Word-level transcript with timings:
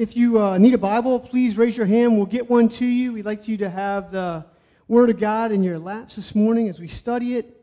if 0.00 0.16
you 0.16 0.40
uh, 0.40 0.56
need 0.56 0.72
a 0.72 0.78
Bible, 0.78 1.20
please 1.20 1.58
raise 1.58 1.76
your 1.76 1.84
hand. 1.84 2.16
We'll 2.16 2.24
get 2.24 2.48
one 2.48 2.70
to 2.70 2.86
you. 2.86 3.12
We'd 3.12 3.26
like 3.26 3.46
you 3.46 3.58
to 3.58 3.68
have 3.68 4.10
the 4.10 4.46
Word 4.88 5.10
of 5.10 5.20
God 5.20 5.52
in 5.52 5.62
your 5.62 5.78
laps 5.78 6.16
this 6.16 6.34
morning 6.34 6.70
as 6.70 6.80
we 6.80 6.88
study 6.88 7.36
it. 7.36 7.62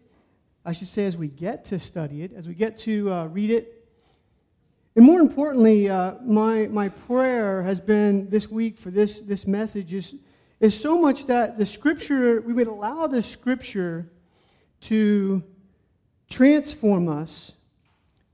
I 0.63 0.71
should 0.71 0.87
say, 0.87 1.07
as 1.07 1.17
we 1.17 1.29
get 1.29 1.65
to 1.65 1.79
study 1.79 2.21
it, 2.21 2.33
as 2.33 2.47
we 2.47 2.53
get 2.53 2.77
to 2.79 3.11
uh, 3.11 3.25
read 3.25 3.49
it. 3.49 3.89
And 4.95 5.03
more 5.03 5.19
importantly, 5.19 5.89
uh, 5.89 6.13
my, 6.23 6.67
my 6.67 6.89
prayer 6.89 7.63
has 7.63 7.81
been 7.81 8.29
this 8.29 8.51
week 8.51 8.77
for 8.77 8.91
this, 8.91 9.19
this 9.21 9.47
message 9.47 9.95
is, 9.95 10.13
is 10.59 10.79
so 10.79 11.01
much 11.01 11.25
that 11.25 11.57
the 11.57 11.65
Scripture, 11.65 12.41
we 12.41 12.53
would 12.53 12.67
allow 12.67 13.07
the 13.07 13.23
Scripture 13.23 14.11
to 14.81 15.41
transform 16.29 17.09
us 17.09 17.51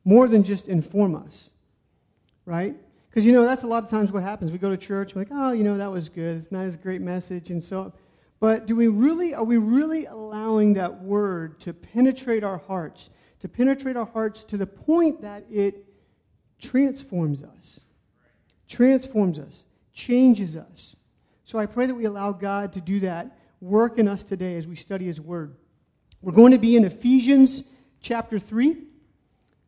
more 0.04 0.28
than 0.28 0.44
just 0.44 0.68
inform 0.68 1.16
us, 1.16 1.52
right? 2.46 2.76
Because, 3.14 3.27
you 3.27 3.32
know, 3.32 3.45
that's 3.45 3.61
a 3.61 3.68
lot 3.68 3.84
of 3.84 3.91
times 3.91 4.11
what 4.11 4.23
happens. 4.23 4.52
We 4.52 4.57
go 4.57 4.71
to 4.71 4.77
church, 4.77 5.13
we're 5.13 5.21
like, 5.21 5.27
oh, 5.32 5.52
you 5.52 5.63
know, 5.63 5.77
that 5.77 5.91
was 5.91 6.09
good. 6.09 6.35
It's 6.35 6.52
not 6.52 6.66
as 6.66 6.76
great 6.76 6.99
message. 6.99 7.52
And 7.52 7.63
so, 7.63 7.94
but 8.40 8.66
do 8.66 8.76
we 8.76 8.88
really, 8.88 9.35
are 9.35 9.44
we 9.44 9.58
really 9.58 10.08
allowing 10.08 10.73
that 10.73 11.04
word 11.04 11.59
to 11.59 11.73
penetrate 11.73 12.44
our 12.44 12.57
hearts, 12.57 13.12
to 13.41 13.48
penetrate 13.48 13.95
our 13.98 14.07
hearts 14.07 14.44
to 14.45 14.57
the 14.57 14.66
point 14.66 15.21
that 15.21 15.45
it 15.52 15.85
transforms 16.59 17.44
us, 17.44 17.81
transforms 18.68 19.38
us, 19.38 19.66
changes 19.93 20.57
us? 20.57 20.95
So 21.43 21.59
I 21.59 21.68
pray 21.68 21.85
that 21.85 21.93
we 21.93 22.05
allow 22.05 22.32
God 22.32 22.73
to 22.73 22.82
do 22.82 22.99
that 23.02 23.38
work 23.62 23.99
in 23.99 24.07
us 24.07 24.23
today 24.23 24.57
as 24.57 24.66
we 24.66 24.76
study 24.76 25.05
His 25.05 25.21
Word. 25.21 25.55
We're 26.20 26.32
going 26.32 26.54
to 26.54 26.57
be 26.57 26.76
in 26.76 26.84
Ephesians 26.84 27.63
chapter 28.02 28.40
3. 28.40 28.76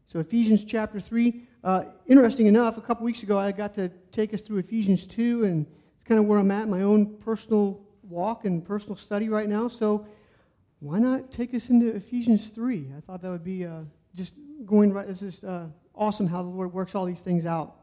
So, 0.08 0.20
Ephesians 0.20 0.64
chapter 0.64 1.00
3. 1.00 1.44
Uh, 1.66 1.84
interesting 2.06 2.46
enough, 2.46 2.78
a 2.78 2.82
couple 2.82 3.04
weeks 3.04 3.24
ago, 3.24 3.40
I 3.40 3.52
got 3.52 3.74
to 3.74 3.90
take 4.12 4.36
us 4.36 4.42
through 4.42 4.60
Ephesians 4.60 5.08
2, 5.08 5.46
and 5.46 5.66
it's 5.96 6.04
kind 6.04 6.20
of 6.20 6.28
where 6.28 6.38
I'm 6.38 6.52
at, 6.52 6.68
my 6.68 6.84
own 6.84 7.18
personal 7.18 7.82
walk 8.04 8.46
and 8.46 8.64
personal 8.64 8.96
study 8.96 9.30
right 9.30 9.50
now. 9.50 9.68
So, 9.68 10.06
why 10.78 11.00
not 11.00 11.32
take 11.32 11.56
us 11.56 11.72
into 11.72 11.88
Ephesians 11.88 12.50
3? 12.50 12.92
I 12.96 13.02
thought 13.02 13.24
that 13.24 13.32
would 13.32 13.44
be 13.44 13.66
uh, 13.66 13.80
just 14.14 14.36
going 14.64 14.94
right. 14.94 15.10
It's 15.10 15.22
just 15.22 15.44
uh, 15.44 15.64
awesome 15.96 16.28
how 16.28 16.44
the 16.44 16.50
Lord 16.50 16.72
works 16.72 16.94
all 16.94 17.06
these 17.06 17.22
things 17.22 17.48
out. 17.48 17.78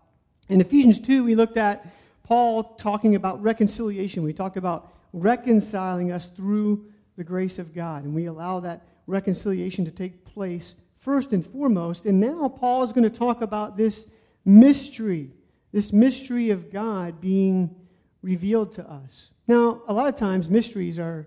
In 0.49 0.61
Ephesians 0.61 1.01
2, 1.01 1.25
we 1.25 1.35
looked 1.35 1.57
at 1.57 1.85
Paul 2.23 2.63
talking 2.77 3.17
about 3.17 3.43
reconciliation. 3.43 4.23
We 4.23 4.33
talked 4.33 4.57
about 4.57 4.93
reconciling 5.13 6.13
us 6.13 6.29
through 6.29 6.87
the 7.17 7.25
grace 7.25 7.59
of 7.59 7.75
God, 7.75 8.05
and 8.05 8.15
we 8.15 8.27
allow 8.27 8.61
that 8.61 8.87
reconciliation 9.09 9.85
to 9.87 9.91
take 9.91 10.25
place 10.25 10.77
first 11.03 11.33
and 11.33 11.45
foremost. 11.45 12.07
And 12.07 12.21
now 12.21 12.49
Paul 12.49 12.85
is 12.85 12.93
going 12.93 13.09
to 13.09 13.17
talk 13.17 13.43
about 13.43 13.77
this 13.77 14.07
mystery, 14.45 15.31
this 15.73 15.93
mystery 15.93 16.51
of 16.51 16.73
God 16.73 17.21
being 17.21 17.75
revealed 18.23 18.73
to 18.75 18.89
us. 18.89 19.31
Now, 19.49 19.83
a 19.89 19.93
lot 19.93 20.09
of 20.09 20.15
times 20.15 20.49
mysteries 20.49 20.99
are 20.99 21.27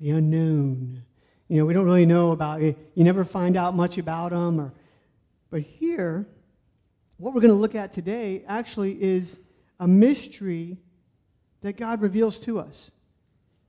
the 0.00 0.10
unknown. 0.10 1.02
You 1.48 1.58
know, 1.58 1.66
we 1.66 1.74
don't 1.74 1.84
really 1.84 2.06
know 2.06 2.30
about 2.30 2.62
it. 2.62 2.78
You 2.94 3.04
never 3.04 3.24
find 3.24 3.56
out 3.56 3.74
much 3.74 3.98
about 3.98 4.30
them. 4.30 4.60
Or, 4.60 4.72
but 5.50 5.62
here, 5.62 6.28
what 7.16 7.34
we're 7.34 7.40
going 7.40 7.52
to 7.52 7.58
look 7.58 7.74
at 7.74 7.92
today 7.92 8.44
actually 8.46 9.02
is 9.02 9.40
a 9.80 9.88
mystery 9.88 10.78
that 11.62 11.76
God 11.76 12.00
reveals 12.00 12.38
to 12.40 12.60
us. 12.60 12.92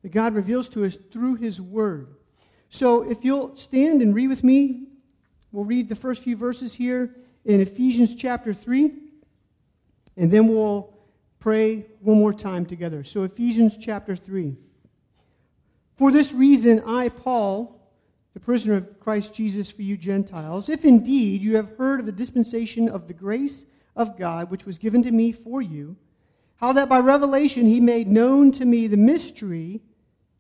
That 0.03 0.09
God 0.09 0.35
reveals 0.35 0.69
to 0.69 0.85
us 0.85 0.95
through 1.11 1.35
His 1.35 1.59
Word. 1.59 2.15
So 2.69 3.09
if 3.09 3.25
you'll 3.25 3.55
stand 3.55 4.03
and 4.03 4.13
read 4.13 4.27
with 4.27 4.43
me, 4.43 4.86
we'll 5.57 5.65
read 5.65 5.89
the 5.89 5.95
first 5.95 6.21
few 6.21 6.37
verses 6.37 6.75
here 6.75 7.15
in 7.43 7.59
Ephesians 7.61 8.13
chapter 8.13 8.53
3, 8.53 8.91
and 10.15 10.29
then 10.29 10.47
we'll 10.47 10.93
pray 11.39 11.83
one 11.99 12.19
more 12.19 12.31
time 12.31 12.63
together. 12.63 13.03
So, 13.03 13.23
Ephesians 13.23 13.75
chapter 13.75 14.15
3. 14.15 14.55
For 15.95 16.11
this 16.11 16.31
reason, 16.31 16.83
I, 16.85 17.09
Paul, 17.09 17.91
the 18.35 18.39
prisoner 18.39 18.75
of 18.75 18.99
Christ 18.99 19.33
Jesus 19.33 19.71
for 19.71 19.81
you 19.81 19.97
Gentiles, 19.97 20.69
if 20.69 20.85
indeed 20.85 21.41
you 21.41 21.55
have 21.55 21.75
heard 21.75 22.01
of 22.01 22.05
the 22.05 22.11
dispensation 22.11 22.87
of 22.87 23.07
the 23.07 23.15
grace 23.15 23.65
of 23.95 24.15
God 24.15 24.51
which 24.51 24.67
was 24.67 24.77
given 24.77 25.01
to 25.01 25.11
me 25.11 25.31
for 25.31 25.59
you, 25.59 25.95
how 26.57 26.71
that 26.73 26.87
by 26.87 26.99
revelation 26.99 27.65
he 27.65 27.79
made 27.79 28.07
known 28.07 28.51
to 28.51 28.63
me 28.63 28.85
the 28.85 28.95
mystery, 28.95 29.81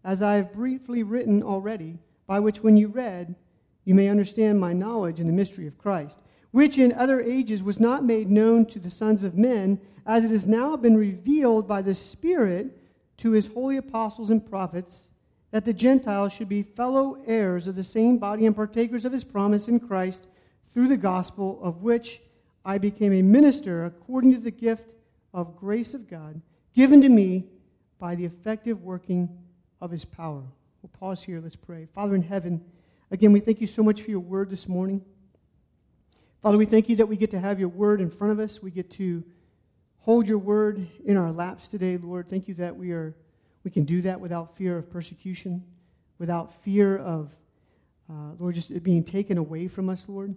as 0.03 0.21
I 0.21 0.35
have 0.35 0.53
briefly 0.53 1.01
written 1.01 1.41
already 1.41 1.97
by 2.27 2.39
which 2.39 2.61
when 2.61 2.77
you 2.77 2.89
read, 2.89 3.33
you 3.87 3.95
may 3.95 4.09
understand 4.09 4.59
my 4.59 4.73
knowledge 4.73 5.21
in 5.21 5.27
the 5.27 5.33
mystery 5.33 5.65
of 5.65 5.77
Christ, 5.77 6.19
which 6.51 6.77
in 6.77 6.91
other 6.91 7.21
ages 7.21 7.63
was 7.63 7.79
not 7.79 8.03
made 8.03 8.29
known 8.29 8.65
to 8.65 8.79
the 8.79 8.89
sons 8.89 9.23
of 9.23 9.37
men, 9.37 9.79
as 10.05 10.25
it 10.25 10.31
has 10.31 10.45
now 10.45 10.75
been 10.75 10.97
revealed 10.97 11.69
by 11.69 11.81
the 11.81 11.95
Spirit 11.95 12.77
to 13.15 13.31
his 13.31 13.47
holy 13.47 13.77
apostles 13.77 14.29
and 14.29 14.45
prophets, 14.45 15.07
that 15.51 15.63
the 15.63 15.71
Gentiles 15.71 16.33
should 16.33 16.49
be 16.49 16.63
fellow 16.63 17.23
heirs 17.25 17.65
of 17.69 17.77
the 17.77 17.83
same 17.83 18.17
body 18.17 18.45
and 18.45 18.53
partakers 18.53 19.05
of 19.05 19.13
his 19.13 19.23
promise 19.23 19.69
in 19.69 19.79
Christ 19.79 20.27
through 20.69 20.89
the 20.89 20.97
gospel 20.97 21.57
of 21.63 21.81
which 21.81 22.19
I 22.65 22.79
became 22.79 23.13
a 23.13 23.21
minister 23.21 23.85
according 23.85 24.33
to 24.33 24.39
the 24.39 24.51
gift 24.51 24.95
of 25.33 25.55
grace 25.55 25.93
of 25.93 26.09
God 26.09 26.41
given 26.73 26.99
to 27.03 27.09
me 27.09 27.45
by 27.99 28.15
the 28.15 28.25
effective 28.25 28.83
working 28.83 29.29
of 29.79 29.91
his 29.91 30.03
power. 30.03 30.43
We'll 30.81 30.89
pause 30.99 31.23
here. 31.23 31.39
Let's 31.39 31.55
pray. 31.55 31.87
Father 31.93 32.15
in 32.15 32.23
heaven, 32.23 32.65
again, 33.11 33.31
we 33.31 33.39
thank 33.39 33.61
you 33.61 33.67
so 33.67 33.83
much 33.83 34.01
for 34.01 34.11
your 34.11 34.19
word 34.19 34.49
this 34.49 34.67
morning. 34.67 35.03
Father, 36.41 36.57
we 36.57 36.65
thank 36.65 36.89
you 36.89 36.95
that 36.97 37.07
we 37.07 37.17
get 37.17 37.31
to 37.31 37.39
have 37.39 37.59
your 37.59 37.69
word 37.69 38.01
in 38.01 38.09
front 38.09 38.33
of 38.33 38.39
us. 38.39 38.61
We 38.61 38.71
get 38.71 38.91
to 38.91 39.23
hold 39.99 40.27
your 40.27 40.37
word 40.37 40.87
in 41.03 41.17
our 41.17 41.31
laps 41.31 41.67
today, 41.67 41.97
Lord. 41.97 42.29
Thank 42.29 42.47
you 42.47 42.53
that 42.55 42.75
we 42.75 42.91
are 42.91 43.15
we 43.63 43.71
can 43.71 43.83
do 43.83 44.01
that 44.03 44.21
without 44.21 44.55
fear 44.55 44.77
of 44.77 44.89
persecution, 44.89 45.61
without 46.19 46.53
fear 46.63 46.97
of 46.97 47.35
uh, 48.09 48.31
Lord 48.39 48.55
just 48.55 48.71
it 48.71 48.83
being 48.83 49.03
taken 49.03 49.37
away 49.37 49.67
from 49.67 49.89
us, 49.89 50.07
Lord. 50.07 50.35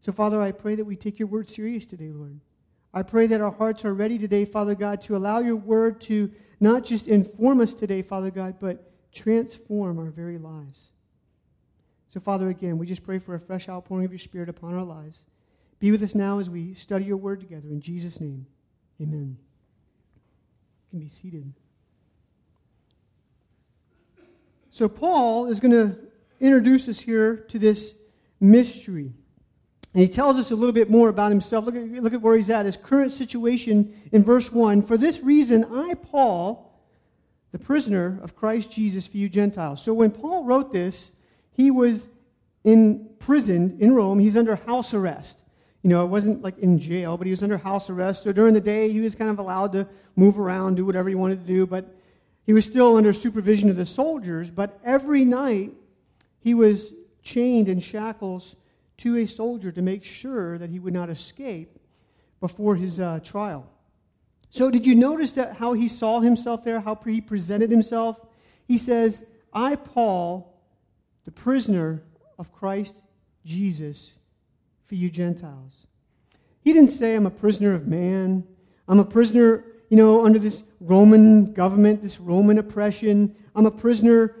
So, 0.00 0.10
Father, 0.10 0.40
I 0.40 0.50
pray 0.50 0.74
that 0.74 0.84
we 0.84 0.96
take 0.96 1.20
your 1.20 1.28
word 1.28 1.48
serious 1.48 1.86
today, 1.86 2.10
Lord. 2.10 2.40
I 2.92 3.02
pray 3.02 3.26
that 3.28 3.40
our 3.40 3.52
hearts 3.52 3.84
are 3.84 3.94
ready 3.94 4.18
today, 4.18 4.44
Father 4.44 4.74
God, 4.74 5.00
to 5.02 5.16
allow 5.16 5.38
your 5.38 5.56
word 5.56 6.00
to 6.02 6.30
not 6.58 6.84
just 6.84 7.06
inform 7.06 7.60
us 7.60 7.74
today, 7.74 8.02
Father 8.02 8.30
God, 8.30 8.56
but 8.58 8.90
transform 9.12 9.98
our 9.98 10.10
very 10.10 10.38
lives. 10.38 10.91
So, 12.12 12.20
Father, 12.20 12.50
again, 12.50 12.76
we 12.76 12.86
just 12.86 13.04
pray 13.04 13.18
for 13.18 13.34
a 13.34 13.40
fresh 13.40 13.70
outpouring 13.70 14.04
of 14.04 14.12
your 14.12 14.18
Spirit 14.18 14.50
upon 14.50 14.74
our 14.74 14.84
lives. 14.84 15.24
Be 15.78 15.90
with 15.90 16.02
us 16.02 16.14
now 16.14 16.40
as 16.40 16.50
we 16.50 16.74
study 16.74 17.06
your 17.06 17.16
word 17.16 17.40
together. 17.40 17.68
In 17.70 17.80
Jesus' 17.80 18.20
name, 18.20 18.44
amen. 19.00 19.38
You 20.84 20.90
can 20.90 20.98
be 21.00 21.08
seated. 21.08 21.50
So, 24.70 24.90
Paul 24.90 25.46
is 25.46 25.58
going 25.58 25.70
to 25.70 25.96
introduce 26.38 26.86
us 26.86 27.00
here 27.00 27.34
to 27.48 27.58
this 27.58 27.94
mystery. 28.38 29.14
And 29.94 30.02
he 30.02 30.08
tells 30.08 30.36
us 30.36 30.50
a 30.50 30.54
little 30.54 30.74
bit 30.74 30.90
more 30.90 31.08
about 31.08 31.30
himself. 31.30 31.64
Look 31.64 31.76
at, 31.76 31.82
look 31.82 32.12
at 32.12 32.20
where 32.20 32.36
he's 32.36 32.50
at, 32.50 32.66
his 32.66 32.76
current 32.76 33.14
situation 33.14 34.02
in 34.12 34.22
verse 34.22 34.52
1. 34.52 34.82
For 34.82 34.98
this 34.98 35.20
reason, 35.20 35.64
I, 35.64 35.94
Paul, 35.94 36.78
the 37.52 37.58
prisoner 37.58 38.20
of 38.22 38.36
Christ 38.36 38.70
Jesus 38.70 39.06
for 39.06 39.16
you 39.16 39.30
Gentiles. 39.30 39.82
So 39.82 39.94
when 39.94 40.10
Paul 40.10 40.44
wrote 40.44 40.74
this, 40.74 41.10
he 41.52 41.70
was 41.70 42.08
imprisoned 42.64 43.80
in 43.80 43.94
Rome. 43.94 44.18
He's 44.18 44.36
under 44.36 44.56
house 44.56 44.94
arrest. 44.94 45.42
You 45.82 45.90
know, 45.90 46.04
it 46.04 46.08
wasn't 46.08 46.42
like 46.42 46.58
in 46.58 46.78
jail, 46.78 47.16
but 47.16 47.26
he 47.26 47.32
was 47.32 47.42
under 47.42 47.58
house 47.58 47.90
arrest. 47.90 48.22
So 48.22 48.32
during 48.32 48.54
the 48.54 48.60
day, 48.60 48.90
he 48.90 49.00
was 49.00 49.14
kind 49.14 49.30
of 49.30 49.38
allowed 49.38 49.72
to 49.72 49.86
move 50.14 50.38
around, 50.38 50.76
do 50.76 50.84
whatever 50.84 51.08
he 51.08 51.14
wanted 51.14 51.40
to 51.40 51.46
do, 51.46 51.66
but 51.66 51.92
he 52.44 52.52
was 52.52 52.64
still 52.64 52.96
under 52.96 53.12
supervision 53.12 53.68
of 53.68 53.76
the 53.76 53.84
soldiers. 53.84 54.50
But 54.50 54.78
every 54.84 55.24
night, 55.24 55.72
he 56.40 56.54
was 56.54 56.92
chained 57.22 57.68
in 57.68 57.80
shackles 57.80 58.54
to 58.98 59.16
a 59.18 59.26
soldier 59.26 59.72
to 59.72 59.82
make 59.82 60.04
sure 60.04 60.58
that 60.58 60.70
he 60.70 60.78
would 60.78 60.94
not 60.94 61.10
escape 61.10 61.78
before 62.40 62.76
his 62.76 63.00
uh, 63.00 63.20
trial. 63.22 63.68
So, 64.50 64.70
did 64.70 64.86
you 64.86 64.94
notice 64.94 65.32
that 65.32 65.56
how 65.56 65.72
he 65.72 65.88
saw 65.88 66.20
himself 66.20 66.62
there, 66.62 66.80
how 66.80 66.94
he 67.04 67.20
presented 67.20 67.70
himself? 67.70 68.20
He 68.68 68.76
says, 68.78 69.24
I, 69.52 69.76
Paul, 69.76 70.51
the 71.24 71.30
prisoner 71.30 72.02
of 72.38 72.52
Christ 72.52 73.00
Jesus, 73.44 74.14
for 74.84 74.94
you 74.94 75.10
Gentiles. 75.10 75.86
He 76.62 76.72
didn't 76.72 76.90
say, 76.90 77.14
I'm 77.14 77.26
a 77.26 77.30
prisoner 77.30 77.74
of 77.74 77.86
man. 77.86 78.44
I'm 78.88 78.98
a 78.98 79.04
prisoner, 79.04 79.64
you 79.88 79.96
know, 79.96 80.24
under 80.24 80.38
this 80.38 80.62
Roman 80.80 81.52
government, 81.52 82.02
this 82.02 82.20
Roman 82.20 82.58
oppression. 82.58 83.34
I'm 83.54 83.66
a 83.66 83.70
prisoner 83.70 84.36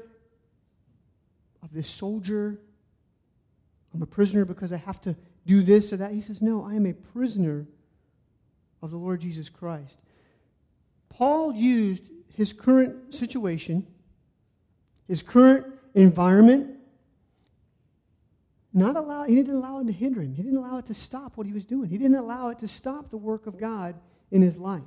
of 1.62 1.72
this 1.72 1.88
soldier. 1.88 2.58
I'm 3.94 4.02
a 4.02 4.06
prisoner 4.06 4.44
because 4.44 4.72
I 4.72 4.76
have 4.76 5.00
to 5.02 5.16
do 5.46 5.62
this 5.62 5.92
or 5.92 5.96
that. 5.98 6.12
He 6.12 6.20
says, 6.20 6.40
No, 6.40 6.64
I 6.64 6.74
am 6.74 6.86
a 6.86 6.92
prisoner 6.92 7.66
of 8.82 8.90
the 8.90 8.96
Lord 8.96 9.20
Jesus 9.20 9.48
Christ. 9.48 10.00
Paul 11.08 11.54
used 11.54 12.08
his 12.34 12.52
current 12.52 13.14
situation, 13.14 13.86
his 15.06 15.22
current 15.22 15.66
environment, 15.94 16.78
not 18.72 18.96
allow, 18.96 19.24
he 19.24 19.34
didn't 19.34 19.54
allow 19.54 19.80
it 19.80 19.86
to 19.86 19.92
hinder 19.92 20.22
him. 20.22 20.34
He 20.34 20.42
didn't 20.42 20.58
allow 20.58 20.78
it 20.78 20.86
to 20.86 20.94
stop 20.94 21.36
what 21.36 21.46
he 21.46 21.52
was 21.52 21.66
doing. 21.66 21.90
He 21.90 21.98
didn't 21.98 22.16
allow 22.16 22.48
it 22.48 22.58
to 22.60 22.68
stop 22.68 23.10
the 23.10 23.18
work 23.18 23.46
of 23.46 23.58
God 23.58 23.94
in 24.30 24.40
his 24.40 24.56
life. 24.56 24.82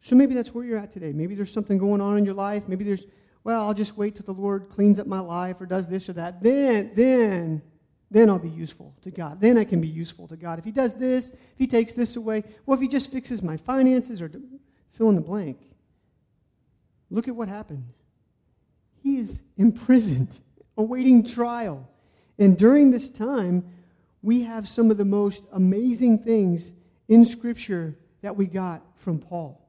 So 0.00 0.16
maybe 0.16 0.34
that's 0.34 0.52
where 0.54 0.64
you're 0.64 0.78
at 0.78 0.92
today. 0.92 1.12
Maybe 1.12 1.34
there's 1.34 1.52
something 1.52 1.78
going 1.78 2.00
on 2.00 2.18
in 2.18 2.24
your 2.24 2.34
life. 2.34 2.64
Maybe 2.66 2.84
there's, 2.84 3.04
well, 3.44 3.66
I'll 3.66 3.74
just 3.74 3.96
wait 3.96 4.16
till 4.16 4.24
the 4.24 4.40
Lord 4.40 4.68
cleans 4.68 4.98
up 4.98 5.06
my 5.06 5.20
life 5.20 5.60
or 5.60 5.66
does 5.66 5.86
this 5.86 6.08
or 6.08 6.14
that. 6.14 6.42
Then, 6.42 6.92
then, 6.94 7.62
then 8.10 8.30
I'll 8.30 8.38
be 8.38 8.48
useful 8.48 8.94
to 9.02 9.10
God. 9.10 9.40
Then 9.40 9.56
I 9.56 9.64
can 9.64 9.80
be 9.80 9.88
useful 9.88 10.26
to 10.28 10.36
God. 10.36 10.58
If 10.58 10.64
He 10.64 10.72
does 10.72 10.94
this, 10.94 11.30
if 11.30 11.58
He 11.58 11.66
takes 11.66 11.92
this 11.92 12.16
away, 12.16 12.42
well, 12.66 12.74
if 12.76 12.80
He 12.80 12.88
just 12.88 13.12
fixes 13.12 13.42
my 13.42 13.56
finances 13.56 14.22
or 14.22 14.30
fill 14.92 15.08
in 15.08 15.14
the 15.14 15.20
blank. 15.20 15.58
Look 17.10 17.28
at 17.28 17.36
what 17.36 17.48
happened. 17.48 17.84
He 19.02 19.18
is 19.18 19.40
imprisoned, 19.56 20.38
awaiting 20.76 21.24
trial. 21.24 21.88
And 22.38 22.56
during 22.56 22.90
this 22.90 23.10
time, 23.10 23.64
we 24.22 24.42
have 24.42 24.68
some 24.68 24.90
of 24.90 24.96
the 24.96 25.04
most 25.04 25.44
amazing 25.52 26.18
things 26.18 26.72
in 27.08 27.24
Scripture 27.24 27.96
that 28.22 28.36
we 28.36 28.46
got 28.46 28.82
from 28.96 29.18
Paul. 29.18 29.60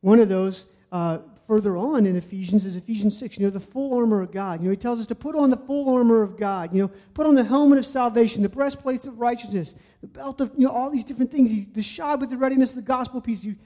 One 0.00 0.20
of 0.20 0.28
those 0.28 0.66
uh, 0.92 1.18
further 1.46 1.76
on 1.76 2.06
in 2.06 2.16
Ephesians 2.16 2.66
is 2.66 2.76
Ephesians 2.76 3.18
6. 3.18 3.38
You 3.38 3.46
know, 3.46 3.50
the 3.50 3.60
full 3.60 3.96
armor 3.96 4.20
of 4.20 4.32
God. 4.32 4.60
You 4.60 4.66
know, 4.66 4.70
he 4.70 4.76
tells 4.76 5.00
us 5.00 5.06
to 5.06 5.14
put 5.14 5.34
on 5.34 5.50
the 5.50 5.56
full 5.56 5.94
armor 5.94 6.22
of 6.22 6.38
God. 6.38 6.74
You 6.74 6.82
know, 6.82 6.90
put 7.14 7.26
on 7.26 7.34
the 7.34 7.44
helmet 7.44 7.78
of 7.78 7.86
salvation, 7.86 8.42
the 8.42 8.48
breastplate 8.48 9.04
of 9.06 9.18
righteousness, 9.18 9.74
the 10.00 10.06
belt 10.06 10.40
of, 10.40 10.52
you 10.56 10.66
know, 10.66 10.72
all 10.72 10.90
these 10.90 11.04
different 11.04 11.30
things. 11.30 11.66
The 11.72 11.82
shod 11.82 12.20
with 12.20 12.30
the 12.30 12.36
readiness 12.36 12.70
of 12.70 12.76
the 12.76 12.82
gospel 12.82 13.20
peace. 13.20 13.40
Do 13.40 13.48
You, 13.48 13.56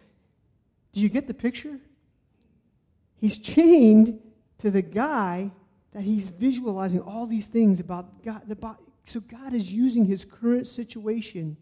do 0.93 1.01
you 1.01 1.09
get 1.09 1.27
the 1.27 1.35
picture? 1.35 1.79
He's 3.21 3.39
chained 3.39 4.21
to 4.63 4.71
the 4.71 4.83
guy 4.83 5.51
that 5.93 6.03
he's 6.03 6.29
visualizing 6.29 7.01
all 7.01 7.27
these 7.27 7.47
things 7.47 7.81
about 7.81 8.23
God. 8.25 8.43
The, 8.47 8.77
so 9.05 9.21
God 9.21 9.53
is 9.53 9.73
using 9.73 10.07
his 10.07 10.25
current 10.25 10.67
situation 10.67 11.57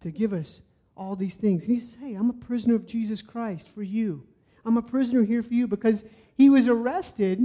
to 0.00 0.10
give 0.10 0.32
us 0.32 0.62
all 0.96 1.16
these 1.16 1.36
things. 1.36 1.64
And 1.64 1.74
he 1.74 1.80
says, 1.80 1.98
Hey, 2.00 2.14
I'm 2.14 2.28
a 2.28 2.34
prisoner 2.34 2.74
of 2.74 2.84
Jesus 2.84 3.22
Christ 3.22 3.68
for 3.68 3.82
you. 3.82 4.26
I'm 4.64 4.76
a 4.76 4.82
prisoner 4.82 5.22
here 5.22 5.42
for 5.42 5.54
you 5.54 5.66
because 5.66 6.04
he 6.36 6.50
was 6.50 6.68
arrested 6.68 7.38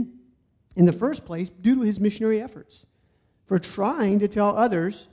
in 0.76 0.86
the 0.86 0.94
first 0.94 1.26
place 1.26 1.50
due 1.50 1.76
to 1.76 1.82
his 1.82 2.00
missionary 2.00 2.42
efforts 2.42 2.86
for 3.46 3.60
trying 3.60 4.20
to 4.20 4.28
tell 4.28 4.58
others, 4.58 5.08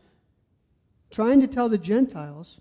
trying 1.10 1.40
to 1.42 1.46
tell 1.46 1.69
the 1.69 1.78
Gentiles 1.78 2.60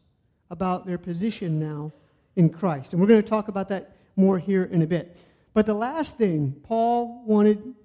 about 0.49 0.85
their 0.85 0.97
position 0.97 1.57
now 1.59 1.93
in 2.35 2.49
Christ. 2.49 2.91
And 2.91 3.01
we're 3.01 3.07
going 3.07 3.21
to 3.21 3.27
talk 3.27 3.47
about 3.47 3.69
that 3.69 3.95
more 4.15 4.37
here 4.37 4.65
in 4.65 4.81
a 4.81 4.87
bit. 4.87 5.17
But 5.53 5.65
the 5.65 5.73
last 5.73 6.17
thing 6.17 6.59
Paul 6.63 7.23
wanted 7.25 7.75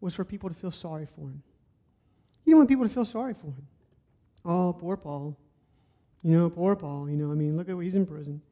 was 0.00 0.14
for 0.14 0.24
people 0.24 0.48
to 0.48 0.54
feel 0.54 0.70
sorry 0.70 1.06
for 1.06 1.22
him. 1.22 1.42
He 2.44 2.50
didn't 2.50 2.58
want 2.58 2.68
people 2.68 2.86
to 2.86 2.92
feel 2.92 3.04
sorry 3.04 3.34
for 3.34 3.46
him. 3.46 3.66
Oh, 4.44 4.72
poor 4.72 4.96
Paul. 4.96 5.38
You 6.22 6.32
know, 6.32 6.50
poor 6.50 6.76
Paul. 6.76 7.08
You 7.08 7.16
know, 7.16 7.30
I 7.30 7.34
mean, 7.34 7.56
look 7.56 7.68
at 7.68 7.74
what 7.74 7.84
he's 7.84 7.94
in 7.94 8.06
prison. 8.06 8.42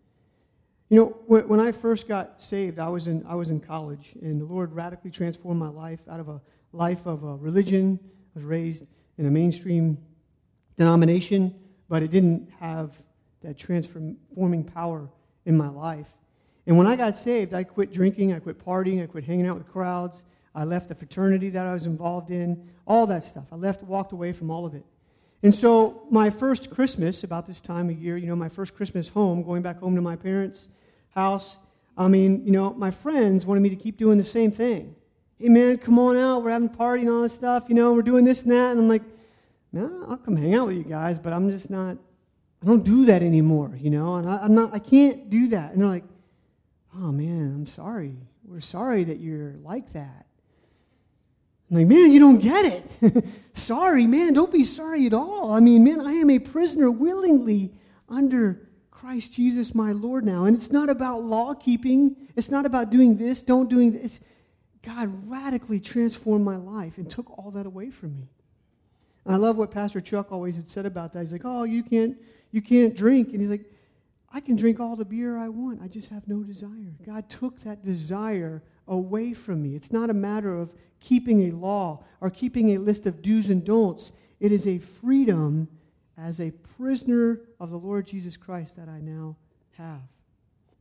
You 0.88 1.00
know, 1.00 1.06
when, 1.26 1.48
when 1.48 1.60
I 1.60 1.72
first 1.72 2.06
got 2.06 2.42
saved, 2.42 2.78
I 2.78 2.88
was, 2.88 3.06
in, 3.06 3.24
I 3.26 3.34
was 3.34 3.50
in 3.50 3.60
college, 3.60 4.12
and 4.20 4.40
the 4.40 4.44
Lord 4.44 4.72
radically 4.72 5.10
transformed 5.10 5.58
my 5.58 5.68
life 5.68 6.00
out 6.08 6.20
of 6.20 6.28
a 6.28 6.40
life 6.72 7.06
of 7.06 7.24
a 7.24 7.36
religion. 7.36 7.98
I 8.02 8.38
was 8.38 8.44
raised 8.44 8.84
in 9.18 9.26
a 9.26 9.30
mainstream 9.30 9.98
denomination, 10.76 11.54
but 11.88 12.02
it 12.02 12.10
didn't 12.10 12.50
have 12.60 12.92
that 13.42 13.58
transforming 13.58 14.64
power 14.64 15.08
in 15.44 15.56
my 15.56 15.68
life. 15.68 16.08
And 16.66 16.76
when 16.76 16.86
I 16.86 16.96
got 16.96 17.16
saved, 17.16 17.54
I 17.54 17.64
quit 17.64 17.92
drinking, 17.92 18.32
I 18.32 18.38
quit 18.38 18.64
partying, 18.64 19.02
I 19.02 19.06
quit 19.06 19.24
hanging 19.24 19.46
out 19.46 19.58
with 19.58 19.68
crowds. 19.68 20.24
I 20.54 20.64
left 20.64 20.88
the 20.88 20.94
fraternity 20.94 21.50
that 21.50 21.66
I 21.66 21.72
was 21.72 21.86
involved 21.86 22.30
in, 22.30 22.68
all 22.86 23.06
that 23.06 23.24
stuff. 23.24 23.44
I 23.50 23.56
left, 23.56 23.82
walked 23.82 24.12
away 24.12 24.32
from 24.32 24.50
all 24.50 24.66
of 24.66 24.74
it. 24.74 24.84
And 25.42 25.54
so, 25.54 26.06
my 26.10 26.30
first 26.30 26.70
Christmas, 26.70 27.24
about 27.24 27.46
this 27.46 27.60
time 27.60 27.88
of 27.88 27.98
year, 27.98 28.16
you 28.16 28.26
know, 28.26 28.36
my 28.36 28.48
first 28.48 28.76
Christmas 28.76 29.08
home, 29.08 29.42
going 29.42 29.62
back 29.62 29.80
home 29.80 29.96
to 29.96 30.00
my 30.00 30.14
parents' 30.14 30.68
house, 31.10 31.56
I 31.96 32.06
mean, 32.06 32.44
you 32.46 32.52
know, 32.52 32.72
my 32.74 32.90
friends 32.90 33.44
wanted 33.44 33.60
me 33.60 33.70
to 33.70 33.76
keep 33.76 33.96
doing 33.96 34.18
the 34.18 34.24
same 34.24 34.52
thing. 34.52 34.94
Hey, 35.38 35.48
man, 35.48 35.78
come 35.78 35.98
on 35.98 36.16
out. 36.16 36.42
We're 36.42 36.50
having 36.50 36.68
a 36.68 36.76
party 36.76 37.02
and 37.02 37.10
all 37.10 37.22
this 37.22 37.34
stuff. 37.34 37.64
You 37.68 37.74
know, 37.74 37.92
we're 37.92 38.02
doing 38.02 38.24
this 38.24 38.42
and 38.42 38.52
that. 38.52 38.70
And 38.72 38.80
I'm 38.80 38.88
like, 38.88 39.02
no, 39.72 40.04
I'll 40.08 40.16
come 40.16 40.36
hang 40.36 40.54
out 40.54 40.68
with 40.68 40.76
you 40.76 40.84
guys, 40.84 41.18
but 41.18 41.32
I'm 41.32 41.50
just 41.50 41.70
not, 41.70 41.96
I 42.62 42.66
don't 42.66 42.84
do 42.84 43.06
that 43.06 43.22
anymore, 43.22 43.76
you 43.80 43.90
know, 43.90 44.16
and 44.16 44.28
I, 44.28 44.44
am 44.44 44.54
not, 44.54 44.74
I 44.74 44.78
can't 44.78 45.28
do 45.28 45.48
that. 45.48 45.72
And 45.72 45.80
they're 45.80 45.88
like, 45.88 46.04
oh, 46.96 47.12
man, 47.12 47.54
I'm 47.54 47.66
sorry. 47.66 48.16
We're 48.44 48.60
sorry 48.60 49.04
that 49.04 49.18
you're 49.18 49.54
like 49.62 49.92
that. 49.92 50.26
I'm 51.70 51.78
like, 51.78 51.86
man, 51.86 52.12
you 52.12 52.20
don't 52.20 52.38
get 52.38 52.66
it. 53.00 53.24
sorry, 53.54 54.06
man, 54.06 54.34
don't 54.34 54.52
be 54.52 54.64
sorry 54.64 55.06
at 55.06 55.14
all. 55.14 55.52
I 55.52 55.60
mean, 55.60 55.84
man, 55.84 56.00
I 56.00 56.12
am 56.12 56.28
a 56.28 56.38
prisoner 56.38 56.90
willingly 56.90 57.72
under 58.10 58.68
Christ 58.90 59.32
Jesus, 59.32 59.74
my 59.74 59.92
Lord, 59.92 60.24
now. 60.24 60.44
And 60.44 60.54
it's 60.54 60.70
not 60.70 60.90
about 60.90 61.24
law 61.24 61.54
keeping, 61.54 62.14
it's 62.36 62.50
not 62.50 62.66
about 62.66 62.90
doing 62.90 63.16
this, 63.16 63.42
don't 63.42 63.70
doing 63.70 63.92
this. 63.92 64.20
God 64.82 65.30
radically 65.30 65.80
transformed 65.80 66.44
my 66.44 66.56
life 66.56 66.98
and 66.98 67.10
took 67.10 67.38
all 67.38 67.50
that 67.52 67.66
away 67.66 67.90
from 67.90 68.16
me. 68.16 68.28
And 69.24 69.34
I 69.34 69.38
love 69.38 69.56
what 69.56 69.70
Pastor 69.70 70.00
Chuck 70.00 70.30
always 70.30 70.56
had 70.56 70.68
said 70.68 70.84
about 70.84 71.12
that. 71.12 71.20
He's 71.20 71.32
like, 71.32 71.44
oh, 71.44 71.62
you 71.62 71.82
can't, 71.82 72.18
you 72.50 72.60
can't 72.60 72.94
drink. 72.94 73.30
And 73.30 73.40
he's 73.40 73.50
like, 73.50 73.64
I 74.32 74.40
can 74.40 74.56
drink 74.56 74.80
all 74.80 74.96
the 74.96 75.04
beer 75.04 75.36
I 75.36 75.48
want. 75.48 75.80
I 75.82 75.88
just 75.88 76.08
have 76.08 76.26
no 76.26 76.42
desire. 76.42 76.94
God 77.04 77.28
took 77.28 77.60
that 77.60 77.84
desire 77.84 78.62
away 78.88 79.34
from 79.34 79.62
me. 79.62 79.74
It's 79.76 79.92
not 79.92 80.10
a 80.10 80.14
matter 80.14 80.58
of 80.58 80.72
keeping 81.00 81.48
a 81.48 81.52
law 81.52 82.04
or 82.20 82.30
keeping 82.30 82.70
a 82.70 82.78
list 82.78 83.06
of 83.06 83.20
do's 83.20 83.50
and 83.50 83.64
don'ts. 83.64 84.12
It 84.40 84.52
is 84.52 84.66
a 84.66 84.78
freedom 84.78 85.68
as 86.16 86.40
a 86.40 86.50
prisoner 86.76 87.40
of 87.60 87.70
the 87.70 87.78
Lord 87.78 88.06
Jesus 88.06 88.36
Christ 88.36 88.76
that 88.76 88.88
I 88.88 89.00
now 89.00 89.36
have. 89.72 90.00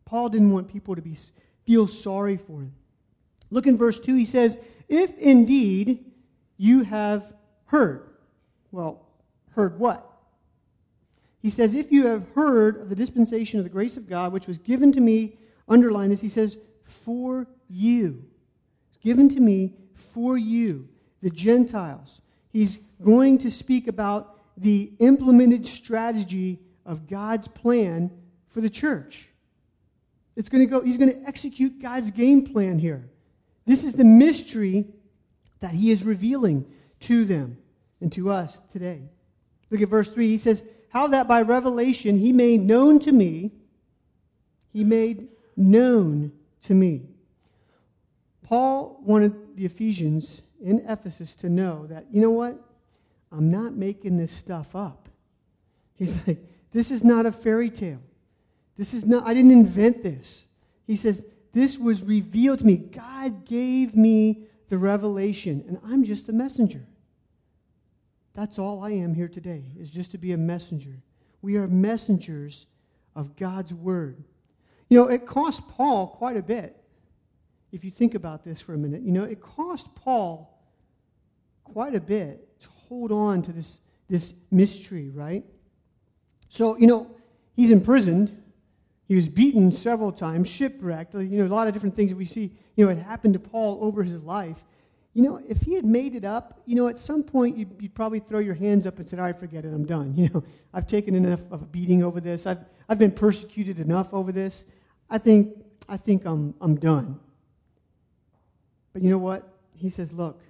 Paul 0.05 0.29
didn't 0.29 0.51
want 0.51 0.67
people 0.67 0.95
to 0.95 1.01
be, 1.01 1.17
feel 1.65 1.87
sorry 1.87 2.37
for 2.37 2.61
him. 2.61 2.73
Look 3.49 3.67
in 3.67 3.77
verse 3.77 3.99
2. 3.99 4.15
He 4.15 4.25
says, 4.25 4.57
If 4.87 5.17
indeed 5.17 6.05
you 6.57 6.83
have 6.83 7.33
heard. 7.65 8.09
Well, 8.71 9.05
heard 9.55 9.79
what? 9.79 10.10
He 11.41 11.49
says, 11.49 11.75
If 11.75 11.91
you 11.91 12.07
have 12.07 12.29
heard 12.35 12.77
of 12.77 12.89
the 12.89 12.95
dispensation 12.95 13.59
of 13.59 13.65
the 13.65 13.69
grace 13.69 13.97
of 13.97 14.07
God, 14.07 14.31
which 14.31 14.47
was 14.47 14.57
given 14.57 14.91
to 14.91 14.99
me, 14.99 15.37
underline 15.67 16.09
this, 16.09 16.21
he 16.21 16.29
says, 16.29 16.57
for 16.85 17.47
you. 17.69 18.23
Given 19.01 19.29
to 19.29 19.39
me 19.39 19.73
for 19.95 20.37
you, 20.37 20.87
the 21.21 21.29
Gentiles. 21.29 22.21
He's 22.51 22.79
going 23.03 23.39
to 23.39 23.49
speak 23.49 23.87
about 23.87 24.37
the 24.57 24.91
implemented 24.99 25.65
strategy 25.65 26.59
of 26.85 27.07
God's 27.07 27.47
plan 27.47 28.11
for 28.49 28.61
the 28.61 28.69
church. 28.69 29.29
It's 30.35 30.49
going 30.49 30.65
to 30.65 30.69
go, 30.69 30.81
he's 30.81 30.97
going 30.97 31.11
to 31.13 31.27
execute 31.27 31.81
God's 31.81 32.11
game 32.11 32.45
plan 32.45 32.77
here. 32.77 33.09
This 33.65 33.83
is 33.83 33.93
the 33.93 34.03
mystery 34.03 34.85
that 35.59 35.71
he 35.71 35.91
is 35.91 36.03
revealing 36.03 36.65
to 37.01 37.25
them 37.25 37.57
and 37.99 38.11
to 38.13 38.31
us 38.31 38.61
today. 38.71 39.03
Look 39.69 39.81
at 39.81 39.89
verse 39.89 40.09
3. 40.09 40.27
He 40.27 40.37
says, 40.37 40.61
How 40.91 41.07
that 41.07 41.27
by 41.27 41.41
revelation 41.41 42.17
he 42.19 42.31
made 42.31 42.61
known 42.61 42.99
to 42.99 43.11
me, 43.11 43.51
he 44.71 44.83
made 44.83 45.27
known 45.57 46.31
to 46.63 46.73
me 46.73 47.11
Paul 48.51 48.99
wanted 49.05 49.55
the 49.55 49.63
Ephesians 49.63 50.41
in 50.61 50.83
Ephesus 50.85 51.37
to 51.37 51.47
know 51.47 51.87
that, 51.87 52.07
you 52.11 52.19
know 52.19 52.31
what? 52.31 52.59
I'm 53.31 53.49
not 53.49 53.75
making 53.75 54.17
this 54.17 54.29
stuff 54.29 54.75
up. 54.75 55.07
He's 55.95 56.17
like, 56.27 56.45
this 56.73 56.91
is 56.91 57.01
not 57.01 57.25
a 57.25 57.31
fairy 57.31 57.69
tale. 57.69 58.01
This 58.77 58.93
is 58.93 59.05
not, 59.05 59.25
I 59.25 59.33
didn't 59.33 59.51
invent 59.51 60.03
this. 60.03 60.47
He 60.85 60.97
says, 60.97 61.25
this 61.53 61.77
was 61.77 62.03
revealed 62.03 62.59
to 62.59 62.65
me. 62.65 62.75
God 62.75 63.45
gave 63.45 63.95
me 63.95 64.43
the 64.67 64.77
revelation, 64.77 65.63
and 65.69 65.79
I'm 65.85 66.03
just 66.03 66.27
a 66.27 66.33
messenger. 66.33 66.85
That's 68.33 68.57
all 68.57 68.83
I 68.83 68.91
am 68.91 69.13
here 69.13 69.27
today, 69.27 69.63
is 69.79 69.89
just 69.89 70.11
to 70.11 70.17
be 70.17 70.31
a 70.31 70.37
messenger. 70.37 71.01
We 71.41 71.57
are 71.57 71.67
messengers 71.67 72.65
of 73.15 73.35
God's 73.35 73.73
word. 73.73 74.23
You 74.89 74.99
know, 74.99 75.09
it 75.09 75.25
cost 75.25 75.67
Paul 75.69 76.07
quite 76.07 76.37
a 76.37 76.41
bit 76.41 76.81
if 77.71 77.85
you 77.85 77.91
think 77.91 78.15
about 78.15 78.43
this 78.43 78.59
for 78.59 78.73
a 78.73 78.77
minute, 78.77 79.01
you 79.01 79.11
know, 79.11 79.23
it 79.23 79.41
cost 79.41 79.93
Paul 79.95 80.59
quite 81.63 81.95
a 81.95 82.01
bit 82.01 82.59
to 82.61 82.67
hold 82.87 83.11
on 83.11 83.41
to 83.43 83.53
this, 83.53 83.79
this 84.09 84.33
mystery, 84.51 85.09
right? 85.09 85.45
So, 86.49 86.77
you 86.77 86.87
know, 86.87 87.15
he's 87.55 87.71
imprisoned. 87.71 88.37
He 89.07 89.15
was 89.15 89.29
beaten 89.29 89.71
several 89.71 90.11
times, 90.11 90.49
shipwrecked. 90.49 91.13
You 91.13 91.43
know, 91.43 91.45
a 91.45 91.47
lot 91.47 91.67
of 91.67 91.73
different 91.73 91.95
things 91.95 92.11
that 92.11 92.17
we 92.17 92.25
see, 92.25 92.51
you 92.75 92.85
know, 92.85 92.91
it 92.91 92.97
happened 92.97 93.33
to 93.35 93.39
Paul 93.39 93.79
over 93.81 94.03
his 94.03 94.21
life. 94.21 94.63
You 95.13 95.23
know, 95.23 95.41
if 95.47 95.61
he 95.61 95.73
had 95.73 95.83
made 95.83 96.15
it 96.15 96.23
up, 96.23 96.61
you 96.65 96.75
know, 96.75 96.87
at 96.87 96.97
some 96.97 97.21
point 97.21 97.57
you'd, 97.57 97.69
you'd 97.79 97.93
probably 97.93 98.19
throw 98.19 98.39
your 98.39 98.53
hands 98.53 98.87
up 98.87 98.97
and 98.97 99.07
say, 99.07 99.17
all 99.17 99.23
right, 99.23 99.37
forget 99.37 99.65
it, 99.65 99.73
I'm 99.73 99.85
done. 99.85 100.13
You 100.15 100.29
know, 100.29 100.43
I've 100.73 100.87
taken 100.87 101.15
enough 101.15 101.41
of 101.51 101.61
a 101.61 101.65
beating 101.65 102.03
over 102.03 102.21
this. 102.21 102.47
I've, 102.47 102.59
I've 102.87 102.99
been 102.99 103.11
persecuted 103.11 103.79
enough 103.79 104.13
over 104.13 104.31
this. 104.31 104.65
I 105.09 105.17
think, 105.17 105.57
I 105.89 105.97
think 105.97 106.25
I'm, 106.25 106.53
I'm 106.61 106.75
done. 106.75 107.19
But 108.93 109.01
you 109.01 109.09
know 109.09 109.17
what? 109.17 109.47
He 109.75 109.89
says, 109.89 110.13
Look, 110.13 110.41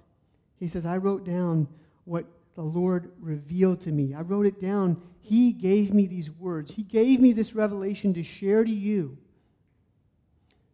he 0.60 0.68
says, 0.68 0.86
I 0.86 0.96
wrote 0.98 1.24
down 1.24 1.66
what 2.04 2.26
the 2.54 2.62
Lord 2.62 3.10
revealed 3.20 3.80
to 3.82 3.90
me. 3.90 4.14
I 4.14 4.20
wrote 4.20 4.46
it 4.46 4.60
down. 4.60 5.00
He 5.20 5.52
gave 5.52 5.92
me 5.94 6.06
these 6.06 6.30
words. 6.30 6.72
He 6.72 6.82
gave 6.82 7.20
me 7.20 7.32
this 7.32 7.54
revelation 7.54 8.14
to 8.14 8.22
share 8.22 8.62
to 8.62 8.70
you. 8.70 9.16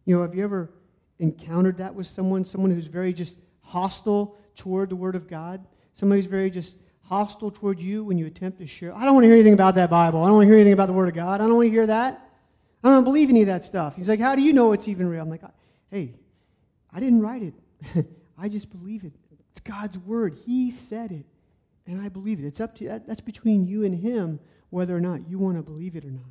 You 0.05 0.15
know, 0.15 0.21
have 0.21 0.35
you 0.35 0.43
ever 0.43 0.71
encountered 1.19 1.77
that 1.77 1.95
with 1.95 2.07
someone? 2.07 2.45
Someone 2.45 2.71
who's 2.71 2.87
very 2.87 3.13
just 3.13 3.37
hostile 3.69 4.37
toward 4.55 4.89
the 4.89 4.95
Word 4.95 5.15
of 5.15 5.27
God? 5.27 5.65
Somebody's 5.93 6.25
very 6.25 6.49
just 6.49 6.77
hostile 7.01 7.51
toward 7.51 7.79
you 7.79 8.03
when 8.03 8.17
you 8.17 8.25
attempt 8.25 8.59
to 8.59 8.67
share. 8.67 8.95
I 8.95 9.05
don't 9.05 9.13
want 9.13 9.23
to 9.23 9.27
hear 9.27 9.35
anything 9.35 9.53
about 9.53 9.75
that 9.75 9.89
Bible. 9.89 10.23
I 10.23 10.27
don't 10.27 10.35
want 10.35 10.45
to 10.45 10.47
hear 10.47 10.55
anything 10.55 10.73
about 10.73 10.87
the 10.87 10.93
Word 10.93 11.09
of 11.09 11.15
God. 11.15 11.41
I 11.41 11.45
don't 11.45 11.55
want 11.55 11.67
to 11.67 11.71
hear 11.71 11.87
that. 11.87 12.29
I 12.83 12.89
don't 12.89 13.03
believe 13.03 13.29
any 13.29 13.41
of 13.41 13.47
that 13.47 13.65
stuff. 13.65 13.95
He's 13.95 14.07
like, 14.07 14.19
How 14.19 14.35
do 14.35 14.41
you 14.41 14.53
know 14.53 14.73
it's 14.73 14.87
even 14.87 15.07
real? 15.07 15.21
I'm 15.21 15.29
like, 15.29 15.41
Hey, 15.89 16.15
I 16.93 16.99
didn't 16.99 17.21
write 17.21 17.43
it. 17.43 18.05
I 18.37 18.47
just 18.47 18.69
believe 18.69 19.03
it. 19.03 19.13
It's 19.51 19.61
God's 19.61 19.97
Word. 19.97 20.37
He 20.45 20.71
said 20.71 21.11
it 21.11 21.25
and 21.89 22.01
I 22.01 22.09
believe 22.09 22.39
it. 22.39 22.45
It's 22.45 22.61
up 22.61 22.75
to 22.75 22.87
that, 22.87 23.07
that's 23.07 23.21
between 23.21 23.65
you 23.65 23.83
and 23.83 23.95
him 23.95 24.39
whether 24.69 24.95
or 24.95 25.01
not 25.01 25.27
you 25.27 25.39
want 25.39 25.57
to 25.57 25.63
believe 25.63 25.95
it 25.95 26.05
or 26.05 26.11
not. 26.11 26.29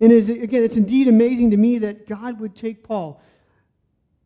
And 0.00 0.12
is, 0.12 0.28
again, 0.28 0.62
it's 0.62 0.76
indeed 0.76 1.08
amazing 1.08 1.50
to 1.50 1.56
me 1.56 1.78
that 1.78 2.06
God 2.06 2.38
would 2.38 2.54
take 2.54 2.84
Paul 2.84 3.20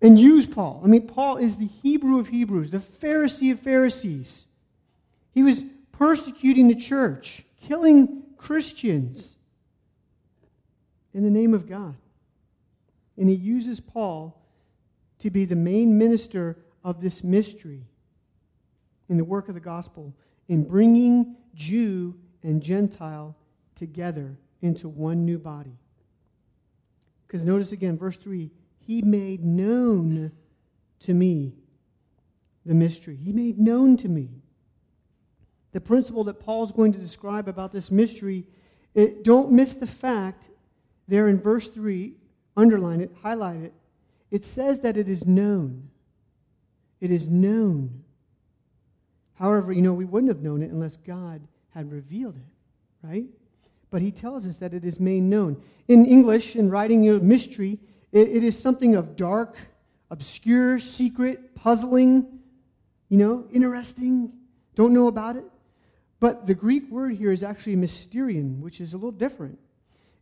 and 0.02 0.18
use 0.18 0.46
Paul. 0.46 0.82
I 0.84 0.88
mean, 0.88 1.06
Paul 1.06 1.36
is 1.36 1.56
the 1.56 1.68
Hebrew 1.82 2.18
of 2.18 2.28
Hebrews, 2.28 2.72
the 2.72 2.78
Pharisee 2.78 3.52
of 3.52 3.60
Pharisees. 3.60 4.46
He 5.32 5.44
was 5.44 5.64
persecuting 5.92 6.66
the 6.66 6.74
church, 6.74 7.44
killing 7.60 8.24
Christians 8.36 9.36
in 11.14 11.22
the 11.22 11.30
name 11.30 11.54
of 11.54 11.68
God. 11.68 11.94
And 13.16 13.28
he 13.28 13.36
uses 13.36 13.78
Paul 13.78 14.42
to 15.20 15.30
be 15.30 15.44
the 15.44 15.54
main 15.54 15.96
minister 15.96 16.58
of 16.82 17.00
this 17.00 17.22
mystery 17.22 17.86
in 19.08 19.16
the 19.16 19.24
work 19.24 19.48
of 19.48 19.54
the 19.54 19.60
gospel 19.60 20.12
in 20.48 20.64
bringing 20.64 21.36
Jew 21.54 22.18
and 22.42 22.60
Gentile 22.60 23.36
together 23.76 24.36
into 24.62 24.88
one 24.88 25.24
new 25.24 25.38
body. 25.38 25.78
Because 27.26 27.44
notice 27.44 27.70
again, 27.70 27.96
verse 27.96 28.16
3 28.16 28.50
He 28.86 29.02
made 29.02 29.44
known 29.44 30.32
to 31.00 31.14
me 31.14 31.54
the 32.64 32.74
mystery. 32.74 33.16
He 33.16 33.32
made 33.32 33.58
known 33.58 33.96
to 33.98 34.08
me. 34.08 34.30
The 35.72 35.80
principle 35.80 36.24
that 36.24 36.40
Paul's 36.40 36.72
going 36.72 36.92
to 36.92 36.98
describe 36.98 37.48
about 37.48 37.72
this 37.72 37.90
mystery, 37.90 38.44
it, 38.94 39.24
don't 39.24 39.52
miss 39.52 39.74
the 39.74 39.86
fact 39.86 40.50
there 41.08 41.26
in 41.28 41.40
verse 41.40 41.68
3, 41.70 42.14
underline 42.56 43.00
it, 43.00 43.10
highlight 43.22 43.62
it. 43.62 43.72
It 44.30 44.44
says 44.44 44.80
that 44.80 44.96
it 44.96 45.08
is 45.08 45.26
known. 45.26 45.88
It 47.00 47.10
is 47.10 47.28
known. 47.28 48.04
However, 49.34 49.72
you 49.72 49.82
know, 49.82 49.94
we 49.94 50.04
wouldn't 50.04 50.30
have 50.30 50.42
known 50.42 50.62
it 50.62 50.70
unless 50.70 50.96
God 50.96 51.40
had 51.70 51.90
revealed 51.90 52.36
it, 52.36 53.06
right? 53.06 53.24
But 53.90 54.02
he 54.02 54.10
tells 54.10 54.46
us 54.46 54.58
that 54.58 54.72
it 54.72 54.84
is 54.84 55.00
made 55.00 55.22
known. 55.22 55.60
In 55.88 56.06
English, 56.06 56.54
in 56.54 56.70
writing 56.70 57.02
you 57.02 57.18
know, 57.18 57.24
mystery, 57.24 57.78
it, 58.12 58.28
it 58.28 58.44
is 58.44 58.58
something 58.58 58.94
of 58.94 59.16
dark, 59.16 59.56
obscure, 60.10 60.78
secret, 60.78 61.54
puzzling, 61.54 62.40
you 63.08 63.18
know, 63.18 63.46
interesting, 63.52 64.32
don't 64.74 64.94
know 64.94 65.08
about 65.08 65.36
it. 65.36 65.44
But 66.20 66.46
the 66.46 66.54
Greek 66.54 66.88
word 66.90 67.14
here 67.14 67.32
is 67.32 67.42
actually 67.42 67.76
mysterion, 67.76 68.60
which 68.60 68.80
is 68.80 68.94
a 68.94 68.96
little 68.96 69.10
different. 69.10 69.58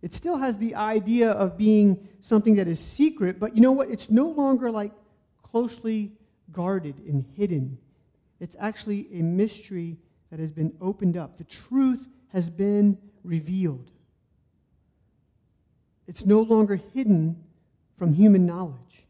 It 0.01 0.15
still 0.15 0.39
has 0.39 0.57
the 0.57 0.75
idea 0.75 1.31
of 1.31 1.59
being 1.59 2.09
something 2.21 2.57
that 2.57 2.69
is 2.69 2.81
secret, 2.81 3.39
but 3.39 3.55
you 3.55 3.61
know 3.61 3.73
what? 3.73 3.91
It's 3.91 4.09
no 4.09 4.29
longer 4.29 4.71
like 4.71 4.93
closely 5.43 6.13
guarded 6.53 6.99
and 7.07 7.27
hidden 7.37 7.79
it's 8.41 8.57
actually 8.59 9.07
a 9.13 9.23
mystery 9.23 9.99
that 10.31 10.41
has 10.41 10.51
been 10.51 10.73
opened 10.81 11.17
up. 11.17 11.37
The 11.37 11.45
truth 11.45 12.09
has 12.33 12.49
been 12.49 12.99
revealed. 13.23 13.91
It's 16.07 16.25
no 16.25 16.41
longer 16.41 16.81
hidden 16.95 17.45
from 18.01 18.15
human 18.15 18.47
knowledge. 18.47 19.05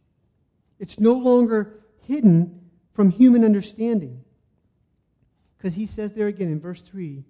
It's 0.81 0.99
no 0.99 1.13
longer 1.13 1.79
hidden 2.09 2.61
from 2.93 3.11
human 3.11 3.45
understanding. 3.45 4.25
Because 5.57 5.77
he 5.77 5.87
says 5.87 6.13
there 6.13 6.27
again 6.27 6.51
in 6.51 6.59
verse 6.59 6.83
3 6.83 7.23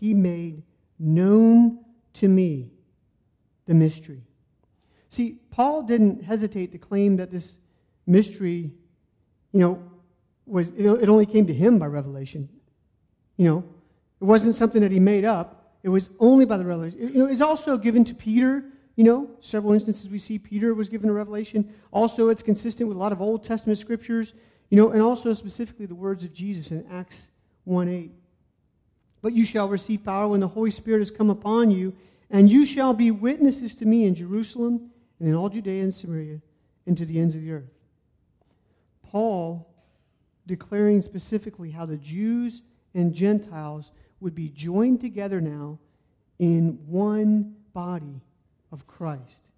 He 0.00 0.14
made 0.14 0.64
known 0.98 1.78
to 2.14 2.26
me 2.26 2.72
the 3.66 3.74
mystery. 3.74 4.24
See, 5.08 5.38
Paul 5.50 5.84
didn't 5.84 6.24
hesitate 6.24 6.72
to 6.72 6.78
claim 6.78 7.18
that 7.18 7.30
this 7.30 7.56
mystery, 8.04 8.72
you 9.52 9.60
know, 9.60 9.88
was 10.44 10.70
it 10.70 11.08
only 11.08 11.26
came 11.26 11.46
to 11.46 11.54
him 11.54 11.78
by 11.78 11.86
revelation. 11.86 12.48
You 13.36 13.44
know, 13.44 13.64
it 14.20 14.24
wasn't 14.24 14.56
something 14.56 14.80
that 14.80 14.90
he 14.90 14.98
made 14.98 15.24
up. 15.24 15.76
It 15.84 15.88
was 15.88 16.10
only 16.18 16.46
by 16.46 16.56
the 16.56 16.64
revelation. 16.64 16.98
You 16.98 17.10
know, 17.14 17.26
it's 17.26 17.40
also 17.40 17.78
given 17.78 18.04
to 18.06 18.14
Peter. 18.14 18.64
You 18.96 19.04
know, 19.04 19.30
several 19.40 19.74
instances 19.74 20.08
we 20.08 20.18
see 20.18 20.38
Peter 20.38 20.74
was 20.74 20.88
given 20.88 21.10
a 21.10 21.12
revelation. 21.12 21.72
Also, 21.92 22.30
it's 22.30 22.42
consistent 22.42 22.88
with 22.88 22.96
a 22.96 23.00
lot 23.00 23.12
of 23.12 23.20
Old 23.20 23.44
Testament 23.44 23.78
scriptures. 23.78 24.32
You 24.70 24.78
know, 24.78 24.90
and 24.90 25.02
also 25.02 25.34
specifically 25.34 25.86
the 25.86 25.94
words 25.94 26.24
of 26.24 26.32
Jesus 26.32 26.70
in 26.70 26.84
Acts 26.90 27.28
1 27.64 27.88
8. 27.88 28.10
But 29.20 29.34
you 29.34 29.44
shall 29.44 29.68
receive 29.68 30.02
power 30.02 30.28
when 30.28 30.40
the 30.40 30.48
Holy 30.48 30.70
Spirit 30.70 31.00
has 31.00 31.10
come 31.10 31.30
upon 31.30 31.70
you, 31.70 31.94
and 32.30 32.50
you 32.50 32.64
shall 32.64 32.94
be 32.94 33.10
witnesses 33.10 33.74
to 33.76 33.84
me 33.84 34.04
in 34.04 34.14
Jerusalem 34.14 34.90
and 35.20 35.28
in 35.28 35.34
all 35.34 35.48
Judea 35.48 35.82
and 35.82 35.94
Samaria 35.94 36.40
and 36.86 36.96
to 36.96 37.04
the 37.04 37.20
ends 37.20 37.34
of 37.34 37.42
the 37.42 37.52
earth. 37.52 37.70
Paul 39.02 39.68
declaring 40.46 41.02
specifically 41.02 41.70
how 41.70 41.86
the 41.86 41.96
Jews 41.96 42.62
and 42.94 43.12
Gentiles 43.12 43.90
would 44.20 44.34
be 44.34 44.48
joined 44.48 45.00
together 45.00 45.40
now 45.40 45.78
in 46.38 46.78
one 46.86 47.56
body 47.72 48.22
of 48.72 48.86
Christ. 48.86 49.48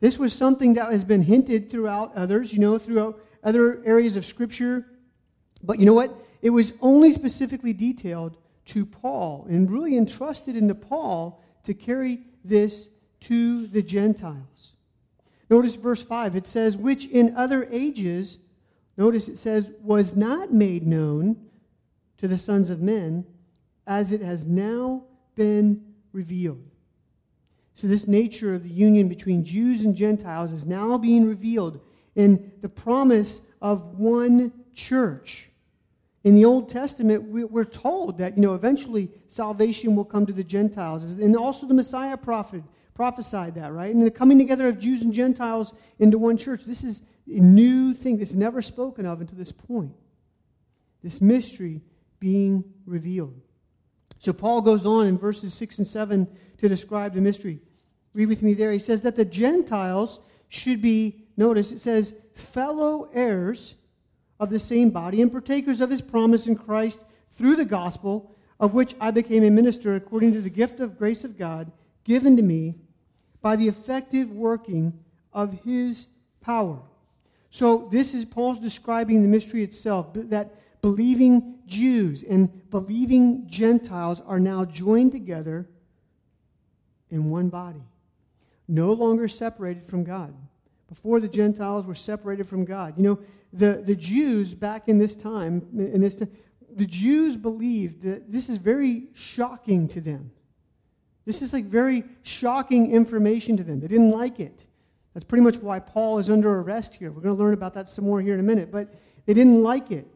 This 0.00 0.18
was 0.18 0.32
something 0.32 0.74
that 0.74 0.92
has 0.92 1.04
been 1.04 1.22
hinted 1.22 1.70
throughout 1.70 2.14
others, 2.14 2.52
you 2.52 2.58
know, 2.58 2.78
throughout 2.78 3.20
other 3.42 3.84
areas 3.84 4.16
of 4.16 4.24
Scripture. 4.24 4.86
But 5.62 5.78
you 5.78 5.86
know 5.86 5.94
what? 5.94 6.16
It 6.42 6.50
was 6.50 6.72
only 6.80 7.10
specifically 7.10 7.72
detailed 7.72 8.36
to 8.66 8.86
Paul 8.86 9.46
and 9.48 9.70
really 9.70 9.96
entrusted 9.96 10.56
into 10.56 10.74
Paul 10.74 11.42
to 11.64 11.74
carry 11.74 12.20
this 12.44 12.88
to 13.22 13.66
the 13.66 13.82
Gentiles. 13.82 14.72
Notice 15.50 15.74
verse 15.74 16.00
5. 16.00 16.36
It 16.36 16.46
says, 16.46 16.76
Which 16.76 17.06
in 17.06 17.36
other 17.36 17.68
ages 17.70 18.38
Notice 19.00 19.30
it 19.30 19.38
says, 19.38 19.72
was 19.82 20.14
not 20.14 20.52
made 20.52 20.86
known 20.86 21.38
to 22.18 22.28
the 22.28 22.36
sons 22.36 22.68
of 22.68 22.82
men 22.82 23.24
as 23.86 24.12
it 24.12 24.20
has 24.20 24.44
now 24.44 25.04
been 25.34 25.94
revealed. 26.12 26.69
So, 27.80 27.86
this 27.86 28.06
nature 28.06 28.54
of 28.54 28.62
the 28.62 28.68
union 28.68 29.08
between 29.08 29.42
Jews 29.42 29.86
and 29.86 29.96
Gentiles 29.96 30.52
is 30.52 30.66
now 30.66 30.98
being 30.98 31.26
revealed 31.26 31.80
in 32.14 32.52
the 32.60 32.68
promise 32.68 33.40
of 33.62 33.98
one 33.98 34.52
church. 34.74 35.48
In 36.22 36.34
the 36.34 36.44
Old 36.44 36.68
Testament, 36.68 37.22
we're 37.22 37.64
told 37.64 38.18
that 38.18 38.36
you 38.36 38.42
know 38.42 38.52
eventually 38.52 39.10
salvation 39.28 39.96
will 39.96 40.04
come 40.04 40.26
to 40.26 40.32
the 40.34 40.44
Gentiles, 40.44 41.04
and 41.04 41.34
also 41.34 41.66
the 41.66 41.72
Messiah 41.72 42.18
prophet 42.18 42.62
prophesied 42.92 43.54
that, 43.54 43.72
right? 43.72 43.94
And 43.94 44.04
the 44.04 44.10
coming 44.10 44.36
together 44.36 44.68
of 44.68 44.78
Jews 44.78 45.00
and 45.00 45.14
Gentiles 45.14 45.72
into 45.98 46.18
one 46.18 46.36
church. 46.36 46.64
This 46.66 46.84
is 46.84 47.00
a 47.26 47.40
new 47.40 47.94
thing 47.94 48.18
that's 48.18 48.34
never 48.34 48.60
spoken 48.60 49.06
of 49.06 49.22
until 49.22 49.38
this 49.38 49.52
point. 49.52 49.94
This 51.02 51.22
mystery 51.22 51.80
being 52.18 52.62
revealed. 52.84 53.40
So 54.18 54.34
Paul 54.34 54.60
goes 54.60 54.84
on 54.84 55.06
in 55.06 55.16
verses 55.16 55.54
6 55.54 55.78
and 55.78 55.86
7 55.86 56.28
to 56.58 56.68
describe 56.68 57.14
the 57.14 57.22
mystery. 57.22 57.60
Read 58.14 58.28
with 58.28 58.42
me 58.42 58.54
there. 58.54 58.72
He 58.72 58.78
says 58.78 59.02
that 59.02 59.16
the 59.16 59.24
Gentiles 59.24 60.20
should 60.48 60.82
be, 60.82 61.24
notice 61.36 61.72
it 61.72 61.78
says, 61.78 62.14
fellow 62.34 63.08
heirs 63.12 63.76
of 64.38 64.50
the 64.50 64.58
same 64.58 64.90
body 64.90 65.22
and 65.22 65.30
partakers 65.30 65.80
of 65.80 65.90
his 65.90 66.00
promise 66.00 66.46
in 66.46 66.56
Christ 66.56 67.04
through 67.32 67.56
the 67.56 67.64
gospel, 67.64 68.34
of 68.58 68.74
which 68.74 68.94
I 69.00 69.10
became 69.10 69.44
a 69.44 69.50
minister 69.50 69.94
according 69.94 70.32
to 70.32 70.40
the 70.40 70.50
gift 70.50 70.80
of 70.80 70.98
grace 70.98 71.24
of 71.24 71.38
God 71.38 71.70
given 72.04 72.36
to 72.36 72.42
me 72.42 72.74
by 73.42 73.56
the 73.56 73.68
effective 73.68 74.30
working 74.30 74.98
of 75.32 75.62
his 75.64 76.06
power. 76.40 76.80
So, 77.50 77.88
this 77.90 78.14
is 78.14 78.24
Paul's 78.24 78.58
describing 78.58 79.22
the 79.22 79.28
mystery 79.28 79.62
itself 79.64 80.08
that 80.14 80.54
believing 80.82 81.58
Jews 81.66 82.22
and 82.22 82.70
believing 82.70 83.48
Gentiles 83.48 84.20
are 84.26 84.40
now 84.40 84.64
joined 84.64 85.12
together 85.12 85.68
in 87.10 87.30
one 87.30 87.48
body, 87.48 87.82
no 88.70 88.92
longer 88.92 89.28
separated 89.28 89.86
from 89.86 90.04
God. 90.04 90.34
Before 90.88 91.20
the 91.20 91.28
Gentiles 91.28 91.86
were 91.86 91.94
separated 91.94 92.48
from 92.48 92.64
God. 92.64 92.94
You 92.96 93.02
know, 93.02 93.18
the, 93.52 93.82
the 93.84 93.94
Jews 93.94 94.54
back 94.54 94.88
in 94.88 94.98
this 94.98 95.14
time, 95.14 95.66
in 95.72 96.00
this 96.00 96.16
time, 96.16 96.30
the 96.72 96.86
Jews 96.86 97.36
believed 97.36 98.02
that 98.02 98.30
this 98.30 98.48
is 98.48 98.56
very 98.56 99.08
shocking 99.12 99.88
to 99.88 100.00
them. 100.00 100.30
This 101.26 101.42
is 101.42 101.52
like 101.52 101.66
very 101.66 102.04
shocking 102.22 102.92
information 102.92 103.56
to 103.56 103.64
them. 103.64 103.80
They 103.80 103.88
didn't 103.88 104.10
like 104.10 104.40
it. 104.40 104.64
That's 105.14 105.24
pretty 105.24 105.42
much 105.42 105.56
why 105.56 105.80
Paul 105.80 106.18
is 106.18 106.30
under 106.30 106.60
arrest 106.60 106.94
here. 106.94 107.10
We're 107.10 107.22
going 107.22 107.36
to 107.36 107.42
learn 107.42 107.54
about 107.54 107.74
that 107.74 107.88
some 107.88 108.04
more 108.04 108.20
here 108.20 108.34
in 108.34 108.40
a 108.40 108.44
minute. 108.44 108.70
But 108.70 108.94
they 109.26 109.34
didn't 109.34 109.62
like 109.62 109.90
it. 109.90 110.06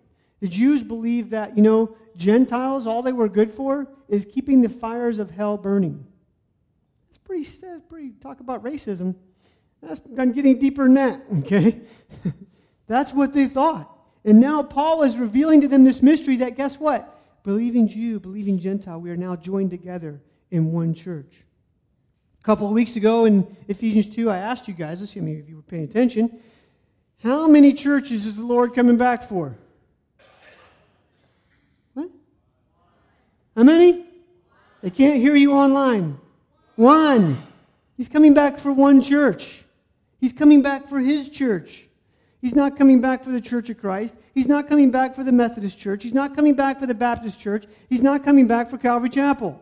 The 0.40 0.49
Jews 0.49 0.82
believed 0.82 1.30
that, 1.30 1.56
you 1.56 1.62
know, 1.62 1.96
Gentiles, 2.16 2.87
all 2.87 3.02
they 3.02 3.12
were 3.12 3.28
good 3.28 3.52
for 3.52 3.88
is 4.08 4.25
keeping 4.25 4.61
the 4.61 4.68
fires 4.68 5.18
of 5.18 5.30
hell 5.30 5.56
burning. 5.56 6.06
Pretty, 7.24 7.44
that's 7.60 7.82
pretty 7.88 8.10
talk 8.20 8.40
about 8.40 8.62
racism. 8.62 9.16
That's, 9.82 10.00
I'm 10.18 10.32
getting 10.32 10.58
deeper 10.58 10.84
than 10.84 10.94
that, 10.94 11.22
okay? 11.40 11.80
that's 12.86 13.12
what 13.12 13.32
they 13.32 13.46
thought. 13.46 13.90
And 14.24 14.40
now 14.40 14.62
Paul 14.62 15.02
is 15.02 15.16
revealing 15.16 15.60
to 15.62 15.68
them 15.68 15.84
this 15.84 16.02
mystery 16.02 16.36
that 16.36 16.56
guess 16.56 16.78
what? 16.78 17.10
Believing 17.42 17.88
Jew, 17.88 18.20
believing 18.20 18.58
Gentile, 18.58 19.00
we 19.00 19.10
are 19.10 19.16
now 19.16 19.36
joined 19.36 19.70
together 19.70 20.22
in 20.50 20.72
one 20.72 20.94
church. 20.94 21.44
A 22.40 22.44
couple 22.44 22.66
of 22.66 22.72
weeks 22.72 22.96
ago 22.96 23.26
in 23.26 23.56
Ephesians 23.68 24.14
2, 24.14 24.30
I 24.30 24.38
asked 24.38 24.66
you 24.66 24.74
guys, 24.74 25.00
let's 25.00 25.12
see 25.12 25.20
if 25.20 25.48
you 25.48 25.56
were 25.56 25.62
paying 25.62 25.84
attention, 25.84 26.38
how 27.22 27.46
many 27.46 27.72
churches 27.72 28.26
is 28.26 28.36
the 28.36 28.44
Lord 28.44 28.74
coming 28.74 28.96
back 28.96 29.28
for? 29.28 29.56
What? 31.94 32.10
How 33.56 33.62
many? 33.62 34.06
They 34.82 34.90
can't 34.90 35.20
hear 35.20 35.34
you 35.34 35.52
online. 35.52 36.18
One. 36.76 37.42
He's 37.96 38.08
coming 38.08 38.34
back 38.34 38.58
for 38.58 38.72
one 38.72 39.02
church. 39.02 39.64
He's 40.20 40.32
coming 40.32 40.62
back 40.62 40.88
for 40.88 41.00
his 41.00 41.28
church. 41.28 41.86
He's 42.40 42.54
not 42.54 42.76
coming 42.76 43.00
back 43.00 43.24
for 43.24 43.30
the 43.30 43.40
Church 43.40 43.70
of 43.70 43.78
Christ. 43.78 44.14
He's 44.34 44.46
not 44.46 44.68
coming 44.68 44.90
back 44.90 45.14
for 45.14 45.24
the 45.24 45.32
Methodist 45.32 45.78
Church. 45.78 46.02
He's 46.02 46.12
not 46.12 46.36
coming 46.36 46.54
back 46.54 46.78
for 46.78 46.86
the 46.86 46.94
Baptist 46.94 47.40
Church. 47.40 47.64
He's 47.88 48.02
not 48.02 48.22
coming 48.22 48.46
back 48.46 48.68
for 48.68 48.76
Calvary 48.76 49.08
Chapel. 49.08 49.58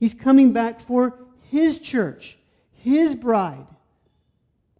He's 0.00 0.14
coming 0.14 0.54
back 0.54 0.80
for 0.80 1.18
his 1.50 1.78
church, 1.78 2.38
his 2.72 3.14
bride. 3.14 3.66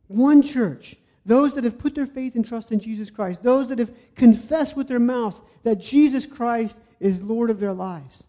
One 0.08 0.40
church. 0.40 0.96
Those 1.26 1.52
that 1.54 1.64
have 1.64 1.78
put 1.78 1.94
their 1.94 2.06
faith 2.06 2.34
and 2.34 2.46
trust 2.46 2.72
in 2.72 2.80
Jesus 2.80 3.10
Christ. 3.10 3.42
Those 3.42 3.68
that 3.68 3.78
have 3.78 3.92
confessed 4.14 4.74
with 4.74 4.88
their 4.88 4.98
mouth 4.98 5.38
that 5.64 5.80
Jesus 5.80 6.24
Christ 6.24 6.80
is 6.98 7.22
Lord 7.22 7.50
of 7.50 7.60
their 7.60 7.74
lives. 7.74 8.24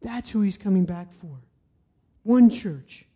That's 0.00 0.30
who 0.30 0.40
he's 0.40 0.56
coming 0.56 0.86
back 0.86 1.12
for. 1.20 1.36
One 2.22 2.50
church. 2.50 3.06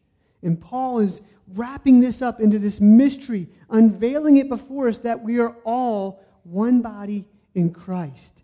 And 0.42 0.60
Paul 0.60 1.00
is 1.00 1.20
wrapping 1.54 2.00
this 2.00 2.22
up 2.22 2.40
into 2.40 2.58
this 2.58 2.80
mystery, 2.80 3.48
unveiling 3.70 4.36
it 4.36 4.48
before 4.48 4.88
us 4.88 4.98
that 5.00 5.22
we 5.22 5.38
are 5.38 5.56
all 5.64 6.22
one 6.44 6.82
body 6.82 7.24
in 7.54 7.72
Christ. 7.72 8.42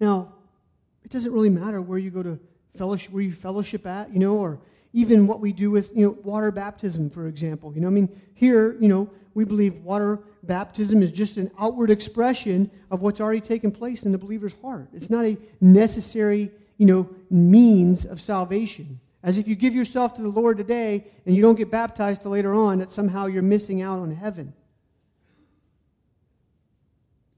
Now, 0.00 0.34
it 1.04 1.10
doesn't 1.10 1.32
really 1.32 1.50
matter 1.50 1.80
where 1.80 1.98
you 1.98 2.10
go 2.10 2.22
to 2.22 2.38
fellowship, 2.76 3.12
where 3.12 3.22
you 3.22 3.32
fellowship 3.32 3.86
at, 3.86 4.12
you 4.12 4.18
know, 4.18 4.38
or 4.38 4.60
even 4.92 5.26
what 5.26 5.40
we 5.40 5.52
do 5.52 5.70
with, 5.70 5.90
you 5.94 6.06
know, 6.06 6.16
water 6.22 6.50
baptism, 6.50 7.10
for 7.10 7.26
example. 7.26 7.72
You 7.74 7.80
know, 7.80 7.88
I 7.88 7.90
mean, 7.90 8.08
here, 8.34 8.76
you 8.80 8.88
know, 8.88 9.10
we 9.34 9.44
believe 9.44 9.76
water 9.82 10.20
baptism 10.42 11.02
is 11.02 11.12
just 11.12 11.36
an 11.36 11.50
outward 11.58 11.90
expression 11.90 12.70
of 12.90 13.02
what's 13.02 13.20
already 13.20 13.40
taken 13.40 13.70
place 13.70 14.04
in 14.04 14.12
the 14.12 14.18
believer's 14.18 14.54
heart. 14.60 14.88
It's 14.92 15.10
not 15.10 15.24
a 15.24 15.36
necessary, 15.60 16.50
you 16.80 16.86
know, 16.86 17.10
means 17.28 18.06
of 18.06 18.22
salvation. 18.22 19.00
As 19.22 19.36
if 19.36 19.46
you 19.46 19.54
give 19.54 19.74
yourself 19.74 20.14
to 20.14 20.22
the 20.22 20.30
Lord 20.30 20.56
today 20.56 21.04
and 21.26 21.36
you 21.36 21.42
don't 21.42 21.56
get 21.56 21.70
baptized 21.70 22.22
till 22.22 22.30
later 22.30 22.54
on, 22.54 22.78
that 22.78 22.90
somehow 22.90 23.26
you're 23.26 23.42
missing 23.42 23.82
out 23.82 23.98
on 23.98 24.10
heaven. 24.10 24.54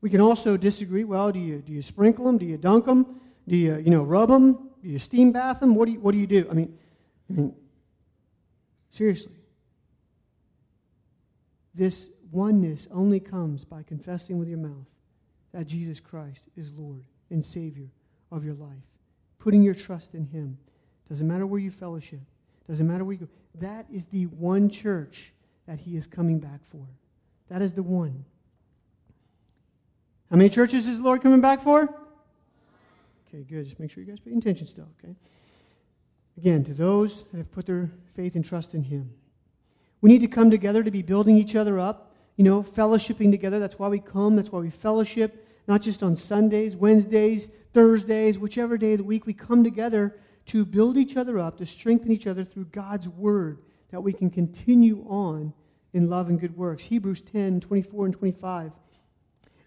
We 0.01 0.11
can 0.11 0.21
also 0.21 0.57
disagree. 0.57 1.03
Well, 1.03 1.33
do 1.33 1.41
you, 1.41 1.59
do 1.59 1.73
you 1.73 1.83
sprinkle 1.83 2.25
them? 2.27 2.39
Do 2.39 2.47
you 2.47 2.57
dunk 2.57 2.85
them? 2.85 3.21
Do 3.49 3.57
you, 3.57 3.79
you 3.79 3.91
know, 3.91 4.05
rub 4.05 4.29
them? 4.29 4.71
Do 4.81 4.89
you 4.89 5.01
steam 5.01 5.33
bath 5.33 5.59
them? 5.59 5.75
What 5.75 5.87
do 5.87 5.93
you, 5.93 5.99
what 5.99 6.13
do, 6.13 6.19
you 6.19 6.29
do? 6.29 6.47
I 6.49 6.55
mean, 6.55 6.79
I 7.29 7.33
mean, 7.33 7.55
seriously. 8.93 9.33
This 11.75 12.11
oneness 12.31 12.87
only 12.93 13.19
comes 13.19 13.65
by 13.65 13.83
confessing 13.83 14.39
with 14.39 14.47
your 14.47 14.59
mouth 14.59 14.87
that 15.53 15.67
Jesus 15.67 15.99
Christ 15.99 16.49
is 16.57 16.73
Lord 16.73 17.03
and 17.29 17.45
Savior 17.45 17.89
of 18.31 18.45
your 18.45 18.55
life, 18.55 18.85
putting 19.43 19.63
your 19.63 19.75
trust 19.75 20.15
in 20.15 20.25
Him. 20.27 20.57
Doesn't 21.09 21.27
matter 21.27 21.47
where 21.47 21.61
you 21.61 21.71
fellowship. 21.71 22.21
Doesn't 22.69 22.87
matter 22.87 23.05
where 23.05 23.15
you 23.15 23.21
go. 23.21 23.29
That 23.61 23.87
is 23.93 24.05
the 24.07 24.27
one 24.27 24.71
church 24.71 25.33
that 25.67 25.81
he 25.81 25.97
is 25.97 26.07
coming 26.07 26.39
back 26.39 26.61
for. 26.71 26.87
That 27.49 27.61
is 27.61 27.75
the 27.75 27.83
one. 27.83 28.25
How 30.31 30.37
many 30.37 30.49
churches 30.49 30.87
is 30.87 30.99
the 30.99 31.05
Lord 31.05 31.23
coming 31.23 31.41
back 31.41 31.61
for? 31.63 31.83
Okay, 33.29 33.43
good. 33.43 33.65
Just 33.65 33.79
make 33.79 33.91
sure 33.91 34.03
you 34.03 34.09
guys 34.09 34.21
pay 34.21 34.33
attention 34.33 34.67
still, 34.67 34.89
okay? 35.03 35.15
Again, 36.39 36.65
to 36.65 36.73
those 36.73 37.25
that 37.25 37.39
have 37.39 37.53
put 37.53 37.67
their 37.67 37.91
faith 38.15 38.37
and 38.37 38.45
trust 38.45 38.75
in 38.75 38.83
him. 38.83 39.13
We 40.01 40.11
need 40.11 40.21
to 40.21 40.29
come 40.29 40.51
together 40.51 40.83
to 40.83 40.91
be 40.91 41.03
building 41.03 41.37
each 41.37 41.55
other 41.55 41.79
up, 41.79 42.15
you 42.37 42.45
know, 42.45 42.63
fellowshipping 42.63 43.31
together. 43.31 43.59
That's 43.59 43.79
why 43.79 43.89
we 43.89 44.01
come. 44.01 44.37
That's 44.37 44.51
why 44.51 44.61
we 44.61 44.71
fellowship, 44.71 45.42
not 45.67 45.83
just 45.83 46.03
on 46.03 46.17
Sundays, 46.17 46.77
Wednesdays, 46.77 47.49
Thursdays, 47.73 48.39
whichever 48.39 48.77
day 48.77 48.93
of 48.93 48.99
the 48.99 49.05
week 49.05 49.27
we 49.27 49.33
come 49.33 49.65
together 49.65 50.17
to 50.47 50.65
build 50.65 50.97
each 50.97 51.17
other 51.17 51.39
up, 51.39 51.59
to 51.59 51.67
strengthen 51.67 52.11
each 52.11 52.27
other 52.27 52.45
through 52.45 52.67
God's 52.67 53.09
word, 53.09 53.59
that 53.91 54.03
we 54.03 54.13
can 54.13 54.31
continue 54.31 55.05
on 55.09 55.53
in 55.93 56.09
love 56.09 56.29
and 56.29 56.41
good 56.41 56.57
works. 56.57 56.85
Hebrews 56.85 57.21
10 57.23 57.61
24 57.61 58.07
and 58.07 58.15
25. 58.15 58.73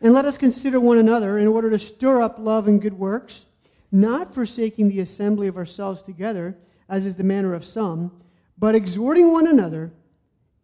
And 0.01 0.13
let 0.13 0.25
us 0.25 0.37
consider 0.37 0.79
one 0.79 0.97
another 0.97 1.37
in 1.37 1.47
order 1.47 1.69
to 1.69 1.79
stir 1.79 2.21
up 2.21 2.37
love 2.37 2.67
and 2.67 2.81
good 2.81 2.97
works, 2.97 3.45
not 3.91 4.33
forsaking 4.33 4.89
the 4.89 4.99
assembly 4.99 5.47
of 5.47 5.57
ourselves 5.57 6.01
together, 6.01 6.57
as 6.89 7.05
is 7.05 7.15
the 7.15 7.23
manner 7.23 7.53
of 7.53 7.65
some, 7.65 8.11
but 8.57 8.75
exhorting 8.75 9.31
one 9.31 9.47
another, 9.47 9.93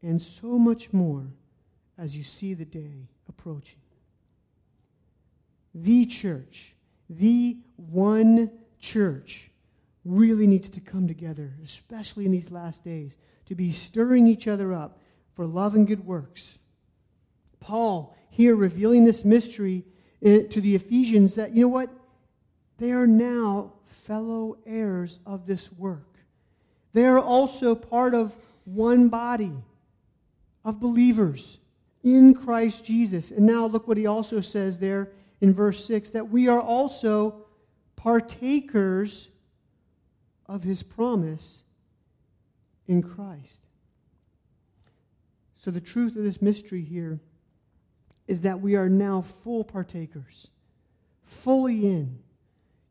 and 0.02 0.22
so 0.22 0.60
much 0.60 0.92
more 0.92 1.28
as 1.98 2.18
you 2.18 2.24
see 2.24 2.54
the 2.54 2.66
day 2.66 3.08
approaching. 3.30 3.81
The 5.74 6.06
church, 6.06 6.76
the 7.10 7.58
one 7.76 8.52
church 8.80 9.52
really 10.04 10.48
needs 10.48 10.70
to 10.72 10.80
come 10.80 11.08
together, 11.08 11.54
especially 11.64 12.26
in 12.26 12.32
these 12.32 12.52
last 12.52 12.84
days, 12.84 13.18
to 13.46 13.56
be 13.56 13.72
stirring 13.72 14.28
each 14.28 14.48
other 14.48 14.74
up 14.74 15.00
for 15.34 15.46
love 15.46 15.76
and 15.76 15.88
good 15.88 16.06
works. 16.06 16.58
Paul 17.60 18.16
here 18.30 18.56
revealing 18.56 19.06
this 19.06 19.24
mystery 19.24 19.86
eh, 20.24 20.44
to 20.50 20.62
the 20.62 20.76
Ephesians 20.76 21.36
that, 21.36 21.56
you 21.56 21.64
know 21.64 21.68
what? 21.68 21.90
They 22.78 22.92
are 22.92 23.08
now 23.08 23.74
fellow 23.88 24.58
heirs 24.66 25.20
of 25.26 25.46
this 25.46 25.72
work. 25.72 26.18
They 26.94 27.06
are 27.06 27.20
also 27.20 27.76
part 27.76 28.14
of 28.14 28.36
one 28.66 29.10
body 29.10 29.54
of 30.66 30.80
believers 30.80 31.60
in 32.04 32.34
Christ 32.34 32.84
Jesus. 32.84 33.32
And 33.32 33.46
now 33.46 33.66
look 33.66 33.88
what 33.88 33.98
he 33.98 34.06
also 34.08 34.42
says 34.42 34.80
there 34.80 35.10
in 35.42 35.54
verse 35.54 35.84
6 35.86 36.12
that 36.12 36.30
we 36.30 36.48
are 36.48 36.62
also 36.62 37.46
partakers 37.96 39.30
of 40.46 40.64
his 40.64 40.84
promise 40.84 41.64
in 42.88 43.02
Christ. 43.02 43.64
So, 45.58 45.70
the 45.70 45.82
truth 45.82 46.16
of 46.16 46.24
this 46.24 46.42
mystery 46.42 46.82
here 46.82 47.20
is 48.28 48.42
that 48.42 48.62
we 48.62 48.76
are 48.76 48.90
now 48.90 49.22
full 49.22 49.64
partakers, 49.64 50.48
fully 51.24 51.86
in. 51.86 52.20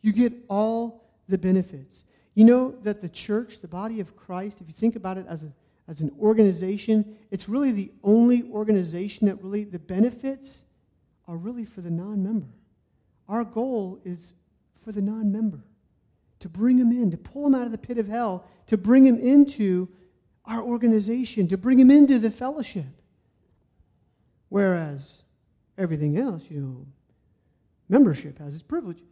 You 0.02 0.12
get 0.12 0.32
all 0.48 1.10
the 1.28 1.38
benefits. 1.38 2.04
You 2.34 2.44
know 2.44 2.70
that 2.82 3.00
the 3.00 3.08
church, 3.08 3.60
the 3.60 3.68
body 3.68 4.00
of 4.00 4.16
Christ, 4.16 4.60
if 4.60 4.68
you 4.68 4.74
think 4.74 4.96
about 4.96 5.18
it 5.18 5.26
as, 5.28 5.44
a, 5.44 5.52
as 5.88 6.00
an 6.00 6.12
organization, 6.20 7.16
it's 7.30 7.48
really 7.48 7.72
the 7.72 7.90
only 8.04 8.44
organization 8.50 9.26
that 9.26 9.42
really, 9.42 9.64
the 9.64 9.78
benefits 9.78 10.62
are 11.30 11.36
really 11.36 11.64
for 11.64 11.80
the 11.80 11.90
non 11.90 12.24
member. 12.24 12.48
Our 13.28 13.44
goal 13.44 14.00
is 14.04 14.32
for 14.84 14.90
the 14.90 15.00
non 15.00 15.30
member 15.30 15.62
to 16.40 16.48
bring 16.48 16.76
him 16.76 16.90
in, 16.90 17.12
to 17.12 17.16
pull 17.16 17.46
him 17.46 17.54
out 17.54 17.66
of 17.66 17.72
the 17.72 17.78
pit 17.78 17.98
of 17.98 18.08
hell, 18.08 18.44
to 18.66 18.76
bring 18.76 19.06
him 19.06 19.16
into 19.16 19.88
our 20.44 20.60
organization, 20.60 21.46
to 21.46 21.56
bring 21.56 21.78
him 21.78 21.90
into 21.90 22.18
the 22.18 22.30
fellowship. 22.30 22.86
Whereas 24.48 25.22
everything 25.78 26.18
else, 26.18 26.50
you 26.50 26.60
know, 26.60 26.86
membership 27.88 28.38
has 28.38 28.54
its 28.54 28.64
privileges. 28.64 29.04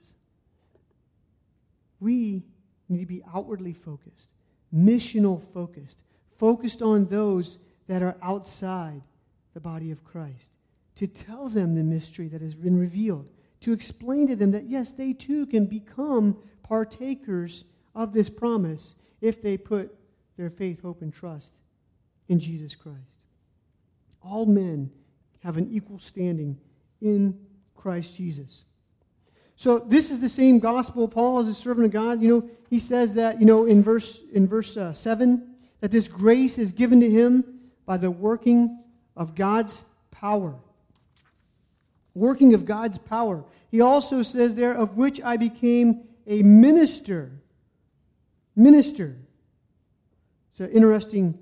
We 2.00 2.42
need 2.88 3.00
to 3.00 3.06
be 3.06 3.22
outwardly 3.32 3.74
focused, 3.74 4.30
missional 4.74 5.40
focused, 5.52 6.02
focused 6.36 6.82
on 6.82 7.06
those 7.06 7.58
that 7.86 8.02
are 8.02 8.16
outside 8.22 9.02
the 9.54 9.60
body 9.60 9.92
of 9.92 10.02
Christ, 10.02 10.50
to 10.98 11.06
tell 11.06 11.48
them 11.48 11.76
the 11.76 11.84
mystery 11.84 12.26
that 12.26 12.42
has 12.42 12.56
been 12.56 12.76
revealed, 12.76 13.30
to 13.60 13.72
explain 13.72 14.26
to 14.26 14.34
them 14.34 14.50
that, 14.50 14.68
yes, 14.68 14.90
they 14.90 15.12
too 15.12 15.46
can 15.46 15.64
become 15.64 16.36
partakers 16.64 17.62
of 17.94 18.12
this 18.12 18.28
promise 18.28 18.96
if 19.20 19.40
they 19.40 19.56
put 19.56 19.94
their 20.36 20.50
faith, 20.50 20.82
hope, 20.82 21.00
and 21.00 21.14
trust 21.14 21.52
in 22.28 22.40
Jesus 22.40 22.74
Christ. 22.74 22.98
All 24.22 24.44
men 24.44 24.90
have 25.44 25.56
an 25.56 25.68
equal 25.70 26.00
standing 26.00 26.58
in 27.00 27.38
Christ 27.76 28.16
Jesus. 28.16 28.64
So 29.54 29.78
this 29.78 30.10
is 30.10 30.18
the 30.18 30.28
same 30.28 30.58
gospel. 30.58 31.06
Paul 31.06 31.38
is 31.38 31.48
a 31.48 31.54
servant 31.54 31.86
of 31.86 31.92
God. 31.92 32.20
You 32.20 32.28
know, 32.28 32.50
he 32.70 32.80
says 32.80 33.14
that, 33.14 33.38
you 33.38 33.46
know, 33.46 33.66
in 33.66 33.84
verse 33.84 34.20
in 34.32 34.48
verse 34.48 34.76
uh, 34.76 34.92
7 34.92 35.54
that 35.80 35.92
this 35.92 36.08
grace 36.08 36.58
is 36.58 36.72
given 36.72 36.98
to 37.00 37.08
him 37.08 37.44
by 37.86 37.98
the 37.98 38.10
working 38.10 38.82
of 39.16 39.36
God's 39.36 39.84
power. 40.10 40.56
Working 42.18 42.54
of 42.54 42.64
God's 42.64 42.98
power. 42.98 43.44
He 43.70 43.80
also 43.80 44.22
says 44.22 44.54
there, 44.54 44.72
of 44.72 44.96
which 44.96 45.20
I 45.22 45.36
became 45.36 46.02
a 46.26 46.42
minister. 46.42 47.40
Minister. 48.56 49.16
It's 50.50 50.60
an 50.60 50.70
interesting 50.70 51.38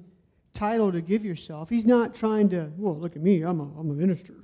title 0.52 0.92
to 0.92 1.00
give 1.00 1.24
yourself. 1.24 1.68
He's 1.68 1.86
not 1.86 2.14
trying 2.14 2.50
to, 2.50 2.70
well, 2.76 2.96
look 2.96 3.16
at 3.16 3.22
me, 3.22 3.42
I'm 3.42 3.60
a, 3.60 3.78
I'm 3.78 3.90
a 3.90 3.94
minister. 3.94 4.34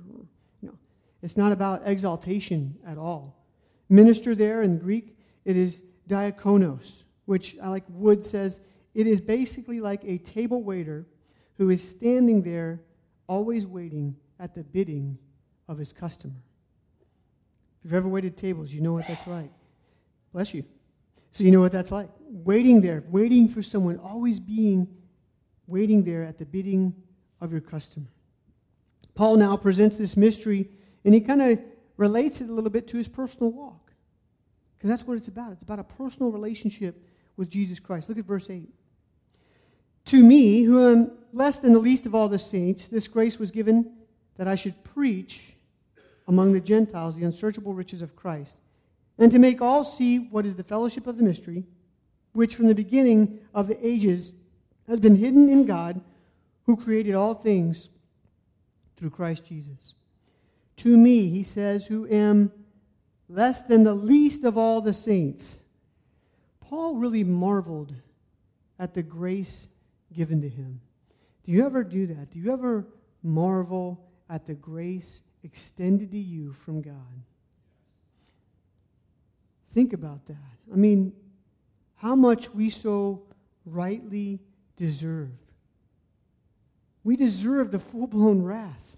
No, 0.61 0.73
it's 1.21 1.37
not 1.37 1.51
about 1.51 1.83
exaltation 1.85 2.75
at 2.87 2.97
all. 2.97 3.43
Minister 3.89 4.35
there 4.35 4.61
in 4.61 4.77
Greek, 4.79 5.15
it 5.45 5.57
is 5.57 5.81
diakonos, 6.07 7.03
which, 7.25 7.57
I 7.61 7.69
like 7.69 7.83
Wood 7.89 8.23
says, 8.23 8.59
it 8.93 9.07
is 9.07 9.21
basically 9.21 9.79
like 9.79 10.03
a 10.03 10.17
table 10.19 10.63
waiter 10.63 11.05
who 11.57 11.69
is 11.69 11.87
standing 11.87 12.43
there, 12.43 12.81
always 13.27 13.65
waiting 13.65 14.15
at 14.39 14.55
the 14.55 14.63
bidding 14.63 15.17
of 15.67 15.77
his 15.77 15.93
customer. 15.93 16.33
If 17.79 17.85
you've 17.85 17.93
ever 17.93 18.07
waited 18.07 18.37
tables, 18.37 18.73
you 18.73 18.81
know 18.81 18.93
what 18.93 19.07
that's 19.07 19.27
like. 19.27 19.51
Bless 20.31 20.53
you. 20.53 20.63
So 21.31 21.43
you 21.43 21.51
know 21.51 21.59
what 21.59 21.71
that's 21.71 21.91
like. 21.91 22.09
Waiting 22.29 22.81
there, 22.81 23.03
waiting 23.09 23.49
for 23.49 23.63
someone, 23.63 23.97
always 23.97 24.39
being 24.39 24.87
waiting 25.67 26.03
there 26.03 26.23
at 26.23 26.37
the 26.37 26.45
bidding 26.45 26.93
of 27.41 27.51
your 27.51 27.61
customer. 27.61 28.07
Paul 29.15 29.37
now 29.37 29.57
presents 29.57 29.97
this 29.97 30.17
mystery, 30.17 30.69
and 31.05 31.13
he 31.13 31.21
kind 31.21 31.41
of 31.41 31.59
relates 31.97 32.41
it 32.41 32.49
a 32.49 32.53
little 32.53 32.69
bit 32.69 32.87
to 32.89 32.97
his 32.97 33.07
personal 33.07 33.51
walk. 33.51 33.91
Because 34.77 34.89
that's 34.89 35.07
what 35.07 35.17
it's 35.17 35.27
about. 35.27 35.53
It's 35.53 35.63
about 35.63 35.79
a 35.79 35.83
personal 35.83 36.31
relationship 36.31 37.07
with 37.37 37.49
Jesus 37.49 37.79
Christ. 37.79 38.09
Look 38.09 38.17
at 38.17 38.25
verse 38.25 38.49
8. 38.49 38.69
To 40.05 40.23
me, 40.23 40.63
who 40.63 40.87
am 40.87 41.11
less 41.31 41.57
than 41.57 41.73
the 41.73 41.79
least 41.79 42.05
of 42.05 42.13
all 42.13 42.27
the 42.27 42.39
saints, 42.39 42.89
this 42.89 43.07
grace 43.07 43.39
was 43.39 43.51
given 43.51 43.93
that 44.37 44.47
I 44.47 44.55
should 44.55 44.83
preach 44.83 45.53
among 46.27 46.53
the 46.53 46.61
Gentiles 46.61 47.15
the 47.15 47.25
unsearchable 47.25 47.73
riches 47.73 48.01
of 48.01 48.15
Christ, 48.15 48.57
and 49.17 49.31
to 49.31 49.39
make 49.39 49.61
all 49.61 49.83
see 49.83 50.17
what 50.17 50.45
is 50.45 50.55
the 50.55 50.63
fellowship 50.63 51.05
of 51.07 51.17
the 51.17 51.23
mystery, 51.23 51.65
which 52.33 52.55
from 52.55 52.67
the 52.67 52.75
beginning 52.75 53.39
of 53.53 53.67
the 53.67 53.85
ages 53.85 54.33
has 54.87 54.99
been 54.99 55.15
hidden 55.15 55.49
in 55.49 55.65
God, 55.65 56.01
who 56.65 56.75
created 56.75 57.13
all 57.13 57.33
things 57.33 57.89
through 58.95 59.11
Christ 59.11 59.45
Jesus. 59.45 59.93
To 60.77 60.97
me, 60.97 61.29
he 61.29 61.43
says, 61.43 61.85
who 61.85 62.07
am 62.07 62.51
less 63.29 63.61
than 63.61 63.83
the 63.83 63.93
least 63.93 64.43
of 64.43 64.57
all 64.57 64.81
the 64.81 64.93
saints. 64.93 65.57
Paul 66.61 66.95
really 66.95 67.23
marveled 67.23 67.93
at 68.79 68.93
the 68.93 69.03
grace 69.03 69.67
given 70.11 70.41
to 70.41 70.49
him. 70.49 70.81
Do 71.43 71.51
you 71.51 71.65
ever 71.65 71.83
do 71.83 72.07
that? 72.07 72.31
Do 72.31 72.39
you 72.39 72.51
ever 72.51 72.87
marvel 73.21 74.09
at 74.33 74.47
the 74.47 74.53
grace 74.55 75.21
extended 75.43 76.11
to 76.11 76.17
you 76.17 76.53
from 76.65 76.81
God? 76.81 77.23
Think 79.73 79.93
about 79.93 80.25
that. 80.27 80.57
I 80.71 80.75
mean, 80.75 81.13
how 81.95 82.15
much 82.15 82.53
we 82.53 82.69
so 82.69 83.23
rightly 83.65 84.39
deserve. 84.75 85.29
We 87.03 87.15
deserve 87.15 87.71
the 87.71 87.79
full 87.79 88.07
blown 88.07 88.41
wrath. 88.41 88.97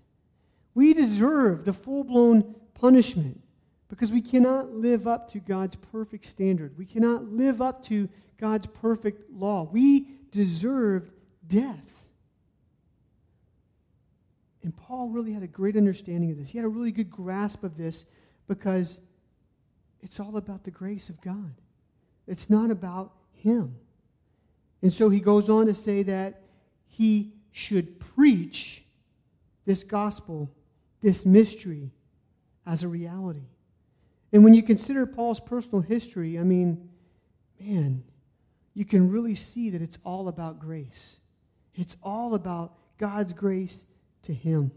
We 0.73 0.93
deserve 0.93 1.65
the 1.65 1.73
full 1.73 2.03
blown 2.03 2.55
punishment 2.73 3.41
because 3.87 4.11
we 4.11 4.21
cannot 4.21 4.73
live 4.73 5.07
up 5.07 5.29
to 5.31 5.39
God's 5.39 5.75
perfect 5.75 6.25
standard. 6.25 6.77
We 6.77 6.85
cannot 6.85 7.31
live 7.31 7.61
up 7.61 7.83
to 7.85 8.09
God's 8.39 8.67
perfect 8.67 9.31
law. 9.31 9.63
We 9.71 10.07
deserved 10.31 11.11
death. 11.47 11.94
And 14.65 14.75
Paul 14.75 15.09
really 15.09 15.31
had 15.31 15.43
a 15.43 15.47
great 15.47 15.77
understanding 15.77 16.31
of 16.31 16.39
this. 16.39 16.49
He 16.49 16.57
had 16.57 16.65
a 16.65 16.69
really 16.69 16.91
good 16.91 17.11
grasp 17.11 17.63
of 17.63 17.77
this 17.77 18.03
because 18.47 18.99
it's 20.01 20.19
all 20.19 20.37
about 20.37 20.63
the 20.63 20.71
grace 20.71 21.07
of 21.07 21.21
God. 21.21 21.53
It's 22.25 22.49
not 22.49 22.71
about 22.71 23.13
him. 23.31 23.75
And 24.81 24.91
so 24.91 25.09
he 25.09 25.19
goes 25.19 25.49
on 25.49 25.67
to 25.67 25.73
say 25.75 26.01
that 26.01 26.41
he 26.87 27.33
should 27.51 27.99
preach 27.99 28.83
this 29.65 29.83
gospel, 29.83 30.49
this 30.99 31.27
mystery, 31.27 31.91
as 32.65 32.81
a 32.81 32.87
reality. 32.87 33.45
And 34.33 34.43
when 34.43 34.55
you 34.55 34.63
consider 34.63 35.05
Paul's 35.05 35.39
personal 35.39 35.81
history, 35.81 36.39
I 36.39 36.43
mean, 36.43 36.89
man, 37.59 38.03
you 38.73 38.83
can 38.83 39.11
really 39.11 39.35
see 39.35 39.69
that 39.69 39.83
it's 39.83 39.99
all 40.03 40.27
about 40.27 40.59
grace. 40.59 41.17
It's 41.75 41.97
all 42.01 42.33
about 42.33 42.73
God's 42.97 43.31
grace 43.31 43.85
to 44.25 44.33
him. 44.33 44.71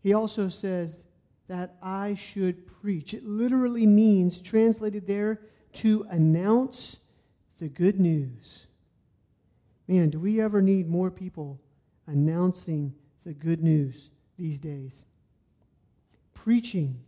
He 0.00 0.14
also 0.14 0.48
says 0.48 1.04
that 1.48 1.76
I 1.82 2.14
should 2.14 2.66
preach. 2.66 3.14
It 3.14 3.24
literally 3.24 3.86
means, 3.86 4.40
translated 4.40 5.06
there, 5.06 5.40
to 5.74 6.06
announce 6.10 6.98
the 7.58 7.68
good 7.68 8.00
news. 8.00 8.66
Man, 9.88 10.10
do 10.10 10.18
we 10.18 10.40
ever 10.40 10.62
need 10.62 10.88
more 10.88 11.10
people 11.10 11.60
announcing 12.06 12.94
the 13.24 13.32
good 13.32 13.62
news 13.62 14.10
these 14.38 14.58
days? 14.58 15.04
Preaching. 16.34 17.00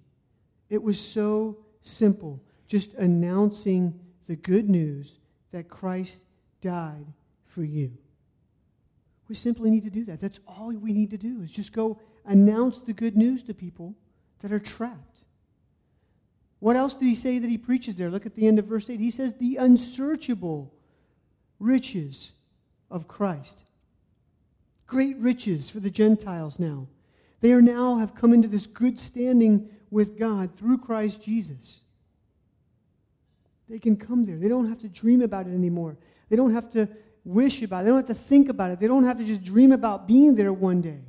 It 0.70 0.82
was 0.82 1.00
so 1.00 1.58
simple, 1.80 2.42
just 2.68 2.94
announcing 2.94 3.98
the 4.26 4.36
good 4.36 4.68
news 4.68 5.18
that 5.52 5.68
Christ 5.68 6.22
died 6.60 7.06
for 7.46 7.64
you. 7.64 7.96
We 9.28 9.34
simply 9.34 9.70
need 9.70 9.84
to 9.84 9.90
do 9.90 10.04
that. 10.04 10.20
That's 10.20 10.40
all 10.46 10.72
we 10.72 10.92
need 10.92 11.10
to 11.10 11.16
do 11.16 11.40
is 11.42 11.50
just 11.50 11.72
go 11.72 11.98
announce 12.24 12.80
the 12.80 12.92
good 12.92 13.16
news 13.16 13.42
to 13.44 13.54
people 13.54 13.94
that 14.40 14.52
are 14.52 14.58
trapped. 14.58 15.18
What 16.60 16.76
else 16.76 16.94
did 16.94 17.06
he 17.06 17.14
say 17.14 17.38
that 17.38 17.50
he 17.50 17.58
preaches 17.58 17.94
there? 17.94 18.10
Look 18.10 18.26
at 18.26 18.34
the 18.34 18.46
end 18.46 18.58
of 18.58 18.66
verse 18.66 18.88
8. 18.88 19.00
He 19.00 19.10
says, 19.10 19.34
The 19.34 19.56
unsearchable 19.56 20.72
riches 21.58 22.32
of 22.90 23.08
Christ. 23.08 23.64
Great 24.86 25.16
riches 25.18 25.70
for 25.70 25.80
the 25.80 25.90
Gentiles 25.90 26.58
now. 26.58 26.86
They 27.40 27.52
are 27.52 27.62
now 27.62 27.98
have 27.98 28.14
come 28.14 28.32
into 28.32 28.48
this 28.48 28.66
good 28.66 28.98
standing 28.98 29.68
with 29.90 30.18
God 30.18 30.54
through 30.56 30.78
Christ 30.78 31.22
Jesus. 31.22 31.80
They 33.68 33.78
can 33.78 33.96
come 33.96 34.24
there. 34.24 34.36
They 34.36 34.48
don't 34.48 34.68
have 34.68 34.80
to 34.80 34.88
dream 34.88 35.22
about 35.22 35.46
it 35.46 35.54
anymore. 35.54 35.96
They 36.28 36.36
don't 36.36 36.52
have 36.52 36.70
to 36.72 36.88
wish 37.24 37.62
about 37.62 37.80
it. 37.80 37.84
They 37.84 37.90
don't 37.90 38.06
have 38.08 38.16
to 38.16 38.22
think 38.22 38.48
about 38.48 38.70
it. 38.70 38.80
They 38.80 38.86
don't 38.86 39.04
have 39.04 39.18
to 39.18 39.24
just 39.24 39.42
dream 39.42 39.72
about 39.72 40.06
being 40.06 40.34
there 40.34 40.52
one 40.52 40.82
day. 40.82 41.00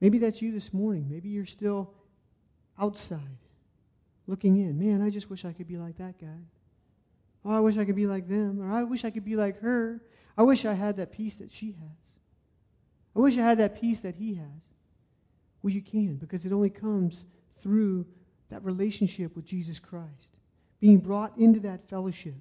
Maybe 0.00 0.18
that's 0.18 0.40
you 0.40 0.52
this 0.52 0.72
morning. 0.72 1.06
Maybe 1.10 1.28
you're 1.28 1.46
still 1.46 1.92
outside 2.78 3.38
looking 4.26 4.56
in. 4.58 4.78
Man, 4.78 5.02
I 5.02 5.10
just 5.10 5.28
wish 5.28 5.44
I 5.44 5.52
could 5.52 5.66
be 5.66 5.76
like 5.76 5.98
that 5.98 6.18
guy. 6.18 6.46
Oh, 7.44 7.50
I 7.50 7.60
wish 7.60 7.76
I 7.76 7.84
could 7.84 7.96
be 7.96 8.06
like 8.06 8.28
them. 8.28 8.60
Or 8.62 8.72
I 8.72 8.84
wish 8.84 9.04
I 9.04 9.10
could 9.10 9.24
be 9.24 9.36
like 9.36 9.60
her. 9.60 10.00
I 10.38 10.42
wish 10.42 10.64
I 10.64 10.74
had 10.74 10.96
that 10.96 11.12
peace 11.12 11.34
that 11.36 11.50
she 11.50 11.72
has. 11.72 12.18
I 13.14 13.18
wish 13.18 13.36
I 13.36 13.42
had 13.42 13.58
that 13.58 13.80
peace 13.80 14.00
that 14.00 14.14
he 14.14 14.34
has. 14.34 14.62
Well, 15.62 15.72
you 15.72 15.82
can 15.82 16.16
because 16.16 16.46
it 16.46 16.52
only 16.52 16.70
comes 16.70 17.26
through 17.58 18.06
that 18.50 18.64
relationship 18.64 19.36
with 19.36 19.44
Jesus 19.44 19.78
Christ, 19.78 20.38
being 20.80 20.98
brought 20.98 21.36
into 21.36 21.60
that 21.60 21.88
fellowship. 21.88 22.34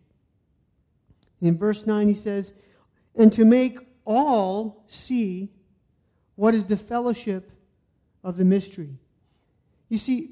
And 1.40 1.50
in 1.50 1.58
verse 1.58 1.86
9, 1.86 2.08
he 2.08 2.16
says, 2.16 2.54
And 3.16 3.32
to 3.34 3.46
make 3.46 3.80
all 4.06 4.84
see 4.88 5.50
what 6.36 6.56
is 6.56 6.66
the 6.66 6.78
fellowship 6.78 7.52
of 8.24 8.38
the 8.38 8.46
mystery. 8.46 8.98
You 9.90 9.98
see, 9.98 10.32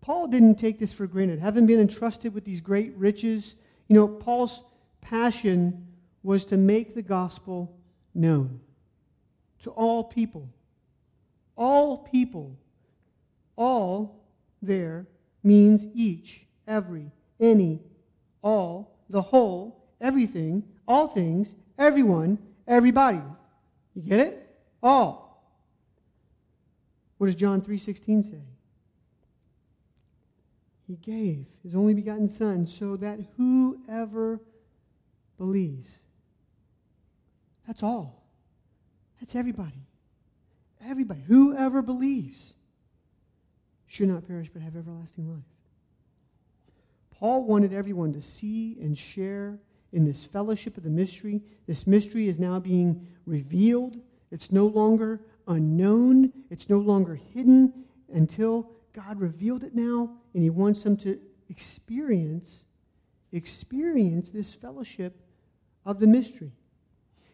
Paul 0.00 0.28
didn't 0.28 0.56
take 0.56 0.78
this 0.78 0.92
for 0.92 1.06
granted. 1.06 1.38
Having 1.38 1.66
been 1.66 1.80
entrusted 1.80 2.34
with 2.34 2.44
these 2.44 2.60
great 2.60 2.94
riches, 2.96 3.54
you 3.88 3.96
know, 3.96 4.08
Paul's 4.08 4.62
passion 5.00 5.86
was 6.22 6.44
to 6.46 6.56
make 6.56 6.94
the 6.94 7.02
gospel 7.02 7.76
known 8.14 8.60
to 9.62 9.70
all 9.70 10.04
people. 10.04 10.48
All 11.56 11.98
people. 11.98 12.56
All 13.56 14.24
there 14.62 15.06
means 15.42 15.86
each, 15.94 16.46
every, 16.66 17.10
any, 17.40 17.80
all, 18.42 18.98
the 19.10 19.22
whole, 19.22 19.77
everything, 20.00 20.64
all 20.86 21.08
things, 21.08 21.54
everyone, 21.78 22.38
everybody. 22.66 23.20
You 23.94 24.02
get 24.02 24.20
it? 24.20 24.56
All. 24.82 25.28
What 27.18 27.26
does 27.26 27.34
John 27.34 27.60
3:16 27.60 28.22
say? 28.22 28.42
He 30.86 30.96
gave 30.96 31.46
his 31.62 31.74
only 31.74 31.94
begotten 31.94 32.28
Son 32.28 32.66
so 32.66 32.96
that 32.96 33.20
whoever 33.36 34.40
believes, 35.36 35.98
that's 37.66 37.82
all. 37.82 38.24
That's 39.20 39.34
everybody. 39.34 39.86
Everybody. 40.82 41.20
Whoever 41.26 41.82
believes 41.82 42.54
should 43.86 44.08
not 44.08 44.26
perish 44.26 44.48
but 44.52 44.62
have 44.62 44.76
everlasting 44.76 45.28
life. 45.28 45.42
Paul 47.10 47.44
wanted 47.44 47.72
everyone 47.72 48.12
to 48.12 48.20
see 48.20 48.78
and 48.80 48.96
share 48.96 49.58
in 49.92 50.04
this 50.04 50.24
fellowship 50.24 50.76
of 50.76 50.82
the 50.82 50.90
mystery. 50.90 51.42
This 51.66 51.86
mystery 51.86 52.28
is 52.28 52.38
now 52.38 52.58
being 52.58 53.06
revealed. 53.26 53.96
It's 54.30 54.52
no 54.52 54.66
longer 54.66 55.20
unknown, 55.46 56.32
it's 56.50 56.68
no 56.68 56.78
longer 56.78 57.14
hidden 57.14 57.72
until 58.12 58.70
God 58.92 59.20
revealed 59.20 59.64
it 59.64 59.74
now, 59.74 60.10
and 60.34 60.42
He 60.42 60.50
wants 60.50 60.82
them 60.82 60.96
to 60.98 61.18
experience 61.48 62.64
experience 63.32 64.30
this 64.30 64.54
fellowship 64.54 65.20
of 65.84 66.00
the 66.00 66.06
mystery. 66.06 66.52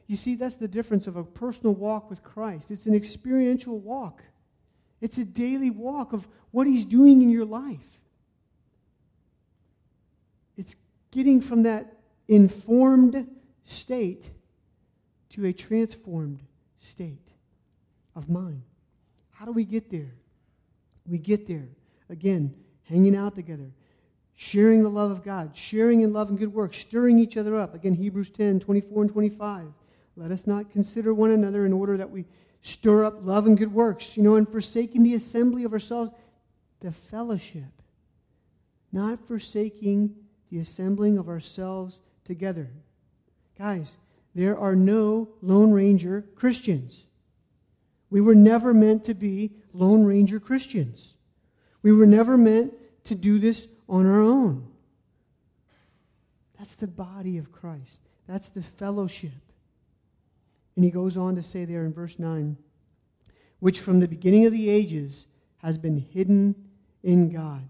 You 0.07 0.17
see, 0.17 0.35
that's 0.35 0.57
the 0.57 0.69
difference 0.69 1.07
of 1.07 1.17
a 1.17 1.25
personal 1.25 1.75
walk 1.75 2.11
with 2.11 2.23
Christ. 2.23 2.71
It's 2.71 2.87
an 2.87 2.95
experiential 2.95 3.79
walk, 3.79 4.23
it's 5.01 5.19
a 5.19 5.25
daily 5.25 5.71
walk 5.71 6.13
of 6.13 6.27
what 6.51 6.67
He's 6.67 6.85
doing 6.85 7.23
in 7.23 7.31
your 7.31 7.45
life. 7.45 7.81
It's 10.57 10.77
getting 11.11 11.41
from 11.41 11.65
that 11.65 11.94
informed 12.29 13.27
state 13.65 14.31
to 15.31 15.47
a 15.47 15.53
transformed 15.53 16.43
state 16.79 17.29
of 18.15 18.29
mind. 18.29 18.63
How 19.31 19.45
do 19.45 19.53
we 19.53 19.65
get 19.65 19.91
there? 19.91 20.15
We 21.07 21.19
get 21.19 21.47
there, 21.47 21.69
again, 22.09 22.55
hanging 22.85 23.17
out 23.17 23.35
together, 23.35 23.73
sharing 24.35 24.83
the 24.83 24.89
love 24.89 25.11
of 25.11 25.23
God, 25.23 25.57
sharing 25.57 26.01
in 26.01 26.13
love 26.13 26.31
and 26.31 26.39
good 26.39 26.55
works, 26.55 26.79
stirring 26.79 27.19
each 27.19 27.37
other 27.37 27.57
up. 27.57 27.75
Again, 27.75 27.95
Hebrews 27.95 28.31
10 28.31 28.61
24 28.61 29.03
and 29.03 29.13
25. 29.13 29.67
Let 30.17 30.31
us 30.31 30.47
not 30.47 30.71
consider 30.71 31.13
one 31.13 31.33
another 31.33 31.67
in 31.67 31.73
order 31.73 31.97
that 31.97 32.11
we 32.11 32.27
stir 32.63 33.05
up 33.05 33.25
love 33.25 33.47
and 33.47 33.59
good 33.59 33.73
works, 33.73 34.17
you 34.17 34.23
know, 34.23 34.37
and 34.37 34.49
forsaking 34.49 35.03
the 35.03 35.15
assembly 35.15 35.65
of 35.65 35.73
ourselves, 35.73 36.13
the 36.81 36.93
fellowship, 36.93 37.83
not 38.93 39.27
forsaking 39.27 40.15
the 40.51 40.61
assembling 40.61 41.19
of 41.19 41.29
ourselves 41.29 42.01
together. 42.25 42.71
Guys, 43.59 43.97
there 44.35 44.59
are 44.59 44.75
no 44.75 45.29
Lone 45.43 45.73
Ranger 45.73 46.25
Christians. 46.35 47.05
We 48.11 48.21
were 48.21 48.35
never 48.35 48.75
meant 48.75 49.05
to 49.05 49.15
be 49.15 49.53
Lone 49.73 50.05
Ranger 50.05 50.41
Christians. 50.41 51.15
We 51.83 51.93
were 51.93 52.07
never 52.07 52.37
meant 52.37 52.75
to 53.05 53.15
do 53.15 53.39
this 53.39 53.69
on 53.89 54.07
our 54.07 54.21
own. 54.21 54.69
That's 56.59 56.77
the 56.77 56.87
body 56.87 57.39
of 57.39 57.53
Christ. 57.53 58.03
That's 58.27 58.49
the 58.49 58.63
fellowship. 58.63 59.33
And 60.77 60.85
he 60.85 60.91
goes 60.91 61.17
on 61.17 61.37
to 61.37 61.43
say 61.43 61.65
there 61.65 61.85
in 61.85 61.93
verse 61.93 62.19
9, 62.19 62.57
which 63.61 63.81
from 63.81 64.01
the 64.01 64.09
beginning 64.09 64.47
of 64.47 64.53
the 64.53 64.71
ages 64.71 65.27
has 65.59 65.79
been 65.79 65.99
hidden 65.99 66.55
in 67.03 67.31
God. 67.31 67.69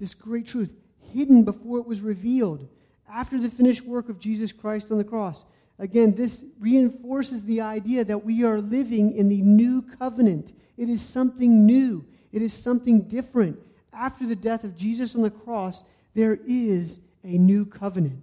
This 0.00 0.14
great 0.14 0.46
truth, 0.46 0.72
hidden 1.12 1.44
before 1.44 1.78
it 1.78 1.86
was 1.86 2.00
revealed, 2.00 2.68
after 3.08 3.38
the 3.38 3.48
finished 3.48 3.84
work 3.84 4.08
of 4.08 4.18
Jesus 4.18 4.52
Christ 4.52 4.90
on 4.90 4.98
the 4.98 5.04
cross. 5.04 5.44
Again, 5.78 6.14
this 6.14 6.44
reinforces 6.60 7.44
the 7.44 7.60
idea 7.60 8.04
that 8.04 8.24
we 8.24 8.44
are 8.44 8.60
living 8.60 9.12
in 9.16 9.28
the 9.28 9.42
new 9.42 9.82
covenant. 9.82 10.52
It 10.76 10.88
is 10.88 11.02
something 11.02 11.66
new, 11.66 12.04
it 12.32 12.42
is 12.42 12.52
something 12.52 13.02
different. 13.02 13.58
After 13.92 14.26
the 14.26 14.36
death 14.36 14.64
of 14.64 14.76
Jesus 14.76 15.14
on 15.14 15.22
the 15.22 15.30
cross, 15.30 15.84
there 16.14 16.38
is 16.46 16.98
a 17.22 17.38
new 17.38 17.64
covenant. 17.64 18.22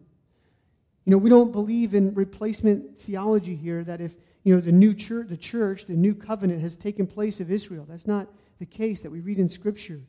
You 1.05 1.11
know, 1.11 1.17
we 1.17 1.29
don't 1.29 1.51
believe 1.51 1.93
in 1.93 2.13
replacement 2.13 2.99
theology 2.99 3.55
here 3.55 3.83
that 3.85 4.01
if, 4.01 4.13
you 4.43 4.53
know, 4.53 4.61
the 4.61 4.71
new 4.71 4.93
church, 4.93 5.27
the 5.29 5.37
church, 5.37 5.85
the 5.85 5.93
new 5.93 6.13
covenant 6.13 6.61
has 6.61 6.75
taken 6.75 7.07
place 7.07 7.39
of 7.39 7.51
Israel. 7.51 7.85
That's 7.89 8.07
not 8.07 8.27
the 8.59 8.65
case 8.65 9.01
that 9.01 9.11
we 9.11 9.19
read 9.19 9.39
in 9.39 9.49
Scripture. 9.49 10.01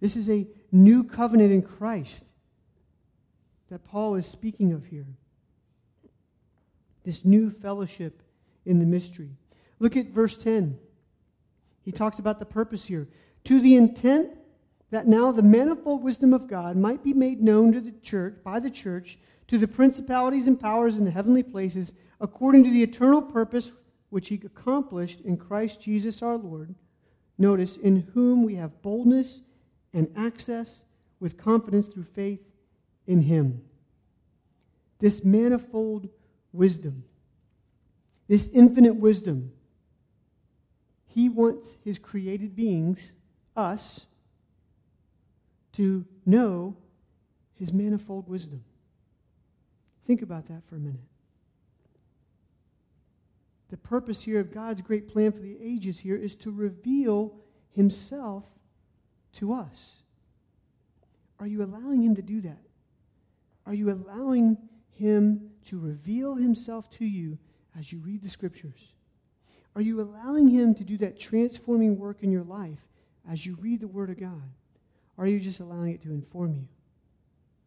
This 0.00 0.16
is 0.16 0.30
a 0.30 0.46
new 0.70 1.02
covenant 1.02 1.52
in 1.52 1.62
Christ 1.62 2.30
that 3.70 3.84
Paul 3.84 4.14
is 4.14 4.26
speaking 4.26 4.72
of 4.72 4.86
here. 4.86 5.06
This 7.04 7.24
new 7.24 7.50
fellowship 7.50 8.22
in 8.64 8.78
the 8.78 8.86
mystery. 8.86 9.30
Look 9.78 9.96
at 9.96 10.08
verse 10.08 10.36
10. 10.36 10.78
He 11.82 11.92
talks 11.92 12.18
about 12.18 12.38
the 12.38 12.44
purpose 12.44 12.86
here. 12.86 13.08
To 13.44 13.60
the 13.60 13.76
intent 13.76 14.36
that 14.90 15.06
now 15.06 15.32
the 15.32 15.42
manifold 15.42 16.02
wisdom 16.02 16.32
of 16.32 16.48
God 16.48 16.76
might 16.76 17.02
be 17.02 17.12
made 17.12 17.42
known 17.42 17.72
to 17.72 17.80
the 17.80 17.92
church 18.02 18.36
by 18.42 18.60
the 18.60 18.70
church 18.70 19.18
to 19.48 19.58
the 19.58 19.68
principalities 19.68 20.46
and 20.46 20.60
powers 20.60 20.98
in 20.98 21.04
the 21.04 21.10
heavenly 21.10 21.42
places 21.42 21.94
according 22.20 22.64
to 22.64 22.70
the 22.70 22.82
eternal 22.82 23.22
purpose 23.22 23.72
which 24.10 24.28
he 24.28 24.40
accomplished 24.44 25.20
in 25.20 25.36
Christ 25.36 25.80
Jesus 25.80 26.22
our 26.22 26.36
Lord. 26.36 26.74
Notice, 27.36 27.76
in 27.76 28.08
whom 28.14 28.44
we 28.44 28.56
have 28.56 28.82
boldness 28.82 29.42
and 29.92 30.10
access 30.16 30.84
with 31.20 31.36
confidence 31.36 31.88
through 31.88 32.04
faith 32.04 32.40
in 33.08 33.22
him. 33.22 33.62
This 35.00 35.24
manifold 35.24 36.08
wisdom, 36.52 37.02
this 38.28 38.48
infinite 38.52 38.96
wisdom, 38.96 39.50
he 41.06 41.28
wants 41.28 41.76
his 41.84 41.98
created 41.98 42.54
beings, 42.54 43.12
us, 43.56 44.06
to 45.72 46.04
know 46.26 46.76
his 47.54 47.72
manifold 47.72 48.28
wisdom. 48.28 48.62
Think 50.06 50.22
about 50.22 50.46
that 50.46 50.62
for 50.68 50.76
a 50.76 50.80
minute. 50.80 51.00
The 53.70 53.76
purpose 53.76 54.22
here 54.22 54.40
of 54.40 54.52
God's 54.52 54.80
great 54.80 55.08
plan 55.08 55.32
for 55.32 55.40
the 55.40 55.58
ages 55.62 55.98
here 55.98 56.16
is 56.16 56.36
to 56.36 56.50
reveal 56.50 57.34
himself 57.74 58.44
to 59.34 59.52
us. 59.52 59.96
Are 61.38 61.46
you 61.46 61.62
allowing 61.62 62.02
him 62.02 62.16
to 62.16 62.22
do 62.22 62.40
that? 62.42 62.67
Are 63.68 63.74
you 63.74 63.90
allowing 63.90 64.56
him 64.94 65.50
to 65.66 65.78
reveal 65.78 66.34
himself 66.34 66.88
to 66.92 67.04
you 67.04 67.36
as 67.78 67.92
you 67.92 67.98
read 67.98 68.22
the 68.22 68.28
scriptures? 68.30 68.94
Are 69.76 69.82
you 69.82 70.00
allowing 70.00 70.48
him 70.48 70.74
to 70.76 70.84
do 70.84 70.96
that 70.96 71.20
transforming 71.20 71.98
work 71.98 72.22
in 72.22 72.32
your 72.32 72.44
life 72.44 72.80
as 73.30 73.44
you 73.44 73.58
read 73.60 73.80
the 73.80 73.86
word 73.86 74.08
of 74.08 74.18
God? 74.18 74.42
Or 75.18 75.24
are 75.24 75.28
you 75.28 75.38
just 75.38 75.60
allowing 75.60 75.92
it 75.92 76.00
to 76.02 76.12
inform 76.12 76.54
you? 76.54 76.66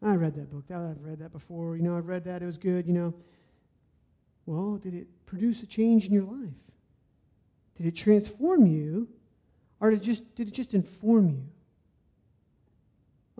I 0.01 0.15
read 0.15 0.33
that 0.37 0.49
book. 0.49 0.65
I've 0.71 1.03
read 1.03 1.19
that 1.19 1.31
before. 1.31 1.77
You 1.77 1.83
know, 1.83 1.95
I've 1.95 2.07
read 2.07 2.23
that. 2.23 2.41
It 2.41 2.47
was 2.47 2.57
good, 2.57 2.87
you 2.87 2.93
know. 2.93 3.13
Well, 4.47 4.77
did 4.77 4.95
it 4.95 5.07
produce 5.27 5.61
a 5.61 5.67
change 5.67 6.07
in 6.07 6.13
your 6.13 6.23
life? 6.23 6.49
Did 7.77 7.85
it 7.85 7.95
transform 7.95 8.65
you? 8.65 9.07
Or 9.79 9.91
did 9.91 10.01
it 10.01 10.03
just, 10.03 10.33
did 10.33 10.47
it 10.47 10.53
just 10.55 10.73
inform 10.73 11.29
you? 11.29 11.43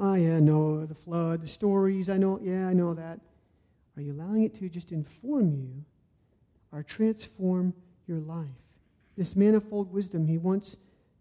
Oh, 0.03 0.15
yeah, 0.15 0.39
no, 0.39 0.83
the 0.87 0.95
flood, 0.95 1.43
the 1.43 1.47
stories, 1.47 2.09
I 2.09 2.17
know, 2.17 2.39
yeah, 2.41 2.67
I 2.67 2.73
know 2.73 2.95
that. 2.95 3.19
Are 3.95 4.01
you 4.01 4.13
allowing 4.13 4.41
it 4.41 4.55
to 4.55 4.67
just 4.67 4.91
inform 4.91 5.53
you 5.53 5.85
or 6.71 6.81
transform 6.81 7.75
your 8.07 8.17
life? 8.17 8.47
This 9.15 9.35
manifold 9.35 9.93
wisdom, 9.93 10.25
he 10.25 10.39
wants 10.39 10.75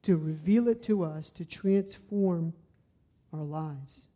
to 0.04 0.16
reveal 0.16 0.66
it 0.66 0.82
to 0.84 1.04
us 1.04 1.28
to 1.32 1.44
transform 1.44 2.54
our 3.34 3.44
lives. 3.44 4.06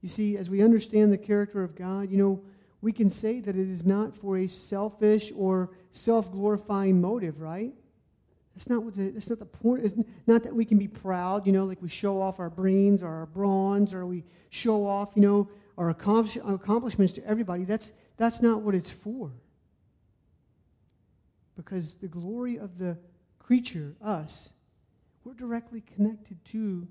You 0.00 0.08
see, 0.08 0.38
as 0.38 0.48
we 0.48 0.62
understand 0.62 1.12
the 1.12 1.18
character 1.18 1.62
of 1.62 1.76
God, 1.76 2.10
you 2.10 2.16
know, 2.16 2.40
we 2.80 2.92
can 2.92 3.10
say 3.10 3.40
that 3.40 3.56
it 3.56 3.68
is 3.68 3.84
not 3.84 4.16
for 4.16 4.38
a 4.38 4.46
selfish 4.46 5.30
or 5.36 5.68
self 5.90 6.32
glorifying 6.32 6.98
motive, 6.98 7.42
right? 7.42 7.74
That's 8.54 8.68
not 8.68 8.84
what 8.84 8.94
the, 8.94 9.10
that's 9.10 9.30
not 9.30 9.38
the 9.38 9.46
point. 9.46 9.84
It's 9.84 9.96
not 10.26 10.42
that 10.42 10.54
we 10.54 10.64
can 10.64 10.78
be 10.78 10.88
proud, 10.88 11.46
you 11.46 11.52
know, 11.52 11.64
like 11.64 11.80
we 11.80 11.88
show 11.88 12.20
off 12.20 12.38
our 12.38 12.50
brains 12.50 13.02
or 13.02 13.08
our 13.08 13.26
bronze 13.26 13.94
or 13.94 14.04
we 14.06 14.24
show 14.50 14.86
off, 14.86 15.10
you 15.14 15.22
know, 15.22 15.48
our 15.78 15.90
accomplishments 15.90 17.14
to 17.14 17.26
everybody. 17.26 17.64
That's, 17.64 17.92
that's 18.18 18.42
not 18.42 18.60
what 18.60 18.74
it's 18.74 18.90
for. 18.90 19.32
Because 21.56 21.94
the 21.94 22.08
glory 22.08 22.58
of 22.58 22.78
the 22.78 22.98
creature, 23.38 23.94
us, 24.02 24.52
we're 25.24 25.34
directly 25.34 25.80
connected 25.80 26.44
to 26.46 26.86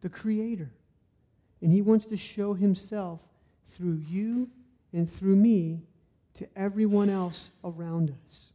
the 0.00 0.08
Creator. 0.08 0.70
And 1.62 1.72
He 1.72 1.82
wants 1.82 2.06
to 2.06 2.16
show 2.16 2.54
Himself 2.54 3.20
through 3.68 4.02
you 4.08 4.50
and 4.92 5.08
through 5.08 5.36
me 5.36 5.82
to 6.34 6.46
everyone 6.56 7.08
else 7.08 7.50
around 7.64 8.14
us. 8.26 8.52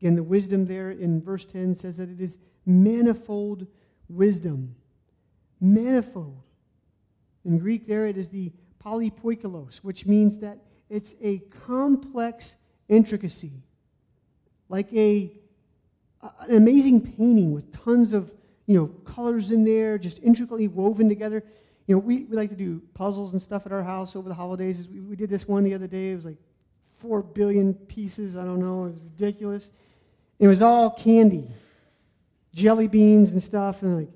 Again, 0.00 0.14
the 0.14 0.22
wisdom 0.22 0.66
there 0.66 0.90
in 0.90 1.20
verse 1.22 1.44
10 1.44 1.74
says 1.74 1.96
that 1.96 2.08
it 2.08 2.20
is 2.20 2.38
manifold 2.64 3.66
wisdom. 4.08 4.76
Manifold. 5.60 6.42
In 7.44 7.58
Greek, 7.58 7.86
there 7.86 8.06
it 8.06 8.16
is 8.16 8.28
the 8.28 8.52
polypoikilos, 8.84 9.78
which 9.78 10.06
means 10.06 10.38
that 10.38 10.58
it's 10.88 11.14
a 11.20 11.38
complex 11.66 12.56
intricacy, 12.88 13.52
like 14.68 14.92
a, 14.92 15.32
an 16.22 16.56
amazing 16.56 17.00
painting 17.00 17.52
with 17.52 17.72
tons 17.72 18.12
of 18.12 18.34
you 18.68 18.74
know, 18.74 18.86
colors 19.04 19.50
in 19.50 19.64
there, 19.64 19.96
just 19.96 20.20
intricately 20.22 20.68
woven 20.68 21.08
together. 21.08 21.42
You 21.86 21.94
know, 21.94 22.00
we, 22.00 22.24
we 22.24 22.36
like 22.36 22.50
to 22.50 22.56
do 22.56 22.82
puzzles 22.92 23.32
and 23.32 23.40
stuff 23.40 23.64
at 23.64 23.72
our 23.72 23.82
house 23.82 24.14
over 24.14 24.28
the 24.28 24.34
holidays. 24.34 24.86
We, 24.86 25.00
we 25.00 25.16
did 25.16 25.30
this 25.30 25.48
one 25.48 25.64
the 25.64 25.72
other 25.72 25.86
day. 25.86 26.10
It 26.10 26.16
was 26.16 26.26
like 26.26 26.36
four 26.98 27.22
billion 27.22 27.72
pieces. 27.72 28.36
I 28.36 28.44
don't 28.44 28.60
know. 28.60 28.84
It 28.84 28.88
was 28.88 28.98
ridiculous. 28.98 29.70
It 30.38 30.46
was 30.46 30.62
all 30.62 30.90
candy, 30.90 31.48
jelly 32.54 32.88
beans 32.88 33.32
and 33.32 33.42
stuff. 33.42 33.82
And 33.82 33.96
like, 33.96 34.08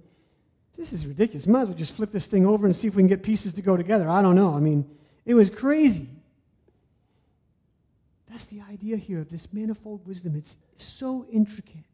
this 0.76 0.92
is 0.92 1.06
ridiculous. 1.06 1.46
Might 1.46 1.62
as 1.62 1.68
well 1.68 1.76
just 1.76 1.92
flip 1.92 2.12
this 2.12 2.26
thing 2.26 2.46
over 2.46 2.66
and 2.66 2.74
see 2.74 2.88
if 2.88 2.94
we 2.94 3.02
can 3.02 3.08
get 3.08 3.22
pieces 3.22 3.52
to 3.54 3.62
go 3.62 3.76
together. 3.76 4.08
I 4.08 4.22
don't 4.22 4.36
know. 4.36 4.54
I 4.54 4.60
mean, 4.60 4.88
it 5.24 5.34
was 5.34 5.50
crazy. 5.50 6.08
That's 8.30 8.46
the 8.46 8.62
idea 8.62 8.96
here 8.96 9.20
of 9.20 9.30
this 9.30 9.52
manifold 9.52 10.06
wisdom. 10.06 10.36
It's 10.36 10.56
so 10.76 11.26
intricate, 11.30 11.84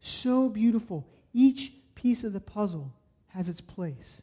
so 0.00 0.48
beautiful. 0.48 1.06
Each 1.34 1.72
piece 1.94 2.24
of 2.24 2.32
the 2.32 2.40
puzzle 2.40 2.92
has 3.28 3.48
its 3.48 3.60
place. 3.60 4.22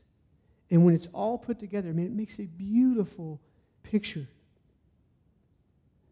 And 0.72 0.84
when 0.84 0.96
it's 0.96 1.08
all 1.14 1.38
put 1.38 1.60
together, 1.60 1.90
I 1.90 1.92
mean, 1.92 2.08
it 2.08 2.12
makes 2.12 2.40
a 2.40 2.46
beautiful 2.46 3.40
picture. 3.84 4.28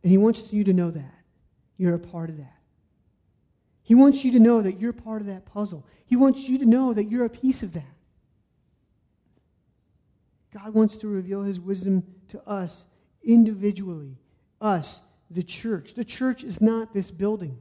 And 0.04 0.12
he 0.12 0.18
wants 0.18 0.54
you 0.54 0.64
to 0.64 0.74
know 0.74 0.92
that. 0.92 1.14
You're 1.78 1.96
a 1.96 2.00
part 2.00 2.30
of 2.30 2.38
that. 2.38 2.61
He 3.84 3.96
wants 3.96 4.24
you 4.24 4.32
to 4.32 4.40
know 4.40 4.62
that 4.62 4.80
you're 4.80 4.94
part 4.94 5.22
of 5.22 5.28
that 5.28 5.46
puzzle. 5.46 5.86
He 6.06 6.16
wants 6.16 6.48
you 6.48 6.58
to 6.60 6.66
know 6.66 6.94
that 6.94 7.06
you're 7.06 7.26
a 7.26 7.30
piece 7.30 7.64
of 7.64 7.74
that. 7.74 7.96
God 10.54 10.74
wants 10.74 10.98
to 11.00 11.08
reveal 11.08 11.44
his 11.44 11.60
wisdom 11.60 12.04
to 12.30 12.42
us 12.48 12.88
individually, 13.24 14.18
us, 14.60 15.02
the 15.30 15.44
church. 15.44 15.94
The 15.94 16.04
church 16.04 16.44
is 16.44 16.60
not 16.62 16.94
this 16.94 17.10
building, 17.10 17.58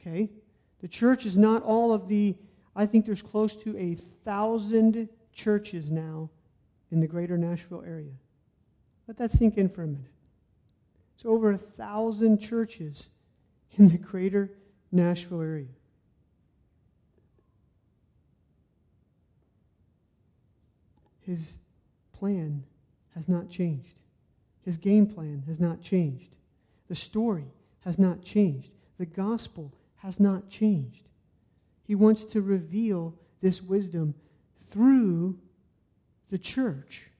okay? 0.00 0.30
The 0.80 0.88
church 0.88 1.24
is 1.24 1.38
not 1.38 1.62
all 1.62 1.92
of 1.92 2.08
the, 2.08 2.36
I 2.76 2.86
think 2.86 3.06
there's 3.06 3.22
close 3.22 3.56
to 3.56 3.76
a 3.78 3.94
thousand 4.24 5.08
churches 5.32 5.90
now 5.90 6.30
in 6.90 7.00
the 7.00 7.06
greater 7.06 7.38
Nashville 7.38 7.82
area. 7.86 8.12
Let 9.08 9.16
that 9.18 9.32
sink 9.32 9.56
in 9.56 9.68
for 9.68 9.82
a 9.82 9.86
minute. 9.86 10.10
It's 11.14 11.24
over 11.24 11.52
a 11.52 11.58
thousand 11.58 12.38
churches 12.38 13.10
in 13.76 13.88
the 13.88 13.98
greater 13.98 14.52
Nashville 14.94 15.42
area. 15.42 15.66
His 21.20 21.58
plan 22.12 22.64
has 23.14 23.28
not 23.28 23.48
changed. 23.50 23.94
His 24.64 24.76
game 24.76 25.06
plan 25.06 25.42
has 25.46 25.58
not 25.58 25.82
changed. 25.82 26.34
The 26.88 26.94
story 26.94 27.46
has 27.80 27.98
not 27.98 28.22
changed. 28.22 28.70
The 28.98 29.06
gospel 29.06 29.72
has 29.96 30.20
not 30.20 30.48
changed. 30.48 31.08
He 31.82 31.94
wants 31.94 32.24
to 32.26 32.40
reveal 32.40 33.14
this 33.40 33.62
wisdom 33.62 34.14
through 34.70 35.38
the 36.30 36.38
church. 36.38 37.10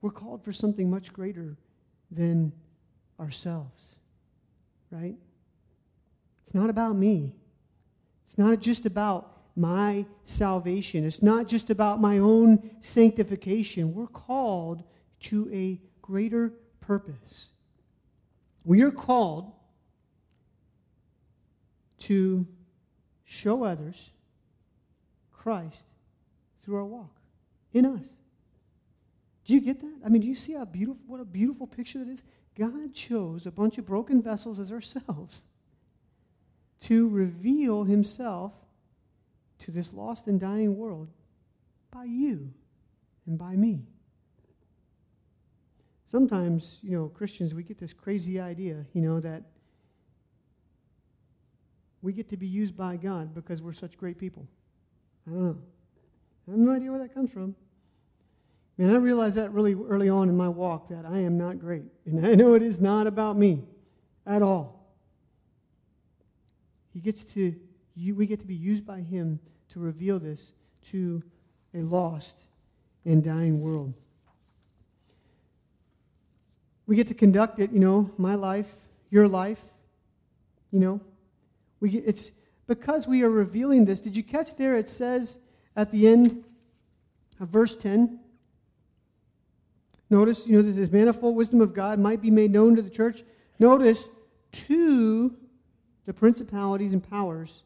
We're 0.00 0.10
called 0.10 0.44
for 0.44 0.52
something 0.52 0.88
much 0.90 1.12
greater 1.12 1.56
than 2.10 2.52
ourselves, 3.18 3.96
right? 4.90 5.16
It's 6.46 6.54
not 6.54 6.70
about 6.70 6.96
me. 6.96 7.34
It's 8.24 8.38
not 8.38 8.60
just 8.60 8.86
about 8.86 9.32
my 9.56 10.06
salvation. 10.24 11.04
It's 11.04 11.22
not 11.22 11.48
just 11.48 11.70
about 11.70 12.00
my 12.00 12.18
own 12.18 12.70
sanctification. 12.80 13.92
We're 13.92 14.06
called 14.06 14.84
to 15.22 15.50
a 15.52 15.80
greater 16.00 16.52
purpose. 16.80 17.46
We 18.64 18.82
are 18.82 18.92
called 18.92 19.52
to 22.00 22.46
show 23.24 23.64
others 23.64 24.10
Christ 25.32 25.84
through 26.62 26.76
our 26.76 26.84
walk 26.84 27.16
in 27.72 27.86
us. 27.86 28.04
Do 29.46 29.54
you 29.54 29.60
get 29.60 29.80
that? 29.80 29.94
I 30.04 30.08
mean, 30.10 30.22
do 30.22 30.28
you 30.28 30.36
see 30.36 30.52
how 30.52 30.64
beautiful 30.64 31.02
what 31.06 31.20
a 31.20 31.24
beautiful 31.24 31.66
picture 31.66 31.98
that 31.98 32.08
is? 32.08 32.22
God 32.56 32.94
chose 32.94 33.46
a 33.46 33.50
bunch 33.50 33.78
of 33.78 33.86
broken 33.86 34.22
vessels 34.22 34.60
as 34.60 34.70
ourselves 34.70 35.44
to 36.80 37.08
reveal 37.08 37.84
himself 37.84 38.52
to 39.58 39.70
this 39.70 39.92
lost 39.92 40.26
and 40.26 40.40
dying 40.40 40.76
world 40.76 41.08
by 41.90 42.04
you 42.04 42.52
and 43.26 43.38
by 43.38 43.56
me. 43.56 43.82
Sometimes, 46.06 46.78
you 46.82 46.96
know, 46.96 47.08
Christians, 47.08 47.54
we 47.54 47.62
get 47.62 47.78
this 47.78 47.92
crazy 47.92 48.38
idea, 48.38 48.84
you 48.92 49.02
know, 49.02 49.18
that 49.20 49.42
we 52.02 52.12
get 52.12 52.28
to 52.28 52.36
be 52.36 52.46
used 52.46 52.76
by 52.76 52.96
God 52.96 53.34
because 53.34 53.60
we're 53.60 53.72
such 53.72 53.98
great 53.98 54.18
people. 54.18 54.46
I 55.26 55.30
don't 55.30 55.42
know. 55.42 55.58
I 56.46 56.50
have 56.52 56.60
no 56.60 56.72
idea 56.72 56.90
where 56.90 57.00
that 57.00 57.12
comes 57.12 57.32
from. 57.32 57.56
Man, 58.78 58.94
I 58.94 58.98
realized 58.98 59.36
that 59.36 59.52
really 59.52 59.74
early 59.74 60.08
on 60.08 60.28
in 60.28 60.36
my 60.36 60.48
walk 60.48 60.90
that 60.90 61.04
I 61.06 61.18
am 61.18 61.38
not 61.38 61.58
great. 61.58 61.84
And 62.04 62.24
I 62.24 62.34
know 62.34 62.54
it 62.54 62.62
is 62.62 62.78
not 62.78 63.06
about 63.06 63.36
me 63.36 63.64
at 64.26 64.42
all. 64.42 64.75
He 66.96 67.02
gets 67.02 67.24
to, 67.34 67.54
we 67.94 68.24
get 68.24 68.40
to 68.40 68.46
be 68.46 68.54
used 68.54 68.86
by 68.86 69.00
Him 69.00 69.38
to 69.68 69.80
reveal 69.80 70.18
this 70.18 70.52
to 70.92 71.22
a 71.74 71.82
lost 71.82 72.38
and 73.04 73.22
dying 73.22 73.60
world. 73.60 73.92
We 76.86 76.96
get 76.96 77.08
to 77.08 77.14
conduct 77.14 77.58
it, 77.58 77.70
you 77.70 77.80
know, 77.80 78.10
my 78.16 78.34
life, 78.34 78.72
your 79.10 79.28
life, 79.28 79.60
you 80.70 80.80
know. 80.80 81.02
We 81.80 81.90
get, 81.90 82.04
it's 82.06 82.30
because 82.66 83.06
we 83.06 83.22
are 83.22 83.28
revealing 83.28 83.84
this. 83.84 84.00
Did 84.00 84.16
you 84.16 84.22
catch 84.22 84.56
there? 84.56 84.74
It 84.74 84.88
says 84.88 85.38
at 85.76 85.92
the 85.92 86.08
end 86.08 86.44
of 87.38 87.48
verse 87.48 87.74
10. 87.74 88.20
Notice, 90.08 90.46
you 90.46 90.56
know, 90.56 90.62
this 90.62 90.90
manifold 90.90 91.36
wisdom 91.36 91.60
of 91.60 91.74
God 91.74 91.98
might 91.98 92.22
be 92.22 92.30
made 92.30 92.52
known 92.52 92.74
to 92.76 92.80
the 92.80 92.88
church. 92.88 93.22
Notice, 93.58 94.08
to 94.52 95.36
the 96.06 96.14
principalities 96.14 96.92
and 96.92 97.08
powers 97.08 97.62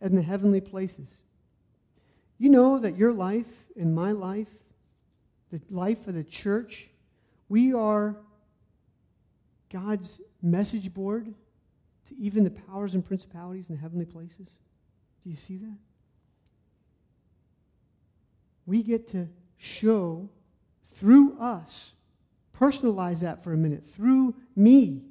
in 0.00 0.14
the 0.14 0.22
heavenly 0.22 0.60
places. 0.60 1.08
You 2.38 2.50
know 2.50 2.78
that 2.78 2.96
your 2.96 3.12
life 3.12 3.64
and 3.76 3.94
my 3.94 4.12
life, 4.12 4.48
the 5.50 5.60
life 5.70 6.06
of 6.06 6.14
the 6.14 6.24
church, 6.24 6.88
we 7.48 7.74
are 7.74 8.16
God's 9.72 10.20
message 10.42 10.92
board 10.94 11.34
to 12.08 12.16
even 12.16 12.44
the 12.44 12.50
powers 12.50 12.94
and 12.94 13.04
principalities 13.04 13.68
in 13.68 13.74
the 13.74 13.80
heavenly 13.80 14.06
places. 14.06 14.48
Do 15.22 15.30
you 15.30 15.36
see 15.36 15.56
that? 15.58 15.78
We 18.66 18.82
get 18.82 19.08
to 19.08 19.28
show 19.56 20.28
through 20.86 21.38
us, 21.38 21.92
personalize 22.58 23.20
that 23.20 23.42
for 23.42 23.52
a 23.52 23.56
minute, 23.56 23.86
through 23.86 24.34
me. 24.54 25.02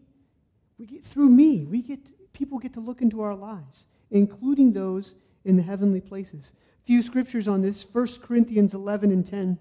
We 0.78 0.86
get 0.86 1.04
through 1.04 1.30
me. 1.30 1.66
We 1.66 1.82
get 1.82 2.00
people 2.40 2.58
get 2.58 2.72
to 2.74 2.80
look 2.80 3.02
into 3.02 3.20
our 3.20 3.36
lives, 3.36 3.86
including 4.10 4.72
those 4.72 5.16
in 5.44 5.58
the 5.58 5.62
heavenly 5.62 6.00
places. 6.00 6.54
A 6.82 6.86
few 6.86 7.02
scriptures 7.02 7.50
on 7.50 7.62
this 7.62 7.86
1 7.92 8.08
Corinthians 8.24 8.74
11 8.74 9.12
and 9.12 9.26
10. 9.26 9.60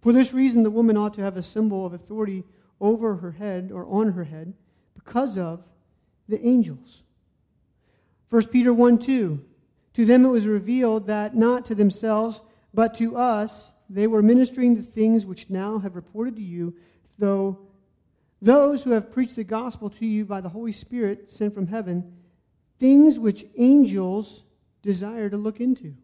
For 0.00 0.12
this 0.12 0.32
reason, 0.32 0.62
the 0.62 0.70
woman 0.70 0.96
ought 0.96 1.14
to 1.14 1.20
have 1.22 1.36
a 1.36 1.42
symbol 1.42 1.84
of 1.84 1.94
authority 1.94 2.44
over 2.80 3.16
her 3.16 3.32
head 3.32 3.72
or 3.74 3.84
on 3.86 4.12
her 4.12 4.22
head 4.22 4.54
because 4.94 5.36
of 5.36 5.64
the 6.28 6.40
angels. 6.46 7.02
1 8.30 8.46
Peter 8.46 8.72
1 8.72 8.98
2. 8.98 9.44
To 9.94 10.04
them 10.04 10.24
it 10.24 10.28
was 10.28 10.46
revealed 10.46 11.08
that 11.08 11.34
not 11.34 11.66
to 11.66 11.74
themselves, 11.74 12.42
but 12.72 12.94
to 12.94 13.16
us, 13.16 13.72
they 13.90 14.06
were 14.06 14.22
ministering 14.22 14.76
the 14.76 14.82
things 14.82 15.26
which 15.26 15.50
now 15.50 15.78
have 15.78 15.96
reported 15.96 16.36
to 16.36 16.42
you, 16.42 16.74
though 17.18 17.58
those 18.44 18.82
who 18.82 18.90
have 18.90 19.10
preached 19.10 19.36
the 19.36 19.44
gospel 19.44 19.88
to 19.88 20.04
you 20.04 20.26
by 20.26 20.42
the 20.42 20.50
Holy 20.50 20.72
Spirit 20.72 21.32
sent 21.32 21.54
from 21.54 21.66
heaven, 21.66 22.12
things 22.78 23.18
which 23.18 23.46
angels 23.56 24.44
desire 24.82 25.30
to 25.30 25.36
look 25.38 25.60
into. 25.60 25.94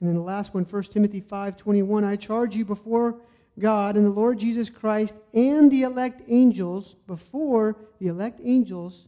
And 0.00 0.08
then 0.08 0.14
the 0.14 0.22
last 0.22 0.54
one, 0.54 0.64
1 0.64 0.90
Timothy 0.90 1.20
5:21, 1.20 2.02
I 2.02 2.16
charge 2.16 2.56
you 2.56 2.64
before 2.64 3.20
God 3.58 3.96
and 3.96 4.06
the 4.06 4.10
Lord 4.10 4.38
Jesus 4.38 4.70
Christ 4.70 5.18
and 5.34 5.70
the 5.70 5.82
elect 5.82 6.22
angels, 6.28 6.94
before 7.06 7.76
the 7.98 8.06
elect 8.06 8.40
angels, 8.42 9.06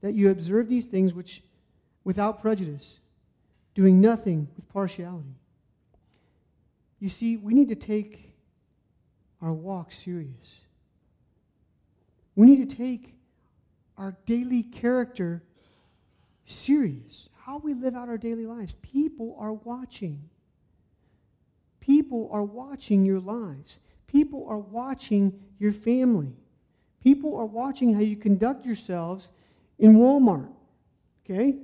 that 0.00 0.14
you 0.14 0.30
observe 0.30 0.68
these 0.68 0.86
things 0.86 1.14
which 1.14 1.44
without 2.02 2.42
prejudice, 2.42 2.98
doing 3.76 4.00
nothing 4.00 4.48
with 4.56 4.68
partiality. 4.68 5.36
You 6.98 7.08
see, 7.08 7.36
we 7.36 7.54
need 7.54 7.68
to 7.68 7.76
take 7.76 8.34
our 9.40 9.52
walk 9.52 9.92
serious. 9.92 10.63
We 12.36 12.46
need 12.48 12.68
to 12.68 12.76
take 12.76 13.14
our 13.96 14.16
daily 14.26 14.62
character 14.62 15.42
serious. 16.44 17.28
How 17.44 17.58
we 17.58 17.74
live 17.74 17.94
out 17.94 18.08
our 18.08 18.18
daily 18.18 18.46
lives. 18.46 18.74
People 18.82 19.36
are 19.38 19.52
watching. 19.52 20.28
People 21.80 22.28
are 22.32 22.44
watching 22.44 23.04
your 23.04 23.20
lives. 23.20 23.80
People 24.06 24.46
are 24.48 24.58
watching 24.58 25.38
your 25.58 25.72
family. 25.72 26.32
People 27.02 27.36
are 27.36 27.46
watching 27.46 27.92
how 27.92 28.00
you 28.00 28.16
conduct 28.16 28.64
yourselves 28.64 29.30
in 29.78 29.96
Walmart. 29.96 30.48
Okay? 31.24 31.56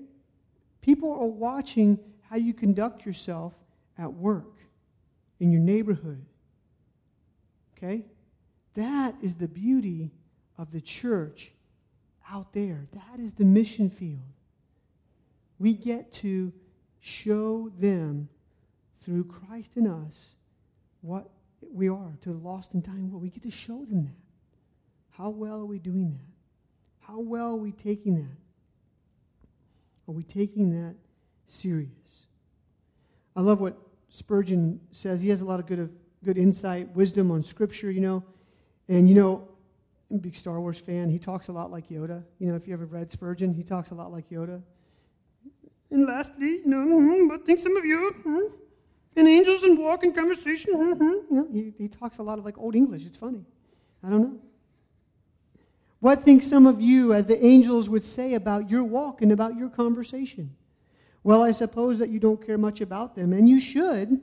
People 0.83 1.13
are 1.13 1.27
watching 1.27 1.99
how 2.29 2.37
you 2.37 2.53
conduct 2.53 3.07
yourself 3.07 3.55
at 3.99 4.13
work, 4.13 4.59
in 5.41 5.51
your 5.51 5.61
neighborhood. 5.61 6.25
Okay? 7.77 8.05
That 8.75 9.15
is 9.23 9.37
the 9.37 9.49
beauty 9.49 10.11
of 10.61 10.71
the 10.73 10.81
church 10.81 11.53
out 12.31 12.53
there. 12.53 12.87
That 12.93 13.19
is 13.19 13.33
the 13.33 13.45
mission 13.45 13.89
field. 13.89 14.21
We 15.59 15.73
get 15.73 16.13
to 16.15 16.53
show 17.01 17.71
them 17.79 18.29
through 19.01 19.25
Christ 19.25 19.71
in 19.77 19.87
us 19.87 20.35
what 21.01 21.31
we 21.73 21.89
are 21.89 22.13
to 22.21 22.29
the 22.29 22.39
lost 22.39 22.75
and 22.75 22.83
dying 22.83 23.11
world. 23.11 23.23
We 23.23 23.31
get 23.31 23.43
to 23.45 23.51
show 23.51 23.87
them 23.87 24.05
that. 24.05 24.21
How 25.09 25.31
well 25.31 25.61
are 25.61 25.67
we 25.67 25.79
doing 25.79 26.11
that? 26.13 27.07
How 27.07 27.21
well 27.21 27.53
are 27.53 27.57
we 27.57 27.73
taking 27.73 28.17
that? 28.17 28.37
Are 30.07 30.13
we 30.13 30.25
taking 30.25 30.71
that 30.71 30.95
serious? 31.47 32.27
I 33.35 33.41
love 33.41 33.61
what 33.61 33.79
Spurgeon 34.11 34.81
says. 34.93 35.23
He 35.23 35.31
has 35.31 35.41
a 35.41 35.47
lot 35.47 35.59
of 35.59 35.67
good, 35.67 35.91
good 36.23 36.37
insight, 36.37 36.95
wisdom 36.95 37.31
on 37.31 37.43
Scripture, 37.43 37.91
you 37.91 38.01
know. 38.01 38.25
And, 38.89 39.09
you 39.09 39.15
know, 39.15 39.50
Big 40.19 40.35
Star 40.35 40.61
Wars 40.61 40.79
fan. 40.79 41.09
He 41.09 41.19
talks 41.19 41.49
a 41.49 41.53
lot 41.53 41.71
like 41.71 41.89
Yoda. 41.89 42.25
You 42.39 42.49
know, 42.49 42.57
if 42.57 42.67
you 42.67 42.75
ever 42.75 42.87
read 42.87 43.11
Spurgeon, 43.13 43.55
he 43.55 43.63
talks 43.63 43.91
a 43.91 43.95
lot 43.95 44.11
like 44.13 44.29
Yoda. 44.31 44.61
And 45.91 46.07
lastly, 46.07 46.61
you 46.65 46.67
know, 46.67 46.79
mm-hmm, 46.79 47.29
but 47.29 47.45
think 47.45 47.61
some 47.61 47.77
of 47.77 47.85
you, 47.85 48.13
mm-hmm, 48.19 48.55
and 49.17 49.29
angels 49.29 49.63
and 49.65 49.79
walk 49.79 50.05
in 50.05 50.13
conversation. 50.13 50.75
Mm-hmm, 50.75 51.03
you 51.03 51.27
know, 51.31 51.49
he, 51.53 51.75
he 51.79 51.89
talks 51.89 52.19
a 52.19 52.23
lot 52.23 52.39
of 52.39 52.45
like 52.45 52.59
old 52.59 52.75
English. 52.75 53.05
It's 53.05 53.17
funny. 53.17 53.45
I 54.03 54.11
don't 54.11 54.23
know. 54.23 54.39
What 56.01 56.25
think 56.25 56.43
some 56.43 56.67
of 56.67 56.81
you, 56.81 57.13
as 57.13 57.27
the 57.27 57.45
angels 57.45 57.91
would 57.91 58.05
say 58.05 58.35
about 58.35 58.71
your 58.71 58.85
walk 58.85 59.21
and 59.21 59.31
about 59.31 59.57
your 59.57 59.69
conversation? 59.69 60.57
Well, 61.23 61.43
I 61.43 61.53
suppose 61.53 61.99
that 61.99 62.09
you 62.09 62.19
don't 62.19 62.45
care 62.45 62.57
much 62.57 62.81
about 62.81 63.15
them, 63.15 63.33
and 63.33 63.49
you 63.49 63.61
should. 63.61 64.21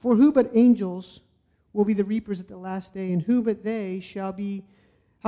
For 0.00 0.16
who 0.16 0.32
but 0.32 0.50
angels 0.54 1.20
will 1.72 1.84
be 1.84 1.94
the 1.94 2.04
reapers 2.04 2.40
at 2.40 2.48
the 2.48 2.56
last 2.56 2.94
day, 2.94 3.12
and 3.12 3.22
who 3.22 3.42
but 3.42 3.62
they 3.62 4.00
shall 4.00 4.32
be, 4.32 4.64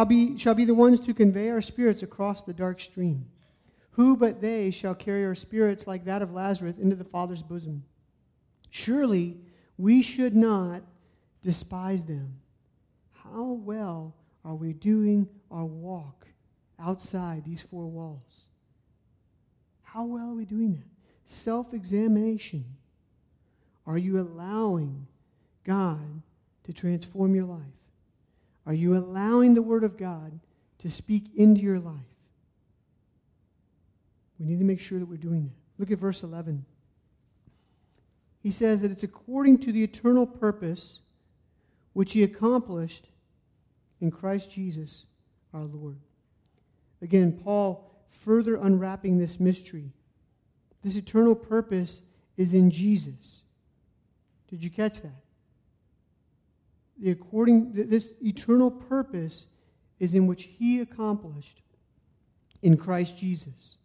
be, 0.09 0.37
shall 0.39 0.55
be 0.55 0.65
the 0.65 0.75
ones 0.75 1.01
to 1.01 1.15
convey 1.15 1.51
our 1.51 1.63
spirits 1.63 2.03
across 2.03 2.43
the 2.43 2.53
dark 2.53 2.81
stream? 2.81 3.27
Who 3.93 4.17
but 4.17 4.41
they 4.41 4.71
shall 4.71 4.95
carry 4.95 5.25
our 5.25 5.35
spirits 5.35 5.87
like 5.87 6.05
that 6.05 6.23
of 6.23 6.33
Lazarus 6.33 6.77
into 6.79 6.97
the 6.97 7.05
Father's 7.05 7.43
bosom? 7.43 7.85
Surely 8.71 9.37
we 9.77 10.03
should 10.03 10.37
not 10.37 10.83
despise 11.43 12.05
them. 12.05 12.41
How 13.25 13.43
well 13.45 14.15
are 14.45 14.55
we 14.55 14.73
doing 14.73 15.29
our 15.51 15.65
walk 15.65 16.27
outside 16.79 17.45
these 17.45 17.63
four 17.63 17.87
walls? 17.87 18.47
How 19.83 20.05
well 20.05 20.31
are 20.31 20.35
we 20.35 20.45
doing 20.45 20.75
that? 20.75 20.87
Self 21.25 21.75
examination. 21.75 22.65
Are 23.87 23.99
you 23.99 24.21
allowing 24.21 25.07
God 25.65 26.23
to 26.65 26.73
transform 26.73 27.35
your 27.35 27.45
life? 27.45 27.80
Are 28.71 28.75
you 28.75 28.97
allowing 28.97 29.55
the 29.55 29.63
Word 29.63 29.83
of 29.83 29.97
God 29.97 30.39
to 30.79 30.89
speak 30.89 31.25
into 31.35 31.61
your 31.61 31.81
life? 31.81 31.97
We 34.39 34.47
need 34.47 34.61
to 34.61 34.65
make 34.65 34.79
sure 34.79 35.01
that 35.01 35.07
we're 35.07 35.17
doing 35.17 35.47
that. 35.47 35.55
Look 35.77 35.91
at 35.91 35.99
verse 35.99 36.23
11. 36.23 36.65
He 38.41 38.53
says 38.53 38.83
that 38.83 38.93
it's 38.93 39.03
according 39.03 39.59
to 39.63 39.73
the 39.73 39.83
eternal 39.83 40.25
purpose 40.25 41.01
which 41.95 42.13
He 42.13 42.23
accomplished 42.23 43.09
in 44.01 44.13
Christ 44.13 44.53
Jesus 44.53 45.05
our 45.53 45.65
Lord. 45.65 45.99
Again, 47.03 47.41
Paul 47.43 47.91
further 48.09 48.55
unwrapping 48.55 49.19
this 49.19 49.41
mystery. 49.41 49.91
This 50.85 50.95
eternal 50.95 51.35
purpose 51.35 52.03
is 52.37 52.55
in 52.55 52.71
Jesus. 52.71 53.43
Did 54.49 54.63
you 54.63 54.71
catch 54.71 55.01
that? 55.01 55.20
The 57.01 57.11
according 57.11 57.73
this 57.73 58.13
eternal 58.21 58.71
purpose 58.71 59.47
is 59.99 60.15
in 60.15 60.27
which 60.27 60.45
he 60.45 60.81
accomplished 60.81 61.63
in 62.63 62.77
Christ 62.77 63.17
Jesus. 63.17 63.79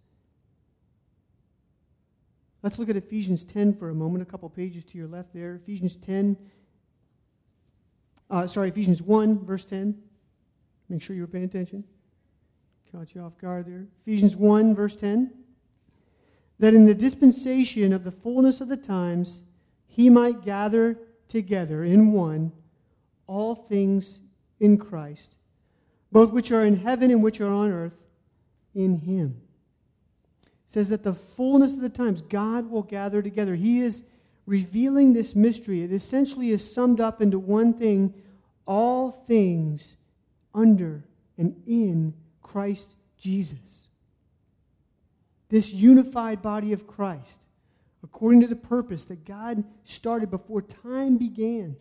Let's 2.62 2.78
look 2.78 2.90
at 2.90 2.96
Ephesians 2.96 3.44
10 3.44 3.76
for 3.76 3.90
a 3.90 3.96
moment, 3.96 4.22
a 4.22 4.26
couple 4.26 4.50
pages 4.50 4.84
to 4.86 4.98
your 4.98 5.08
left 5.08 5.34
there. 5.34 5.56
Ephesians 5.56 5.96
10, 5.98 6.36
uh, 8.30 8.48
sorry, 8.48 8.70
Ephesians 8.70 9.02
1, 9.02 9.46
verse 9.46 9.66
10. 9.66 9.96
Make 10.90 11.02
sure 11.02 11.16
you're 11.16 11.28
paying 11.28 11.46
attention. 11.46 11.84
Caught 12.92 13.14
you 13.14 13.22
off 13.22 13.38
guard 13.38 13.66
there. 13.66 13.88
Ephesians 14.02 14.36
1, 14.36 14.76
verse 14.76 14.96
10. 14.96 15.32
That 16.60 16.74
in 16.74 16.86
the 16.86 16.96
dispensation 16.96 17.94
of 17.94 18.04
the 18.04 18.12
fullness 18.12 18.62
of 18.62 18.68
the 18.68 18.78
times, 18.78 19.44
he 19.86 20.10
might 20.10 20.44
gather 20.44 20.98
together 21.28 21.84
in 21.84 22.12
one 22.12 22.52
all 23.28 23.56
things 23.56 24.20
in 24.60 24.78
Christ, 24.78 25.36
both 26.12 26.32
which 26.32 26.52
are 26.52 26.66
in 26.66 26.78
heaven 26.78 27.12
and 27.12 27.24
which 27.24 27.42
are 27.42 27.52
on 27.52 27.72
earth, 27.72 27.98
in 28.74 29.00
him. 29.00 29.42
It 30.44 30.52
says 30.68 30.90
that 30.90 31.04
the 31.04 31.14
fullness 31.14 31.74
of 31.74 31.82
the 31.82 31.90
times, 31.90 32.22
God 32.22 32.70
will 32.70 32.84
gather 32.84 33.22
together. 33.22 33.56
He 33.56 33.82
is 33.82 34.04
revealing 34.46 35.14
this 35.14 35.36
mystery. 35.36 35.82
It 35.82 35.92
essentially 35.92 36.52
is 36.52 36.74
summed 36.74 37.00
up 37.00 37.22
into 37.22 37.40
one 37.40 37.74
thing 37.74 38.14
all 38.66 39.12
things 39.12 39.96
under 40.54 41.04
and 41.38 41.62
in 41.68 42.14
Christ 42.42 42.96
Jesus. 43.18 43.90
This 45.50 45.74
unified 45.74 46.42
body 46.42 46.74
of 46.74 46.88
Christ, 46.88 47.42
according 48.04 48.42
to 48.42 48.48
the 48.48 48.56
purpose 48.56 49.06
that 49.06 49.26
God 49.26 49.64
started 49.84 50.32
before 50.32 50.62
time 50.62 51.18
began. 51.18 51.76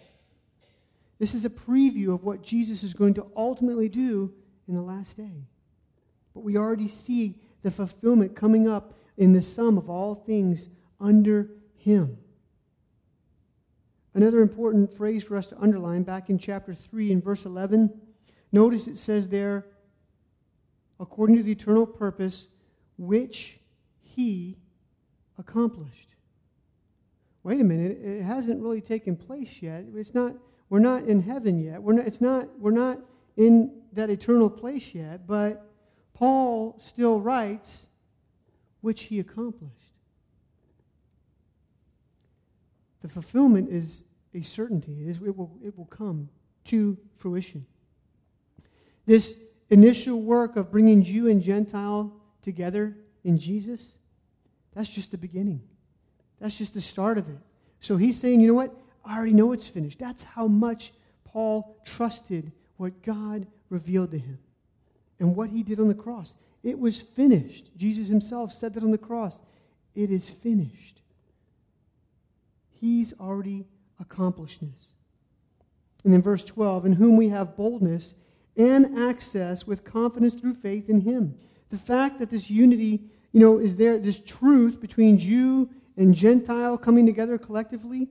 This 1.24 1.32
is 1.32 1.46
a 1.46 1.48
preview 1.48 2.12
of 2.12 2.22
what 2.22 2.42
Jesus 2.42 2.82
is 2.82 2.92
going 2.92 3.14
to 3.14 3.24
ultimately 3.34 3.88
do 3.88 4.30
in 4.68 4.74
the 4.74 4.82
last 4.82 5.16
day. 5.16 5.46
But 6.34 6.44
we 6.44 6.58
already 6.58 6.86
see 6.86 7.40
the 7.62 7.70
fulfillment 7.70 8.36
coming 8.36 8.68
up 8.68 8.92
in 9.16 9.32
the 9.32 9.40
sum 9.40 9.78
of 9.78 9.88
all 9.88 10.14
things 10.14 10.68
under 11.00 11.48
Him. 11.78 12.18
Another 14.12 14.40
important 14.40 14.94
phrase 14.94 15.24
for 15.24 15.38
us 15.38 15.46
to 15.46 15.58
underline 15.58 16.02
back 16.02 16.28
in 16.28 16.38
chapter 16.38 16.74
3 16.74 17.12
in 17.12 17.22
verse 17.22 17.46
11 17.46 17.98
Notice 18.52 18.86
it 18.86 18.98
says 18.98 19.30
there, 19.30 19.64
according 21.00 21.36
to 21.36 21.42
the 21.42 21.52
eternal 21.52 21.86
purpose 21.86 22.48
which 22.98 23.60
he 24.02 24.58
accomplished. 25.38 26.16
Wait 27.42 27.62
a 27.62 27.64
minute, 27.64 27.96
it 28.04 28.22
hasn't 28.22 28.60
really 28.60 28.82
taken 28.82 29.16
place 29.16 29.62
yet. 29.62 29.86
It's 29.94 30.12
not, 30.12 30.34
we're 30.74 30.80
not 30.80 31.04
in 31.04 31.22
heaven 31.22 31.62
yet. 31.62 31.80
We're 31.80 31.92
not, 31.92 32.06
it's 32.08 32.20
not, 32.20 32.48
we're 32.58 32.72
not 32.72 32.98
in 33.36 33.80
that 33.92 34.10
eternal 34.10 34.50
place 34.50 34.92
yet, 34.92 35.24
but 35.24 35.70
Paul 36.14 36.80
still 36.84 37.20
writes, 37.20 37.86
which 38.80 39.02
he 39.02 39.20
accomplished. 39.20 39.92
The 43.02 43.08
fulfillment 43.08 43.70
is 43.70 44.02
a 44.34 44.42
certainty. 44.42 45.00
It, 45.00 45.10
is, 45.10 45.16
it, 45.18 45.36
will, 45.36 45.56
it 45.64 45.78
will 45.78 45.84
come 45.84 46.28
to 46.64 46.98
fruition. 47.18 47.66
This 49.06 49.36
initial 49.70 50.20
work 50.22 50.56
of 50.56 50.72
bringing 50.72 51.04
Jew 51.04 51.28
and 51.28 51.40
Gentile 51.40 52.12
together 52.42 52.96
in 53.22 53.38
Jesus, 53.38 53.92
that's 54.74 54.88
just 54.88 55.12
the 55.12 55.18
beginning. 55.18 55.62
That's 56.40 56.58
just 56.58 56.74
the 56.74 56.80
start 56.80 57.16
of 57.16 57.28
it. 57.28 57.38
So 57.78 57.96
he's 57.96 58.18
saying, 58.18 58.40
you 58.40 58.48
know 58.48 58.54
what? 58.54 58.74
I 59.04 59.16
already 59.16 59.32
know 59.32 59.52
it's 59.52 59.68
finished. 59.68 59.98
That's 59.98 60.22
how 60.22 60.46
much 60.46 60.92
Paul 61.24 61.76
trusted 61.84 62.52
what 62.76 63.02
God 63.02 63.46
revealed 63.68 64.12
to 64.12 64.18
him 64.18 64.38
and 65.18 65.36
what 65.36 65.50
he 65.50 65.62
did 65.62 65.80
on 65.80 65.88
the 65.88 65.94
cross. 65.94 66.34
It 66.62 66.78
was 66.78 67.00
finished. 67.00 67.70
Jesus 67.76 68.08
himself 68.08 68.52
said 68.52 68.74
that 68.74 68.82
on 68.82 68.90
the 68.90 68.98
cross. 68.98 69.40
It 69.94 70.10
is 70.10 70.28
finished. 70.28 71.02
He's 72.80 73.12
already 73.20 73.66
accomplished 74.00 74.60
this. 74.60 74.92
And 76.04 76.12
then 76.12 76.22
verse 76.22 76.44
12, 76.44 76.86
in 76.86 76.92
whom 76.94 77.16
we 77.16 77.28
have 77.28 77.56
boldness 77.56 78.14
and 78.56 78.98
access 78.98 79.66
with 79.66 79.84
confidence 79.84 80.34
through 80.34 80.54
faith 80.54 80.88
in 80.88 81.00
him. 81.00 81.36
The 81.70 81.78
fact 81.78 82.18
that 82.18 82.30
this 82.30 82.50
unity, 82.50 83.02
you 83.32 83.40
know, 83.40 83.58
is 83.58 83.76
there, 83.76 83.98
this 83.98 84.20
truth 84.20 84.80
between 84.80 85.18
Jew 85.18 85.68
and 85.96 86.14
Gentile 86.14 86.76
coming 86.76 87.06
together 87.06 87.38
collectively, 87.38 88.08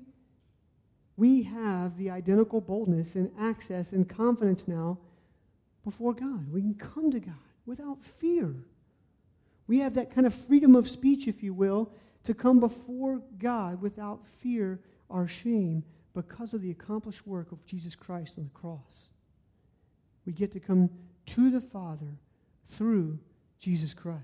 we 1.23 1.43
have 1.43 1.97
the 1.97 2.09
identical 2.09 2.59
boldness 2.59 3.15
and 3.15 3.31
access 3.39 3.93
and 3.93 4.09
confidence 4.09 4.67
now 4.67 4.97
before 5.85 6.13
God. 6.13 6.51
We 6.51 6.59
can 6.59 6.73
come 6.73 7.11
to 7.11 7.19
God 7.21 7.33
without 7.65 8.03
fear. 8.03 8.53
We 9.65 9.79
have 9.79 9.93
that 9.93 10.13
kind 10.13 10.27
of 10.27 10.33
freedom 10.33 10.75
of 10.75 10.89
speech, 10.89 11.29
if 11.29 11.41
you 11.41 11.53
will, 11.53 11.89
to 12.25 12.33
come 12.33 12.59
before 12.59 13.21
God 13.39 13.81
without 13.81 14.19
fear 14.41 14.81
or 15.07 15.25
shame 15.25 15.85
because 16.13 16.53
of 16.53 16.61
the 16.61 16.71
accomplished 16.71 17.25
work 17.25 17.53
of 17.53 17.65
Jesus 17.65 17.95
Christ 17.95 18.37
on 18.37 18.43
the 18.43 18.59
cross. 18.59 19.07
We 20.25 20.33
get 20.33 20.51
to 20.51 20.59
come 20.59 20.89
to 21.27 21.49
the 21.49 21.61
Father 21.61 22.17
through 22.67 23.17
Jesus 23.61 23.93
Christ. 23.93 24.19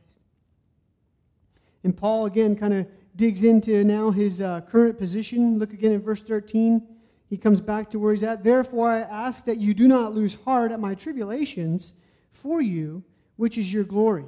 And 1.81 1.95
Paul 1.95 2.25
again 2.25 2.57
kind 2.57 2.73
of 2.73 2.87
digs 3.19 3.43
into 3.43 3.83
now 3.83 4.11
his 4.11 4.39
uh, 4.39 4.61
current 4.61 4.97
position. 4.97 5.59
Look 5.59 5.73
again 5.73 5.91
in 5.91 6.01
verse 6.01 6.23
13. 6.23 6.81
He 7.29 7.35
comes 7.37 7.59
back 7.59 7.89
to 7.89 7.99
where 7.99 8.13
he's 8.13 8.23
at. 8.23 8.45
Therefore, 8.45 8.89
I 8.89 9.01
ask 9.01 9.43
that 9.45 9.57
you 9.57 9.73
do 9.73 9.89
not 9.89 10.15
lose 10.15 10.35
heart 10.45 10.71
at 10.71 10.79
my 10.79 10.95
tribulations 10.95 11.93
for 12.31 12.61
you, 12.61 13.03
which 13.35 13.57
is 13.57 13.71
your 13.71 13.83
glory. 13.83 14.23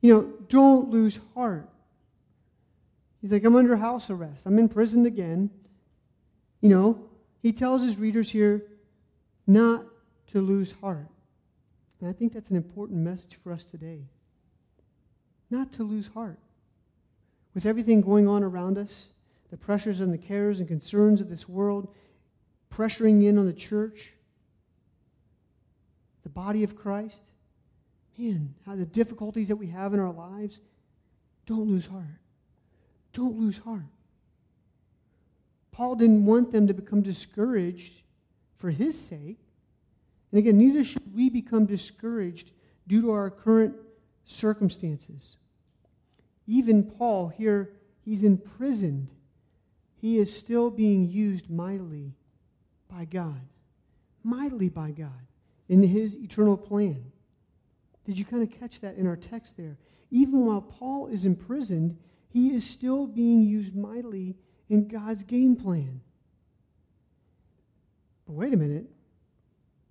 You 0.00 0.14
know, 0.14 0.32
don't 0.48 0.90
lose 0.90 1.18
heart. 1.34 1.68
He's 3.20 3.32
like, 3.32 3.44
I'm 3.44 3.56
under 3.56 3.76
house 3.76 4.08
arrest. 4.08 4.46
I'm 4.46 4.58
in 4.60 4.68
prison 4.68 5.04
again. 5.06 5.50
You 6.60 6.68
know, 6.70 7.04
he 7.42 7.52
tells 7.52 7.82
his 7.82 7.98
readers 7.98 8.30
here 8.30 8.62
not 9.44 9.84
to 10.28 10.40
lose 10.40 10.72
heart. 10.80 11.08
And 12.00 12.08
I 12.08 12.12
think 12.12 12.32
that's 12.32 12.48
an 12.48 12.56
important 12.56 13.00
message 13.00 13.38
for 13.42 13.52
us 13.52 13.64
today. 13.64 14.04
Not 15.50 15.72
to 15.72 15.82
lose 15.82 16.06
heart. 16.14 16.38
With 17.54 17.66
everything 17.66 18.00
going 18.00 18.28
on 18.28 18.42
around 18.42 18.78
us, 18.78 19.08
the 19.50 19.56
pressures 19.56 20.00
and 20.00 20.12
the 20.12 20.18
cares 20.18 20.60
and 20.60 20.68
concerns 20.68 21.20
of 21.20 21.28
this 21.28 21.48
world 21.48 21.92
pressuring 22.70 23.24
in 23.26 23.36
on 23.36 23.46
the 23.46 23.52
church, 23.52 24.12
the 26.22 26.28
body 26.28 26.62
of 26.62 26.76
Christ, 26.76 27.22
man, 28.16 28.54
how 28.66 28.76
the 28.76 28.86
difficulties 28.86 29.48
that 29.48 29.56
we 29.56 29.66
have 29.68 29.92
in 29.92 30.00
our 30.00 30.12
lives, 30.12 30.60
don't 31.46 31.68
lose 31.68 31.86
heart. 31.86 32.20
Don't 33.12 33.36
lose 33.36 33.58
heart. 33.58 33.82
Paul 35.72 35.96
didn't 35.96 36.26
want 36.26 36.52
them 36.52 36.66
to 36.66 36.74
become 36.74 37.02
discouraged 37.02 38.02
for 38.56 38.70
his 38.70 39.00
sake. 39.00 39.38
And 40.30 40.38
again, 40.38 40.58
neither 40.58 40.84
should 40.84 41.14
we 41.14 41.28
become 41.28 41.66
discouraged 41.66 42.52
due 42.86 43.00
to 43.00 43.10
our 43.10 43.30
current 43.30 43.74
circumstances. 44.24 45.36
Even 46.50 46.82
Paul, 46.82 47.28
here, 47.28 47.70
he's 48.04 48.24
imprisoned. 48.24 49.06
He 50.00 50.18
is 50.18 50.36
still 50.36 50.68
being 50.68 51.08
used 51.08 51.48
mightily 51.48 52.16
by 52.88 53.04
God. 53.04 53.40
Mightily 54.24 54.68
by 54.68 54.90
God 54.90 55.28
in 55.68 55.84
his 55.84 56.16
eternal 56.16 56.56
plan. 56.56 57.12
Did 58.04 58.18
you 58.18 58.24
kind 58.24 58.42
of 58.42 58.50
catch 58.50 58.80
that 58.80 58.96
in 58.96 59.06
our 59.06 59.14
text 59.16 59.56
there? 59.56 59.78
Even 60.10 60.44
while 60.44 60.60
Paul 60.60 61.06
is 61.06 61.24
imprisoned, 61.24 61.96
he 62.30 62.52
is 62.52 62.68
still 62.68 63.06
being 63.06 63.44
used 63.44 63.76
mightily 63.76 64.34
in 64.68 64.88
God's 64.88 65.22
game 65.22 65.54
plan. 65.54 66.00
But 68.26 68.32
wait 68.32 68.52
a 68.52 68.56
minute. 68.56 68.90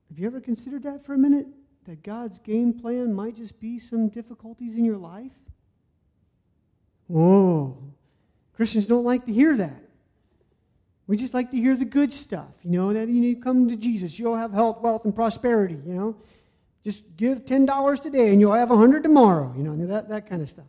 Have 0.10 0.20
you 0.20 0.28
ever 0.28 0.42
considered 0.42 0.84
that 0.84 1.06
for 1.06 1.14
a 1.14 1.18
minute? 1.18 1.48
That 1.86 2.04
God's 2.04 2.38
game 2.38 2.74
plan 2.74 3.14
might 3.14 3.38
just 3.38 3.62
be 3.62 3.80
some 3.80 4.10
difficulties 4.10 4.76
in 4.76 4.84
your 4.84 4.98
life? 4.98 5.32
Whoa. 7.10 7.76
Christians 8.56 8.86
don't 8.86 9.04
like 9.04 9.26
to 9.26 9.34
hear 9.34 9.58
that. 9.58 9.84
We 11.08 11.18
just 11.18 11.34
like 11.34 11.50
to 11.52 11.58
hear 11.58 11.76
the 11.76 11.86
good 11.86 12.14
stuff, 12.14 12.52
you 12.64 12.78
know, 12.78 12.94
that 12.94 13.10
you 13.10 13.36
come 13.36 13.68
to 13.68 13.76
Jesus. 13.76 14.20
You'll 14.20 14.36
have 14.36 14.54
health, 14.54 14.80
wealth, 14.82 15.06
and 15.06 15.16
prosperity, 15.16 15.80
you 15.84 15.94
know. 15.96 16.16
Just 16.84 17.04
give 17.18 17.46
$10 17.46 18.02
today 18.02 18.30
and 18.30 18.40
you'll 18.40 18.54
have 18.54 18.70
100 18.70 19.02
tomorrow, 19.02 19.52
you 19.58 19.64
know, 19.64 19.76
that, 19.88 20.10
that 20.10 20.30
kind 20.30 20.44
of 20.44 20.50
stuff. 20.50 20.68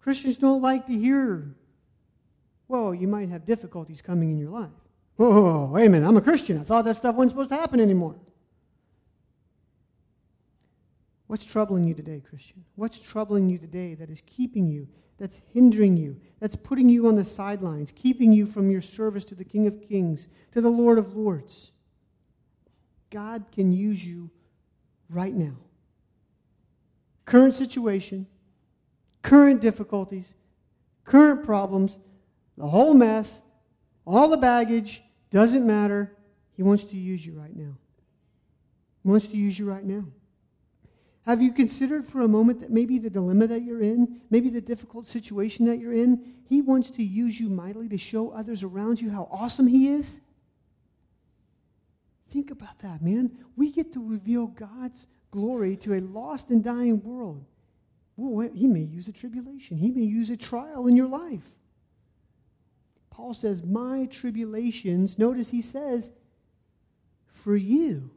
Christians 0.00 0.38
don't 0.38 0.62
like 0.62 0.86
to 0.86 0.94
hear, 0.94 1.54
whoa, 2.68 2.92
you 2.92 3.06
might 3.06 3.28
have 3.28 3.44
difficulties 3.44 4.00
coming 4.00 4.30
in 4.30 4.38
your 4.38 4.50
life. 4.50 4.70
Whoa, 5.16 5.66
wait 5.66 5.86
a 5.86 5.90
minute, 5.90 6.08
I'm 6.08 6.16
a 6.16 6.22
Christian. 6.22 6.58
I 6.58 6.64
thought 6.64 6.86
that 6.86 6.96
stuff 6.96 7.14
wasn't 7.14 7.32
supposed 7.32 7.50
to 7.50 7.56
happen 7.56 7.80
anymore. 7.80 8.16
What's 11.26 11.44
troubling 11.44 11.84
you 11.84 11.94
today, 11.94 12.20
Christian? 12.26 12.64
What's 12.76 13.00
troubling 13.00 13.48
you 13.48 13.58
today 13.58 13.94
that 13.94 14.10
is 14.10 14.22
keeping 14.26 14.66
you, 14.66 14.88
that's 15.18 15.40
hindering 15.52 15.96
you, 15.96 16.20
that's 16.40 16.56
putting 16.56 16.88
you 16.88 17.08
on 17.08 17.16
the 17.16 17.24
sidelines, 17.24 17.92
keeping 17.92 18.32
you 18.32 18.46
from 18.46 18.70
your 18.70 18.82
service 18.82 19.24
to 19.26 19.34
the 19.34 19.44
King 19.44 19.66
of 19.66 19.80
Kings, 19.80 20.28
to 20.52 20.60
the 20.60 20.68
Lord 20.68 20.98
of 20.98 21.16
Lords? 21.16 21.70
God 23.10 23.44
can 23.52 23.72
use 23.72 24.04
you 24.04 24.30
right 25.08 25.32
now. 25.32 25.56
Current 27.24 27.54
situation, 27.54 28.26
current 29.22 29.62
difficulties, 29.62 30.34
current 31.04 31.44
problems, 31.44 31.98
the 32.58 32.66
whole 32.68 32.92
mess, 32.92 33.40
all 34.06 34.28
the 34.28 34.36
baggage, 34.36 35.02
doesn't 35.30 35.66
matter. 35.66 36.14
He 36.52 36.62
wants 36.62 36.84
to 36.84 36.96
use 36.96 37.24
you 37.24 37.32
right 37.32 37.54
now. 37.56 37.76
He 39.02 39.08
wants 39.08 39.26
to 39.28 39.36
use 39.36 39.58
you 39.58 39.70
right 39.70 39.84
now. 39.84 40.04
Have 41.26 41.40
you 41.40 41.52
considered 41.52 42.04
for 42.04 42.20
a 42.20 42.28
moment 42.28 42.60
that 42.60 42.70
maybe 42.70 42.98
the 42.98 43.08
dilemma 43.08 43.46
that 43.46 43.62
you're 43.62 43.80
in, 43.80 44.20
maybe 44.30 44.50
the 44.50 44.60
difficult 44.60 45.06
situation 45.06 45.64
that 45.66 45.78
you're 45.78 45.94
in, 45.94 46.34
He 46.48 46.60
wants 46.60 46.90
to 46.92 47.02
use 47.02 47.40
you 47.40 47.48
mightily 47.48 47.88
to 47.88 47.98
show 47.98 48.30
others 48.30 48.62
around 48.62 49.00
you 49.00 49.10
how 49.10 49.28
awesome 49.30 49.66
He 49.66 49.88
is? 49.88 50.20
Think 52.28 52.50
about 52.50 52.78
that, 52.80 53.00
man. 53.00 53.30
We 53.56 53.70
get 53.70 53.92
to 53.94 54.06
reveal 54.06 54.48
God's 54.48 55.06
glory 55.30 55.76
to 55.78 55.94
a 55.94 56.00
lost 56.00 56.50
and 56.50 56.62
dying 56.62 57.02
world. 57.02 57.44
Well, 58.16 58.48
he 58.54 58.66
may 58.66 58.80
use 58.80 59.08
a 59.08 59.12
tribulation, 59.12 59.78
he 59.78 59.90
may 59.90 60.02
use 60.02 60.30
a 60.30 60.36
trial 60.36 60.86
in 60.86 60.96
your 60.96 61.08
life. 61.08 61.56
Paul 63.10 63.34
says, 63.34 63.62
My 63.62 64.06
tribulations, 64.10 65.18
notice 65.18 65.50
he 65.50 65.62
says, 65.62 66.10
for 67.26 67.56
you. 67.56 68.10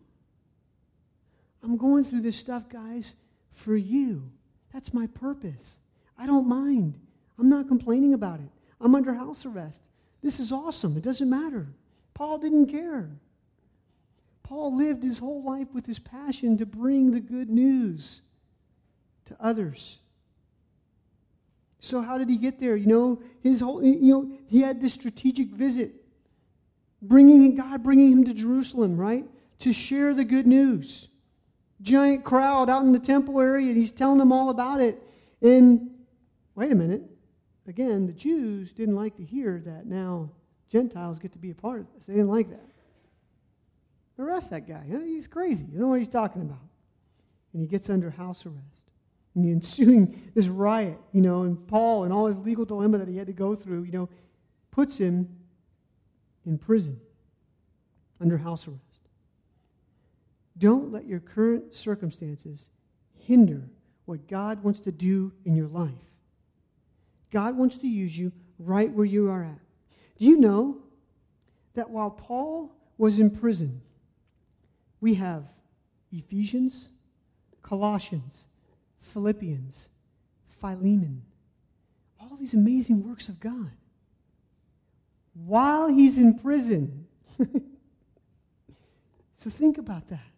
I'm 1.64 1.78
going 1.78 2.04
through 2.04 2.22
this 2.22 2.38
stuff, 2.38 2.70
guys, 2.70 3.16
for 3.54 3.76
you. 3.76 4.30
That's 4.74 4.94
my 4.94 5.08
purpose. 5.08 5.78
I 6.18 6.26
don't 6.26 6.48
mind. 6.48 7.00
I'm 7.40 7.50
not 7.50 7.68
complaining 7.68 8.14
about 8.14 8.40
it. 8.40 8.50
I'm 8.80 8.96
under 8.96 9.14
house 9.14 9.46
arrest. 9.46 9.82
This 10.22 10.40
is 10.40 10.52
awesome. 10.52 10.98
It 10.98 11.04
doesn't 11.04 11.30
matter. 11.30 11.68
Paul 12.14 12.38
didn't 12.40 12.68
care. 12.68 13.10
Paul 14.44 14.76
lived 14.76 15.04
his 15.04 15.20
whole 15.20 15.44
life 15.44 15.68
with 15.74 15.86
his 15.86 16.00
passion 16.00 16.58
to 16.58 16.66
bring 16.66 17.12
the 17.12 17.20
good 17.20 17.50
news 17.50 18.22
to 19.26 19.36
others. 19.40 20.00
So 21.80 22.02
how 22.02 22.18
did 22.18 22.30
he 22.30 22.38
get 22.38 22.60
there? 22.60 22.76
You 22.76 22.88
know, 22.88 23.22
his 23.42 23.62
whole 23.62 23.84
you 23.84 24.14
know, 24.14 24.32
he 24.48 24.62
had 24.62 24.82
this 24.82 24.94
strategic 24.94 25.50
visit 25.50 25.94
bringing 27.02 27.56
God 27.56 27.84
bringing 27.84 28.12
him 28.12 28.24
to 28.24 28.34
Jerusalem, 28.34 28.98
right? 28.98 29.26
To 29.60 29.74
share 29.74 30.14
the 30.14 30.24
good 30.24 30.48
news. 30.48 31.10
Giant 31.88 32.26
crowd 32.26 32.70
out 32.70 32.84
in 32.84 32.92
the 32.92 33.00
temple 33.00 33.40
area 33.40 33.68
and 33.70 33.78
he's 33.78 33.94
telling 33.94 34.18
them 34.18 34.32
all 34.32 34.50
about 34.50 34.82
it. 34.82 35.02
And 35.42 35.90
wait 36.54 36.72
a 36.72 36.76
minute. 36.76 37.04
Again, 37.68 38.06
the 38.06 38.14
Jews 38.14 38.74
didn't 38.74 38.96
like 38.96 39.16
to 39.18 39.24
hear 39.24 39.62
that 39.66 39.86
now 39.86 40.30
Gentiles 40.70 41.18
get 41.18 41.32
to 41.34 41.40
be 41.40 41.52
a 41.52 41.56
part 41.56 41.80
of 41.80 41.88
this. 41.94 42.06
They 42.06 42.14
didn't 42.14 42.30
like 42.30 42.50
that. 42.50 42.66
Arrest 44.20 44.50
that 44.50 44.68
guy. 44.68 44.84
He's 44.86 45.28
crazy. 45.28 45.66
You 45.72 45.80
know 45.80 45.88
what 45.88 46.00
he's 46.00 46.10
talking 46.10 46.42
about. 46.42 46.60
And 47.54 47.62
he 47.62 47.68
gets 47.68 47.90
under 47.90 48.10
house 48.10 48.46
arrest 48.46 48.92
and 49.34 49.46
the 49.46 49.52
ensuing 49.52 50.32
this 50.34 50.48
riot, 50.48 50.98
you 51.14 51.22
know, 51.22 51.44
and 51.44 51.68
Paul 51.68 52.04
and 52.04 52.12
all 52.12 52.26
his 52.26 52.40
legal 52.40 52.66
dilemma 52.66 52.98
that 52.98 53.08
he 53.08 53.16
had 53.16 53.28
to 53.28 53.34
go 53.34 53.56
through, 53.56 53.84
you 53.84 53.92
know, 53.92 54.10
puts 54.72 54.98
him 54.98 55.30
in 56.46 56.58
prison 56.58 57.00
under 58.20 58.38
house 58.38 58.68
arrest. 58.68 58.87
Don't 60.58 60.92
let 60.92 61.06
your 61.06 61.20
current 61.20 61.76
circumstances 61.76 62.70
hinder 63.16 63.70
what 64.06 64.28
God 64.28 64.64
wants 64.64 64.80
to 64.82 64.92
do 64.92 65.34
in 65.46 65.56
your 65.56 65.68
life. 65.68 65.92
God 67.32 67.58
wants 67.58 67.78
to 67.80 67.88
use 67.88 68.18
you 68.18 68.32
right 68.58 68.92
where 68.92 69.06
you 69.06 69.30
are 69.30 69.44
at. 69.44 69.60
Do 70.18 70.26
you 70.26 70.38
know 70.38 70.78
that 71.76 71.90
while 71.90 72.10
Paul 72.10 72.72
was 72.98 73.20
in 73.20 73.30
prison, 73.30 73.82
we 75.00 75.16
have 75.16 75.44
Ephesians, 76.12 76.90
Colossians, 77.62 78.48
Philippians, 79.02 79.90
Philemon, 80.60 81.24
all 82.20 82.36
these 82.38 82.54
amazing 82.54 83.08
works 83.08 83.30
of 83.30 83.40
God. 83.40 83.72
While 85.34 85.88
he's 85.88 86.18
in 86.18 86.40
prison. 86.40 87.06
so 89.38 89.50
think 89.50 89.78
about 89.78 90.08
that. 90.08 90.32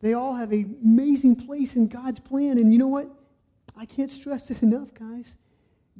They 0.00 0.12
all 0.14 0.34
have 0.34 0.52
an 0.52 0.76
amazing 0.84 1.36
place 1.36 1.76
in 1.76 1.88
God's 1.88 2.20
plan. 2.20 2.58
And 2.58 2.72
you 2.72 2.78
know 2.78 2.88
what? 2.88 3.08
I 3.76 3.84
can't 3.84 4.10
stress 4.10 4.50
it 4.50 4.62
enough, 4.62 4.94
guys. 4.94 5.36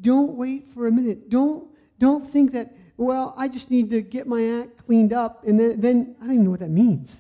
Don't 0.01 0.35
wait 0.35 0.69
for 0.75 0.87
a 0.87 0.93
minute. 0.93 1.31
Don't, 1.31 1.69
don't 1.99 2.27
think 2.27 2.53
that, 2.53 2.75
well, 2.97 3.35
I 3.37 3.49
just 3.49 3.71
need 3.71 3.91
to 3.91 4.03
get 4.03 4.27
my 4.27 4.61
act 4.61 4.87
cleaned 4.87 5.13
up. 5.13 5.45
And 5.47 5.59
then, 5.59 5.81
then 5.81 6.17
I 6.21 6.25
don't 6.25 6.35
even 6.35 6.45
know 6.45 6.51
what 6.51 6.61
that 6.61 6.71
means. 6.71 7.17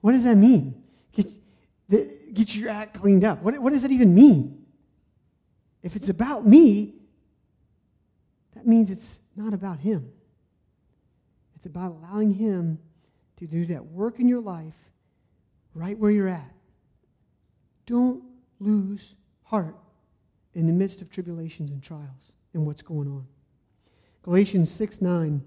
What 0.00 0.12
does 0.12 0.24
that 0.24 0.36
mean? 0.36 0.82
Get, 1.12 1.30
the, 1.88 2.08
get 2.32 2.54
your 2.54 2.70
act 2.70 3.00
cleaned 3.00 3.24
up. 3.24 3.42
What, 3.42 3.58
what 3.58 3.72
does 3.72 3.82
that 3.82 3.90
even 3.90 4.14
mean? 4.14 4.64
If 5.82 5.96
it's 5.96 6.08
about 6.08 6.46
me, 6.46 6.94
that 8.54 8.66
means 8.66 8.90
it's 8.90 9.18
not 9.34 9.54
about 9.54 9.78
Him. 9.78 10.12
It's 11.56 11.66
about 11.66 11.92
allowing 11.92 12.34
Him 12.34 12.78
to 13.38 13.46
do 13.46 13.66
that 13.66 13.86
work 13.86 14.20
in 14.20 14.28
your 14.28 14.40
life 14.40 14.74
right 15.74 15.98
where 15.98 16.10
you're 16.10 16.28
at. 16.28 16.52
Don't 17.86 18.22
lose 18.58 19.14
heart 19.44 19.76
in 20.54 20.66
the 20.66 20.72
midst 20.72 21.00
of 21.00 21.10
tribulations 21.10 21.70
and 21.70 21.82
trials 21.82 22.32
and 22.54 22.66
what's 22.66 22.82
going 22.82 23.08
on. 23.08 23.26
Galatians 24.22 24.70
6 24.70 25.00
9. 25.00 25.42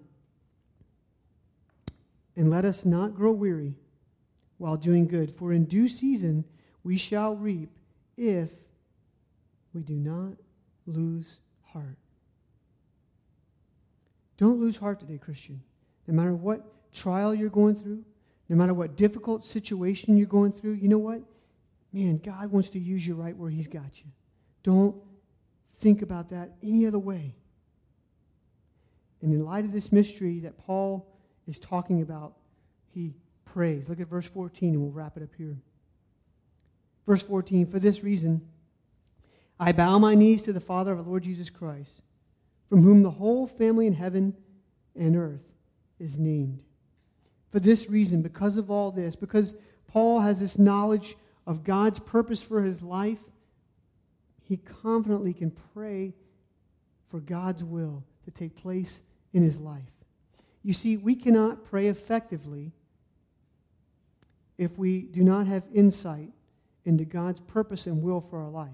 And 2.35 2.49
let 2.49 2.65
us 2.65 2.83
not 2.83 3.13
grow 3.13 3.31
weary 3.31 3.75
while 4.57 4.75
doing 4.75 5.07
good, 5.07 5.35
for 5.35 5.53
in 5.53 5.65
due 5.65 5.87
season 5.87 6.45
we 6.83 6.97
shall 6.97 7.35
reap 7.35 7.69
if 8.17 8.49
we 9.73 9.83
do 9.83 9.93
not 9.93 10.33
lose 10.87 11.37
heart. 11.63 11.97
Don't 14.37 14.59
lose 14.59 14.77
heart 14.77 14.99
today, 14.99 15.17
Christian. 15.17 15.61
No 16.07 16.13
matter 16.15 16.33
what 16.33 16.65
trial 16.93 17.33
you're 17.33 17.49
going 17.49 17.75
through, 17.75 18.03
no 18.49 18.55
matter 18.55 18.73
what 18.73 18.95
difficult 18.95 19.43
situation 19.43 20.17
you're 20.17 20.27
going 20.27 20.51
through, 20.51 20.73
you 20.73 20.87
know 20.87 20.97
what? 20.97 21.21
man, 21.93 22.17
God 22.17 22.51
wants 22.51 22.69
to 22.69 22.79
use 22.79 23.05
you 23.05 23.13
right 23.13 23.37
where 23.37 23.51
He's 23.51 23.67
got 23.67 23.99
you. 23.99 24.11
Don't 24.63 24.95
think 25.75 26.01
about 26.01 26.31
that 26.31 26.51
any 26.63 26.87
other 26.87 26.99
way. 26.99 27.35
And 29.21 29.31
in 29.33 29.45
light 29.45 29.63
of 29.63 29.71
this 29.71 29.91
mystery 29.91 30.39
that 30.39 30.57
Paul 30.57 31.07
is 31.47 31.59
talking 31.59 32.01
about, 32.01 32.33
he 32.93 33.13
prays. 33.45 33.87
Look 33.87 33.99
at 33.99 34.07
verse 34.07 34.25
14, 34.25 34.73
and 34.73 34.81
we'll 34.81 34.91
wrap 34.91 35.15
it 35.15 35.23
up 35.23 35.29
here. 35.37 35.57
Verse 37.05 37.21
14 37.21 37.67
For 37.67 37.79
this 37.79 38.03
reason, 38.03 38.41
I 39.59 39.71
bow 39.71 39.99
my 39.99 40.15
knees 40.15 40.41
to 40.43 40.53
the 40.53 40.59
Father 40.59 40.91
of 40.91 40.99
our 40.99 41.05
Lord 41.05 41.23
Jesus 41.23 41.49
Christ, 41.49 42.01
from 42.67 42.81
whom 42.81 43.03
the 43.03 43.11
whole 43.11 43.47
family 43.47 43.87
in 43.87 43.93
heaven 43.93 44.35
and 44.95 45.15
earth 45.15 45.43
is 45.99 46.17
named. 46.17 46.63
For 47.53 47.59
this 47.59 47.87
reason, 47.87 48.23
because 48.23 48.57
of 48.57 48.71
all 48.71 48.89
this, 48.89 49.15
because 49.15 49.53
Paul 49.87 50.21
has 50.21 50.39
this 50.39 50.57
knowledge 50.57 51.15
of 51.45 51.63
God's 51.63 51.99
purpose 51.99 52.41
for 52.41 52.63
his 52.63 52.81
life, 52.81 53.19
he 54.41 54.57
confidently 54.57 55.33
can 55.33 55.51
pray 55.75 56.15
for 57.11 57.19
God's 57.19 57.63
will 57.63 58.03
to 58.25 58.31
take 58.31 58.55
place 58.55 59.03
in 59.33 59.43
his 59.43 59.59
life. 59.59 59.83
You 60.63 60.73
see, 60.73 60.97
we 60.97 61.13
cannot 61.13 61.63
pray 61.63 61.89
effectively 61.89 62.71
if 64.57 64.75
we 64.75 65.03
do 65.03 65.21
not 65.21 65.45
have 65.45 65.61
insight 65.75 66.31
into 66.85 67.05
God's 67.05 67.39
purpose 67.41 67.85
and 67.85 68.01
will 68.01 68.21
for 68.21 68.41
our 68.41 68.49
life. 68.49 68.71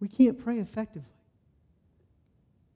We 0.00 0.08
can't 0.08 0.42
pray 0.42 0.58
effectively 0.58 1.02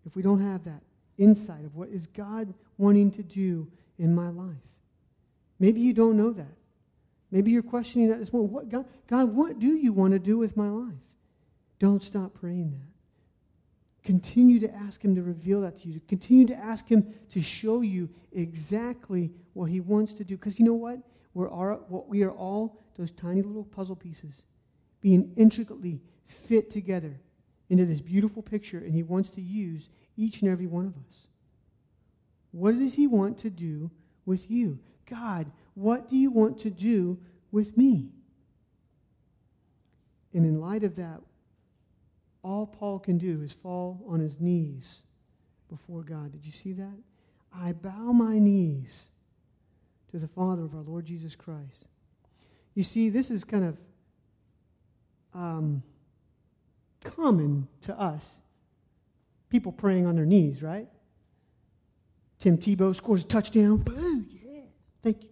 if 0.05 0.15
we 0.15 0.21
don't 0.21 0.43
have 0.43 0.65
that 0.65 0.83
insight 1.21 1.65
of 1.65 1.77
what 1.77 1.91
is 1.91 2.07
God 2.07 2.53
wanting 2.79 3.11
to 3.13 3.23
do 3.23 3.69
in 3.99 4.15
my 4.15 4.31
life. 4.31 4.57
Maybe 5.59 5.81
you 5.81 5.93
don't 5.93 6.17
know 6.17 6.33
that. 6.33 6.57
Maybe 7.31 7.53
you're 7.53 7.63
questioning 7.63 8.09
that 8.09 8.19
this 8.19 8.33
morning. 8.33 8.51
What, 8.51 8.69
God, 8.69 8.87
God, 9.07 9.35
what 9.35 9.59
do 9.59 9.69
you 9.69 9.93
want 9.93 10.15
to 10.15 10.19
do 10.19 10.39
with 10.39 10.57
my 10.57 10.69
life? 10.69 10.99
Don't 11.79 12.03
stop 12.03 12.35
praying 12.35 12.73
that. 12.73 12.91
Continue 14.03 14.59
to 14.61 14.75
ask 14.75 15.05
Him 15.05 15.15
to 15.15 15.23
reveal 15.23 15.61
that 15.61 15.81
to 15.83 15.89
you. 15.89 16.01
Continue 16.09 16.47
to 16.47 16.57
ask 16.57 16.89
Him 16.89 17.15
to 17.31 17.43
show 17.43 17.83
you 17.83 18.09
exactly 18.33 19.31
what 19.53 19.71
He 19.71 19.81
wants 19.81 20.15
to 20.15 20.25
do. 20.25 20.37
Because 20.37 20.59
you 20.59 20.65
know 20.65 20.75
what? 20.75 20.99
We're 21.35 21.51
all, 21.51 21.85
what 21.89 22.09
we 22.09 22.23
are 22.23 22.33
all 22.33 22.79
those 22.97 23.13
tiny 23.13 23.43
little 23.43 23.65
puzzle 23.65 23.97
pieces 23.97 24.43
being 25.01 25.33
intricately 25.37 26.01
fit 26.27 26.71
together 26.71 27.21
into 27.71 27.87
this 27.87 28.03
beautiful 28.03 28.43
picture, 28.43 28.79
and 28.79 28.95
He 28.95 29.03
wants 29.03 29.31
to 29.31 29.41
use 29.41 29.89
each 30.17 30.43
and 30.43 30.51
every 30.51 30.67
one 30.67 30.87
of 30.87 30.95
us. 31.09 31.27
What 32.51 32.79
does 32.79 32.95
He 32.95 33.07
want 33.07 33.39
to 33.39 33.51
do 33.51 33.91
with 34.27 34.51
you? 34.51 34.79
God, 35.09 35.51
what 35.75 36.09
do 36.09 36.17
you 36.17 36.31
want 36.31 36.61
to 36.61 36.71
do 36.71 37.19
with 37.51 37.77
me? 37.77 38.11
And 40.35 40.45
in 40.45 40.61
light 40.61 40.85
of 40.85 40.97
that, 40.97 41.21
all 42.43 42.67
Paul 42.67 42.99
can 42.99 43.19
do 43.19 43.43
is 43.43 43.53
fall 43.53 44.03
on 44.07 44.21
his 44.21 44.41
knees 44.41 45.03
before 45.69 46.03
God. 46.03 46.33
Did 46.33 46.47
you 46.47 46.53
see 46.53 46.73
that? 46.75 46.99
I 47.55 47.73
bow 47.73 48.13
my 48.13 48.39
knees 48.39 49.03
to 50.11 50.19
the 50.19 50.29
Father 50.29 50.65
of 50.65 50.75
our 50.75 50.83
Lord 50.83 51.05
Jesus 51.05 51.35
Christ. 51.35 51.87
You 52.75 52.83
see, 52.83 53.11
this 53.11 53.31
is 53.31 53.45
kind 53.45 53.65
of 53.65 53.77
um, 55.35 55.83
common 57.05 57.69
to 57.83 57.99
us. 57.99 58.27
People 59.49 59.73
praying 59.73 60.07
on 60.07 60.17
their 60.17 60.27
knees, 60.27 60.63
right? 60.63 60.89
Tim 62.39 62.57
Tebow 62.57 62.95
scores 62.95 63.25
a 63.25 63.27
touchdown. 63.27 63.79
Boom, 63.79 64.29
yeah, 64.31 64.63
thank 65.03 65.23
you. 65.23 65.31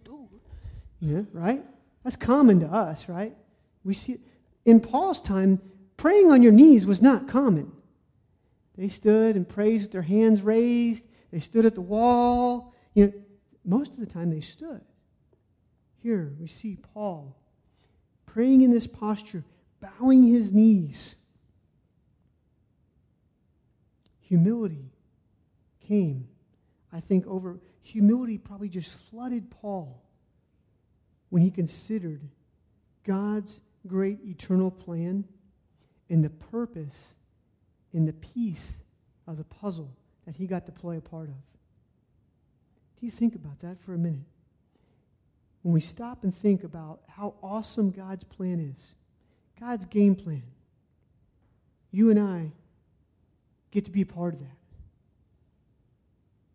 Yeah, 1.01 1.21
right? 1.31 1.63
That's 2.03 2.15
common 2.15 2.59
to 2.61 2.67
us, 2.67 3.07
right? 3.07 3.35
We 3.83 3.93
see 3.93 4.13
it. 4.13 4.21
In 4.65 4.79
Paul's 4.79 5.21
time, 5.21 5.61
praying 5.97 6.31
on 6.31 6.43
your 6.43 6.51
knees 6.51 6.85
was 6.85 7.01
not 7.01 7.27
common. 7.27 7.71
They 8.77 8.89
stood 8.89 9.35
and 9.35 9.47
praised 9.47 9.85
with 9.85 9.91
their 9.91 10.01
hands 10.01 10.41
raised. 10.41 11.05
They 11.31 11.39
stood 11.39 11.65
at 11.65 11.75
the 11.75 11.81
wall. 11.81 12.73
You 12.93 13.07
know, 13.07 13.13
most 13.65 13.93
of 13.93 13.99
the 13.99 14.05
time 14.05 14.29
they 14.29 14.41
stood. 14.41 14.81
Here 16.01 16.33
we 16.39 16.47
see 16.47 16.77
Paul 16.93 17.35
praying 18.25 18.61
in 18.61 18.71
this 18.71 18.87
posture, 18.87 19.43
bowing 19.79 20.23
his 20.23 20.51
knees. 20.51 21.15
Humility 24.29 24.91
came, 25.87 26.27
I 26.93 26.99
think, 26.99 27.25
over. 27.25 27.59
Humility 27.81 28.37
probably 28.37 28.69
just 28.69 28.91
flooded 29.09 29.49
Paul 29.49 30.03
when 31.29 31.41
he 31.41 31.49
considered 31.49 32.21
God's 33.03 33.59
great 33.87 34.19
eternal 34.23 34.69
plan 34.69 35.25
and 36.11 36.23
the 36.23 36.29
purpose 36.29 37.15
and 37.91 38.07
the 38.07 38.13
piece 38.13 38.77
of 39.25 39.37
the 39.37 39.43
puzzle 39.43 39.97
that 40.27 40.35
he 40.35 40.45
got 40.45 40.67
to 40.67 40.71
play 40.71 40.97
a 40.97 41.01
part 41.01 41.29
of. 41.29 41.35
Do 42.99 43.05
you 43.05 43.11
think 43.11 43.33
about 43.33 43.59
that 43.61 43.81
for 43.81 43.95
a 43.95 43.97
minute? 43.97 44.27
When 45.63 45.73
we 45.73 45.81
stop 45.81 46.23
and 46.23 46.35
think 46.35 46.63
about 46.63 47.01
how 47.07 47.33
awesome 47.41 47.89
God's 47.89 48.23
plan 48.25 48.59
is, 48.59 48.93
God's 49.59 49.85
game 49.85 50.15
plan, 50.15 50.43
you 51.91 52.11
and 52.11 52.19
I 52.19 52.51
get 53.71 53.85
to 53.85 53.91
be 53.91 54.01
a 54.01 54.05
part 54.05 54.33
of 54.33 54.39
that. 54.39 54.57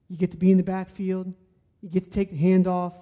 You 0.09 0.17
get 0.17 0.31
to 0.33 0.37
be 0.37 0.51
in 0.51 0.57
the 0.57 0.63
backfield, 0.63 1.33
you 1.81 1.89
get 1.89 2.05
to 2.05 2.11
take 2.11 2.31
the 2.31 2.39
handoff, 2.39 2.95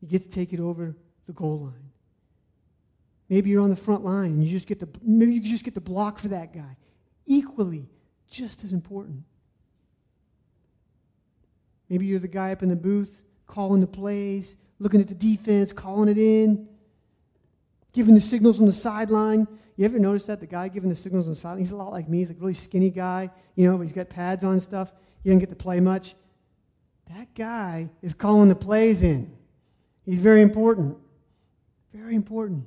you 0.00 0.08
get 0.08 0.22
to 0.22 0.30
take 0.30 0.52
it 0.52 0.60
over 0.60 0.96
the 1.26 1.32
goal 1.32 1.60
line. 1.60 1.90
Maybe 3.28 3.50
you're 3.50 3.62
on 3.62 3.70
the 3.70 3.76
front 3.76 4.04
line 4.04 4.32
and 4.32 4.44
you 4.44 4.50
just 4.50 4.66
get 4.66 4.80
the 4.80 4.88
maybe 5.02 5.34
you 5.34 5.40
just 5.40 5.64
get 5.64 5.74
the 5.74 5.80
block 5.80 6.18
for 6.18 6.28
that 6.28 6.52
guy. 6.52 6.76
Equally, 7.26 7.88
just 8.28 8.64
as 8.64 8.72
important. 8.72 9.22
Maybe 11.88 12.06
you're 12.06 12.18
the 12.18 12.28
guy 12.28 12.52
up 12.52 12.62
in 12.62 12.68
the 12.68 12.76
booth 12.76 13.20
calling 13.50 13.80
the 13.80 13.86
plays, 13.86 14.56
looking 14.78 15.00
at 15.00 15.08
the 15.08 15.14
defense, 15.14 15.72
calling 15.72 16.08
it 16.08 16.18
in, 16.18 16.68
giving 17.92 18.14
the 18.14 18.20
signals 18.20 18.60
on 18.60 18.66
the 18.66 18.72
sideline. 18.72 19.46
You 19.76 19.84
ever 19.84 19.98
notice 19.98 20.26
that? 20.26 20.40
The 20.40 20.46
guy 20.46 20.68
giving 20.68 20.90
the 20.90 20.96
signals 20.96 21.26
on 21.26 21.34
the 21.34 21.40
sideline, 21.40 21.60
he's 21.60 21.72
a 21.72 21.76
lot 21.76 21.92
like 21.92 22.08
me. 22.08 22.18
He's 22.18 22.30
a 22.30 22.34
really 22.34 22.54
skinny 22.54 22.90
guy, 22.90 23.30
you 23.54 23.70
know, 23.70 23.80
he's 23.80 23.92
got 23.92 24.08
pads 24.08 24.44
on 24.44 24.54
and 24.54 24.62
stuff. 24.62 24.92
He 25.22 25.30
doesn't 25.30 25.40
get 25.40 25.50
to 25.50 25.56
play 25.56 25.80
much. 25.80 26.14
That 27.08 27.34
guy 27.34 27.90
is 28.02 28.14
calling 28.14 28.48
the 28.48 28.54
plays 28.54 29.02
in. 29.02 29.32
He's 30.04 30.18
very 30.18 30.42
important. 30.42 30.96
Very 31.92 32.14
important. 32.14 32.66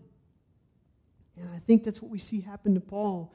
And 1.37 1.49
I 1.49 1.59
think 1.59 1.83
that's 1.83 2.01
what 2.01 2.11
we 2.11 2.19
see 2.19 2.41
happen 2.41 2.73
to 2.75 2.79
Paul 2.79 3.33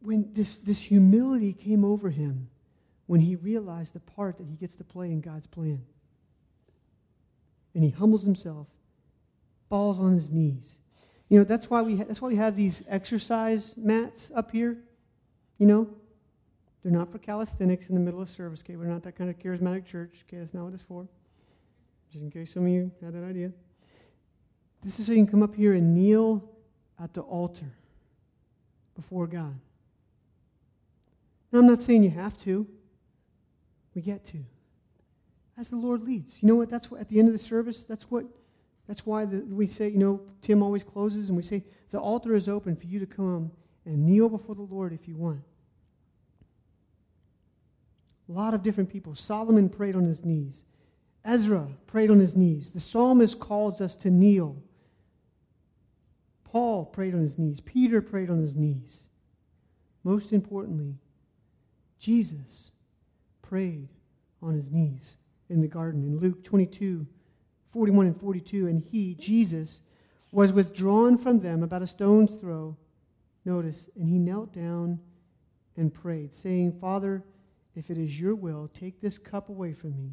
when 0.00 0.32
this, 0.32 0.56
this 0.56 0.80
humility 0.80 1.52
came 1.52 1.84
over 1.84 2.10
him 2.10 2.48
when 3.06 3.20
he 3.20 3.36
realized 3.36 3.92
the 3.92 4.00
part 4.00 4.38
that 4.38 4.46
he 4.46 4.56
gets 4.56 4.76
to 4.76 4.84
play 4.84 5.06
in 5.06 5.20
God's 5.20 5.46
plan. 5.46 5.82
And 7.74 7.84
he 7.84 7.90
humbles 7.90 8.24
himself, 8.24 8.66
falls 9.72 9.98
on 9.98 10.12
his 10.12 10.30
knees. 10.30 10.74
You 11.30 11.38
know, 11.38 11.44
that's 11.44 11.70
why 11.70 11.80
we, 11.80 11.96
ha- 11.96 12.04
that's 12.06 12.20
why 12.20 12.28
we 12.28 12.36
have 12.36 12.54
these 12.54 12.82
exercise 12.88 13.72
mats 13.74 14.30
up 14.34 14.50
here. 14.50 14.76
You 15.56 15.66
know, 15.66 15.88
they're 16.82 16.92
not 16.92 17.10
for 17.10 17.16
calisthenics 17.16 17.88
in 17.88 17.94
the 17.94 18.00
middle 18.02 18.20
of 18.20 18.28
service. 18.28 18.60
Okay, 18.60 18.76
we're 18.76 18.84
not 18.84 19.02
that 19.04 19.16
kind 19.16 19.30
of 19.30 19.38
charismatic 19.38 19.86
church. 19.86 20.26
Okay, 20.28 20.36
that's 20.36 20.52
not 20.52 20.64
what 20.64 20.74
it's 20.74 20.82
for. 20.82 21.08
Just 22.12 22.22
in 22.22 22.30
case 22.30 22.52
some 22.52 22.64
of 22.66 22.68
you 22.68 22.90
had 23.02 23.14
that 23.14 23.24
idea. 23.24 23.50
This 24.84 25.00
is 25.00 25.06
so 25.06 25.12
you 25.12 25.24
can 25.24 25.26
come 25.26 25.42
up 25.42 25.54
here 25.54 25.72
and 25.72 25.94
kneel 25.94 26.50
at 27.02 27.14
the 27.14 27.22
altar 27.22 27.72
before 28.94 29.26
God. 29.26 29.58
Now, 31.50 31.60
I'm 31.60 31.66
not 31.66 31.80
saying 31.80 32.02
you 32.02 32.10
have 32.10 32.36
to. 32.42 32.66
We 33.94 34.02
get 34.02 34.22
to. 34.26 34.44
As 35.56 35.70
the 35.70 35.76
Lord 35.76 36.02
leads. 36.02 36.42
You 36.42 36.48
know 36.48 36.56
what? 36.56 36.68
That's 36.68 36.90
what, 36.90 37.00
at 37.00 37.08
the 37.08 37.18
end 37.18 37.28
of 37.28 37.32
the 37.32 37.38
service, 37.38 37.84
that's 37.84 38.10
what, 38.10 38.26
that's 38.88 39.06
why 39.06 39.24
the, 39.24 39.38
we 39.38 39.66
say, 39.66 39.88
you 39.88 39.98
know, 39.98 40.20
Tim 40.40 40.62
always 40.62 40.84
closes 40.84 41.28
and 41.28 41.36
we 41.36 41.42
say, 41.42 41.62
the 41.90 41.98
altar 41.98 42.34
is 42.34 42.48
open 42.48 42.76
for 42.76 42.86
you 42.86 42.98
to 42.98 43.06
come 43.06 43.52
and 43.84 44.06
kneel 44.06 44.28
before 44.28 44.54
the 44.54 44.62
Lord 44.62 44.92
if 44.92 45.06
you 45.06 45.16
want. 45.16 45.42
A 48.28 48.32
lot 48.32 48.54
of 48.54 48.62
different 48.62 48.90
people. 48.90 49.14
Solomon 49.14 49.68
prayed 49.68 49.94
on 49.94 50.04
his 50.04 50.24
knees. 50.24 50.64
Ezra 51.24 51.68
prayed 51.86 52.10
on 52.10 52.18
his 52.18 52.34
knees. 52.34 52.72
The 52.72 52.80
psalmist 52.80 53.38
calls 53.38 53.80
us 53.80 53.94
to 53.96 54.10
kneel. 54.10 54.56
Paul 56.44 56.84
prayed 56.84 57.14
on 57.14 57.20
his 57.20 57.38
knees. 57.38 57.60
Peter 57.60 58.02
prayed 58.02 58.30
on 58.30 58.40
his 58.40 58.56
knees. 58.56 59.06
Most 60.04 60.32
importantly, 60.32 60.96
Jesus 61.98 62.72
prayed 63.42 63.88
on 64.42 64.54
his 64.54 64.70
knees 64.70 65.16
in 65.48 65.60
the 65.60 65.68
garden. 65.68 66.02
In 66.02 66.18
Luke 66.18 66.42
22, 66.42 67.06
41 67.72 68.06
and 68.06 68.20
42, 68.20 68.66
and 68.66 68.80
he, 68.80 69.14
Jesus, 69.14 69.80
was 70.30 70.52
withdrawn 70.52 71.18
from 71.18 71.40
them 71.40 71.62
about 71.62 71.82
a 71.82 71.86
stone's 71.86 72.34
throw. 72.36 72.76
Notice, 73.44 73.88
and 73.96 74.08
he 74.08 74.18
knelt 74.18 74.52
down 74.52 75.00
and 75.76 75.92
prayed, 75.92 76.34
saying, 76.34 76.78
Father, 76.80 77.24
if 77.74 77.90
it 77.90 77.98
is 77.98 78.20
your 78.20 78.34
will, 78.34 78.68
take 78.72 79.00
this 79.00 79.18
cup 79.18 79.48
away 79.48 79.72
from 79.72 79.96
me. 79.96 80.12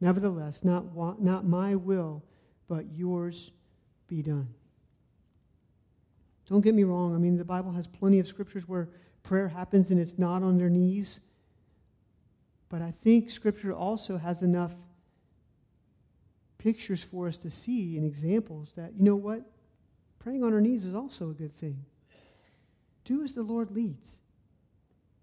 Nevertheless, 0.00 0.64
not, 0.64 0.96
not 1.20 1.46
my 1.46 1.76
will, 1.76 2.24
but 2.68 2.86
yours 2.92 3.52
be 4.08 4.22
done. 4.22 4.48
Don't 6.48 6.62
get 6.62 6.74
me 6.74 6.84
wrong. 6.84 7.14
I 7.14 7.18
mean, 7.18 7.36
the 7.36 7.44
Bible 7.44 7.72
has 7.72 7.86
plenty 7.86 8.18
of 8.18 8.26
scriptures 8.26 8.66
where 8.66 8.88
prayer 9.22 9.48
happens 9.48 9.90
and 9.90 10.00
it's 10.00 10.18
not 10.18 10.42
on 10.42 10.58
their 10.58 10.68
knees. 10.68 11.20
But 12.68 12.82
I 12.82 12.92
think 13.02 13.30
Scripture 13.30 13.72
also 13.72 14.16
has 14.16 14.42
enough 14.42 14.74
pictures 16.60 17.02
for 17.02 17.26
us 17.26 17.38
to 17.38 17.50
see 17.50 17.96
and 17.96 18.04
examples 18.04 18.72
that, 18.76 18.92
you 18.94 19.02
know 19.02 19.16
what? 19.16 19.40
Praying 20.18 20.44
on 20.44 20.52
our 20.52 20.60
knees 20.60 20.84
is 20.84 20.94
also 20.94 21.30
a 21.30 21.34
good 21.34 21.56
thing. 21.56 21.84
Do 23.04 23.24
as 23.24 23.32
the 23.32 23.42
Lord 23.42 23.70
leads. 23.70 24.18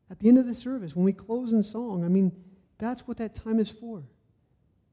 At 0.10 0.20
the 0.20 0.30
end 0.30 0.40
of 0.40 0.48
the 0.48 0.54
service, 0.56 0.96
when 0.96 1.06
we 1.06 1.14
close 1.14 1.54
in 1.54 1.62
song, 1.62 2.04
I 2.04 2.08
mean, 2.08 2.32
that's 2.80 3.08
what 3.08 3.18
that 3.18 3.36
time 3.36 3.60
is 3.60 3.70
for. 3.70 4.04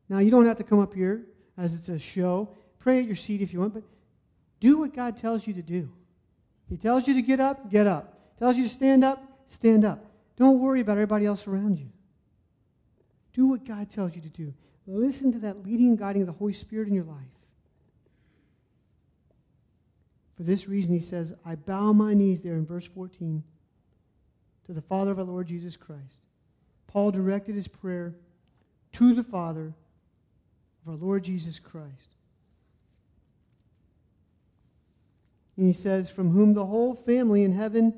Now, 0.09 0.19
you 0.19 0.31
don't 0.31 0.45
have 0.45 0.59
to 0.59 0.65
come 0.65 0.81
up 0.81 0.93
here 0.93 1.25
as 1.57 1.75
it's 1.75 1.89
a 1.89 1.99
show. 1.99 2.51
Pray 2.79 2.99
at 2.99 3.07
your 3.07 3.17
seat 3.17 3.41
if 3.41 3.53
you 3.53 3.61
want, 3.61 3.73
but 3.73 3.85
do 4.61 4.79
what 4.79 4.95
God 4.95 5.17
tells 5.17 5.47
you 5.47 5.55
to 5.55 5.63
do. 5.63 5.91
If 6.67 6.71
He 6.71 6.77
tells 6.77 7.09
you 7.09 7.15
to 7.15 7.23
get 7.23 7.41
up, 7.41 7.71
get 7.71 7.87
up. 7.87 8.37
Tells 8.39 8.57
you 8.57 8.65
to 8.65 8.69
stand 8.69 9.03
up, 9.03 9.23
stand 9.47 9.85
up. 9.85 10.05
Don't 10.37 10.59
worry 10.59 10.81
about 10.81 10.93
everybody 10.93 11.25
else 11.25 11.47
around 11.47 11.79
you. 11.79 11.89
Do 13.33 13.47
what 13.47 13.65
God 13.65 13.91
tells 13.91 14.15
you 14.15 14.21
to 14.21 14.29
do. 14.29 14.53
Listen 14.87 15.33
to 15.33 15.39
that 15.41 15.65
leading 15.65 15.89
and 15.89 15.99
guiding 15.99 16.23
of 16.23 16.27
the 16.27 16.33
Holy 16.33 16.53
Spirit 16.53 16.89
in 16.89 16.95
your 16.95 17.05
life. 17.05 17.19
For 20.37 20.43
this 20.43 20.69
reason, 20.69 20.95
he 20.95 21.01
says, 21.01 21.33
I 21.45 21.55
bow 21.55 21.93
my 21.93 22.13
knees 22.13 22.43
there 22.43 22.55
in 22.55 22.67
verse 22.67 22.87
14 22.87 23.43
to 24.67 24.73
the 24.73 24.83
Father 24.83 25.13
of 25.13 25.19
our 25.19 25.25
Lord 25.25 25.47
Jesus 25.47 25.77
Christ. 25.77 26.27
Paul 26.87 27.13
directed 27.13 27.55
his 27.55 27.69
prayer 27.69 28.15
to 28.93 29.15
the 29.15 29.23
Father 29.23 29.75
of 30.85 30.93
our 30.93 30.97
Lord 30.97 31.25
Jesus 31.25 31.59
Christ. 31.59 32.15
And 35.57 35.67
he 35.67 35.73
says, 35.73 36.11
From 36.11 36.31
whom 36.31 36.55
the 36.55 36.67
whole 36.67 36.95
family 36.95 37.45
in 37.45 37.53
heaven 37.53 37.95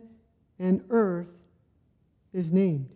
and 0.59 0.85
earth 0.91 1.29
is 2.33 2.53
named. 2.53 2.91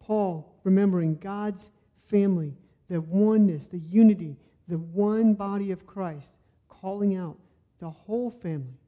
Paul, 0.00 0.52
remembering 0.64 1.16
God's 1.16 1.70
family, 2.10 2.54
the 2.88 3.00
oneness, 3.00 3.66
the 3.66 3.78
unity, 3.78 4.36
the 4.68 4.78
one 4.78 5.34
body 5.34 5.70
of 5.70 5.86
Christ, 5.86 6.32
calling 6.68 7.16
out 7.16 7.36
the 7.78 7.90
whole 7.90 8.30
family 8.30 8.78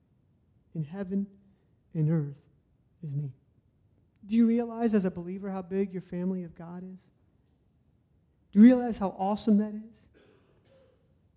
in 0.75 0.85
heaven 0.85 1.27
and 1.95 2.11
earth 2.11 2.37
is 3.03 3.14
named. 3.14 3.33
Do 4.27 4.37
you 4.37 4.47
realize 4.47 4.95
as 4.95 5.05
a 5.05 5.11
believer 5.11 5.51
how 5.51 5.62
big 5.62 5.93
your 5.93 6.03
family 6.03 6.45
of 6.45 6.55
God 6.55 6.83
is? 6.85 6.99
Do 8.53 8.59
you 8.59 8.64
realize 8.64 8.99
how 8.99 9.14
awesome 9.18 9.59
that 9.59 9.75
is? 9.75 10.09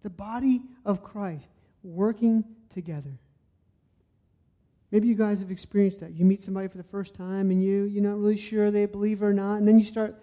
The 0.03 0.09
body 0.09 0.61
of 0.85 1.03
Christ 1.03 1.49
working 1.83 2.43
together. 2.73 3.17
Maybe 4.91 5.07
you 5.07 5.15
guys 5.15 5.39
have 5.39 5.51
experienced 5.51 5.99
that. 6.01 6.13
You 6.13 6.25
meet 6.25 6.43
somebody 6.43 6.67
for 6.67 6.77
the 6.77 6.83
first 6.83 7.15
time 7.15 7.49
and 7.49 7.63
you, 7.63 7.83
you're 7.83 8.03
not 8.03 8.17
really 8.17 8.37
sure 8.37 8.69
they 8.69 8.85
believe 8.85 9.23
or 9.23 9.33
not, 9.33 9.55
and 9.55 9.67
then 9.67 9.79
you 9.79 9.85
start 9.85 10.15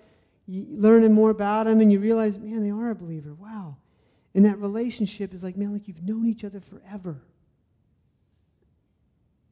learning 0.52 1.12
more 1.12 1.30
about 1.30 1.66
them 1.66 1.80
and 1.80 1.90
you 1.90 1.98
realize, 1.98 2.38
man, 2.38 2.62
they 2.62 2.70
are 2.70 2.90
a 2.90 2.94
believer. 2.94 3.34
Wow. 3.34 3.76
And 4.34 4.44
that 4.44 4.58
relationship 4.58 5.34
is 5.34 5.42
like, 5.42 5.56
man, 5.56 5.72
like 5.72 5.88
you've 5.88 6.02
known 6.02 6.26
each 6.26 6.44
other 6.44 6.60
forever. 6.60 7.22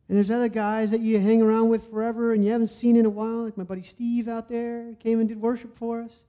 And 0.08 0.16
there's 0.16 0.30
other 0.30 0.48
guys 0.48 0.90
that 0.90 1.00
you 1.00 1.20
hang 1.20 1.40
around 1.40 1.68
with 1.68 1.88
forever 1.88 2.32
and 2.32 2.44
you 2.44 2.50
haven't 2.50 2.68
seen 2.68 2.96
in 2.96 3.06
a 3.06 3.10
while, 3.10 3.44
like 3.44 3.56
my 3.56 3.64
buddy 3.64 3.82
Steve 3.82 4.26
out 4.26 4.48
there 4.48 4.94
came 4.98 5.20
and 5.20 5.28
did 5.28 5.40
worship 5.40 5.76
for 5.76 6.02
us. 6.02 6.24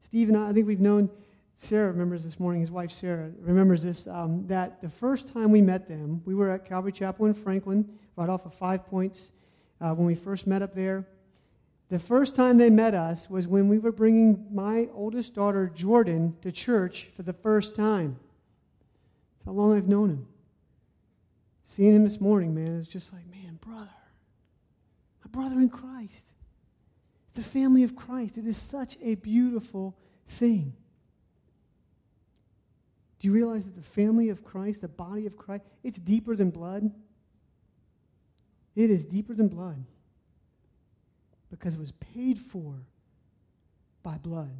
Steve 0.00 0.28
and 0.28 0.38
I, 0.38 0.48
I 0.48 0.52
think 0.52 0.66
we've 0.66 0.80
known, 0.80 1.10
Sarah 1.56 1.88
remembers 1.88 2.24
this 2.24 2.40
morning, 2.40 2.62
his 2.62 2.70
wife 2.70 2.90
Sarah 2.90 3.30
remembers 3.40 3.82
this, 3.82 4.06
um, 4.06 4.46
that 4.46 4.80
the 4.80 4.88
first 4.88 5.28
time 5.32 5.50
we 5.50 5.60
met 5.60 5.86
them, 5.86 6.22
we 6.24 6.34
were 6.34 6.50
at 6.50 6.64
Calvary 6.64 6.92
Chapel 6.92 7.26
in 7.26 7.34
Franklin, 7.34 7.86
right 8.16 8.28
off 8.28 8.46
of 8.46 8.54
Five 8.54 8.86
Points, 8.86 9.32
uh, 9.80 9.92
when 9.92 10.06
we 10.06 10.14
first 10.14 10.46
met 10.46 10.62
up 10.62 10.74
there. 10.74 11.06
The 11.94 12.00
first 12.00 12.34
time 12.34 12.58
they 12.58 12.70
met 12.70 12.92
us 12.92 13.30
was 13.30 13.46
when 13.46 13.68
we 13.68 13.78
were 13.78 13.92
bringing 13.92 14.48
my 14.50 14.88
oldest 14.92 15.32
daughter, 15.32 15.70
Jordan, 15.72 16.36
to 16.42 16.50
church 16.50 17.06
for 17.14 17.22
the 17.22 17.32
first 17.32 17.76
time. 17.76 18.18
That's 19.36 19.46
how 19.46 19.52
long 19.52 19.76
I've 19.76 19.86
known 19.86 20.10
him. 20.10 20.26
Seeing 21.62 21.94
him 21.94 22.02
this 22.02 22.20
morning, 22.20 22.52
man, 22.52 22.80
it's 22.80 22.88
just 22.88 23.12
like, 23.12 23.22
man, 23.30 23.60
brother. 23.60 23.94
My 25.24 25.30
brother 25.30 25.54
in 25.60 25.68
Christ. 25.68 26.24
The 27.34 27.44
family 27.44 27.84
of 27.84 27.94
Christ. 27.94 28.38
It 28.38 28.48
is 28.48 28.56
such 28.56 28.98
a 29.00 29.14
beautiful 29.14 29.96
thing. 30.26 30.72
Do 33.20 33.28
you 33.28 33.32
realize 33.32 33.66
that 33.66 33.76
the 33.76 33.82
family 33.82 34.30
of 34.30 34.42
Christ, 34.42 34.80
the 34.80 34.88
body 34.88 35.26
of 35.26 35.36
Christ, 35.36 35.62
it's 35.84 36.00
deeper 36.00 36.34
than 36.34 36.50
blood? 36.50 36.90
It 38.74 38.90
is 38.90 39.04
deeper 39.04 39.32
than 39.32 39.46
blood 39.46 39.84
because 41.58 41.74
it 41.74 41.80
was 41.80 41.92
paid 41.92 42.36
for 42.38 42.74
by 44.02 44.18
blood, 44.18 44.50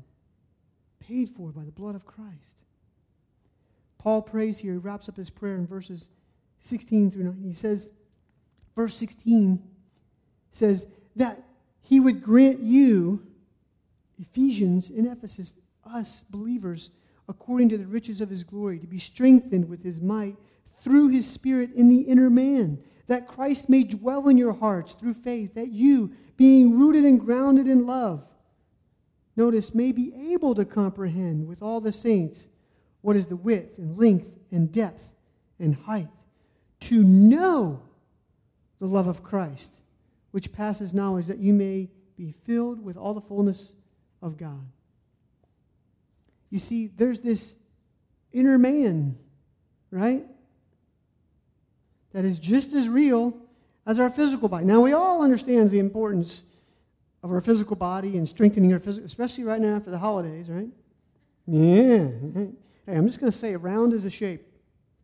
paid 1.01 1.29
for 1.29 1.51
by 1.51 1.65
the 1.65 1.73
blood 1.73 1.97
of 1.97 2.07
Christ. 2.07 2.55
Paul 3.99 4.23
prays 4.23 4.59
here, 4.59 4.75
he 4.75 4.79
wraps 4.79 5.09
up 5.09 5.17
his 5.17 5.29
prayer 5.29 5.57
in 5.57 5.67
verses 5.67 6.11
16 6.61 7.11
through 7.11 7.25
9. 7.25 7.43
He 7.43 7.53
says, 7.53 7.89
verse 8.77 8.95
16 8.95 9.61
says, 10.53 10.87
that 11.17 11.43
he 11.83 11.99
would 11.99 12.23
grant 12.23 12.61
you, 12.61 13.27
Ephesians 14.19 14.89
in 14.89 15.07
Ephesus, 15.07 15.55
us 15.85 16.23
believers, 16.31 16.91
according 17.29 17.71
to 17.71 17.79
the 17.79 17.87
riches 17.87 18.21
of 18.21 18.31
his 18.31 18.45
glory, 18.45 18.79
to 18.79 18.87
be 18.87 18.99
strengthened 18.99 19.69
with 19.69 19.83
his 19.83 20.01
might 20.01 20.37
through 20.81 21.09
his 21.09 21.29
Spirit 21.29 21.73
in 21.75 21.89
the 21.89 22.03
inner 22.03 22.31
man, 22.31 22.79
that 23.07 23.29
Christ 23.29 23.69
may 23.69 23.85
dwell 23.85 24.29
in 24.29 24.37
your 24.37 24.55
hearts 24.55 24.95
through 24.95 25.15
faith, 25.15 25.55
that 25.55 25.71
you, 25.71 26.13
being 26.37 26.79
rooted 26.79 27.05
and 27.05 27.21
grounded 27.21 27.67
in 27.67 27.87
love, 27.87 28.25
notice, 29.37 29.75
may 29.75 29.93
be 29.93 30.33
able 30.33 30.55
to 30.55 30.65
comprehend 30.65 31.47
with 31.47 31.63
all 31.63 31.81
the 31.81 31.93
saints 31.93 32.47
what 33.03 33.17
is 33.17 33.27
the 33.27 33.37
width 33.37 33.79
and 33.79 33.99
length 33.99 34.29
and 34.51 34.73
depth 34.73 35.09
and 35.59 35.75
height, 35.75 36.09
to 36.81 37.03
know 37.03 37.83
the 38.81 38.87
love 38.87 39.07
of 39.07 39.23
Christ, 39.23 39.79
which 40.31 40.53
passes 40.53 40.95
knowledge, 40.95 41.27
that 41.27 41.39
you 41.39 41.53
may 41.53 41.89
be 42.17 42.33
filled 42.45 42.83
with 42.83 42.97
all 42.97 43.15
the 43.15 43.21
fullness 43.21 43.73
of 44.23 44.37
God. 44.37 44.67
You 46.51 46.59
see, 46.59 46.87
there's 46.87 47.21
this 47.21 47.55
inner 48.33 48.59
man, 48.59 49.17
right? 49.91 50.25
That 52.15 52.25
is 52.25 52.39
just 52.39 52.73
as 52.73 52.89
real 52.89 53.37
as 53.85 53.99
our 53.99 54.09
physical 54.09 54.49
body. 54.49 54.65
Now, 54.65 54.81
we 54.81 54.93
all 54.93 55.23
understand 55.23 55.71
the 55.71 55.81
importance 55.81 56.43
of 57.23 57.31
our 57.31 57.41
physical 57.41 57.77
body 57.77 58.17
and 58.17 58.29
strengthening 58.29 58.73
our 58.73 58.79
physical, 58.79 59.05
especially 59.05 59.45
right 59.45 59.61
now 59.61 59.77
after 59.77 59.91
the 59.91 59.99
holidays, 59.99 60.49
right? 60.49 60.69
Yeah. 61.47 62.09
Hey, 62.87 62.95
I'm 62.95 63.07
just 63.07 63.19
going 63.19 63.33
to 63.33 63.37
say 63.37 63.57
round 63.57 63.93
is 63.93 64.05
a 64.05 64.11
shape, 64.11 64.47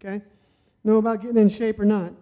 okay? 0.01 0.23
Know 0.85 0.99
about 0.99 1.21
getting 1.21 1.37
in 1.37 1.49
shape 1.49 1.81
or 1.81 1.85
not. 1.85 2.13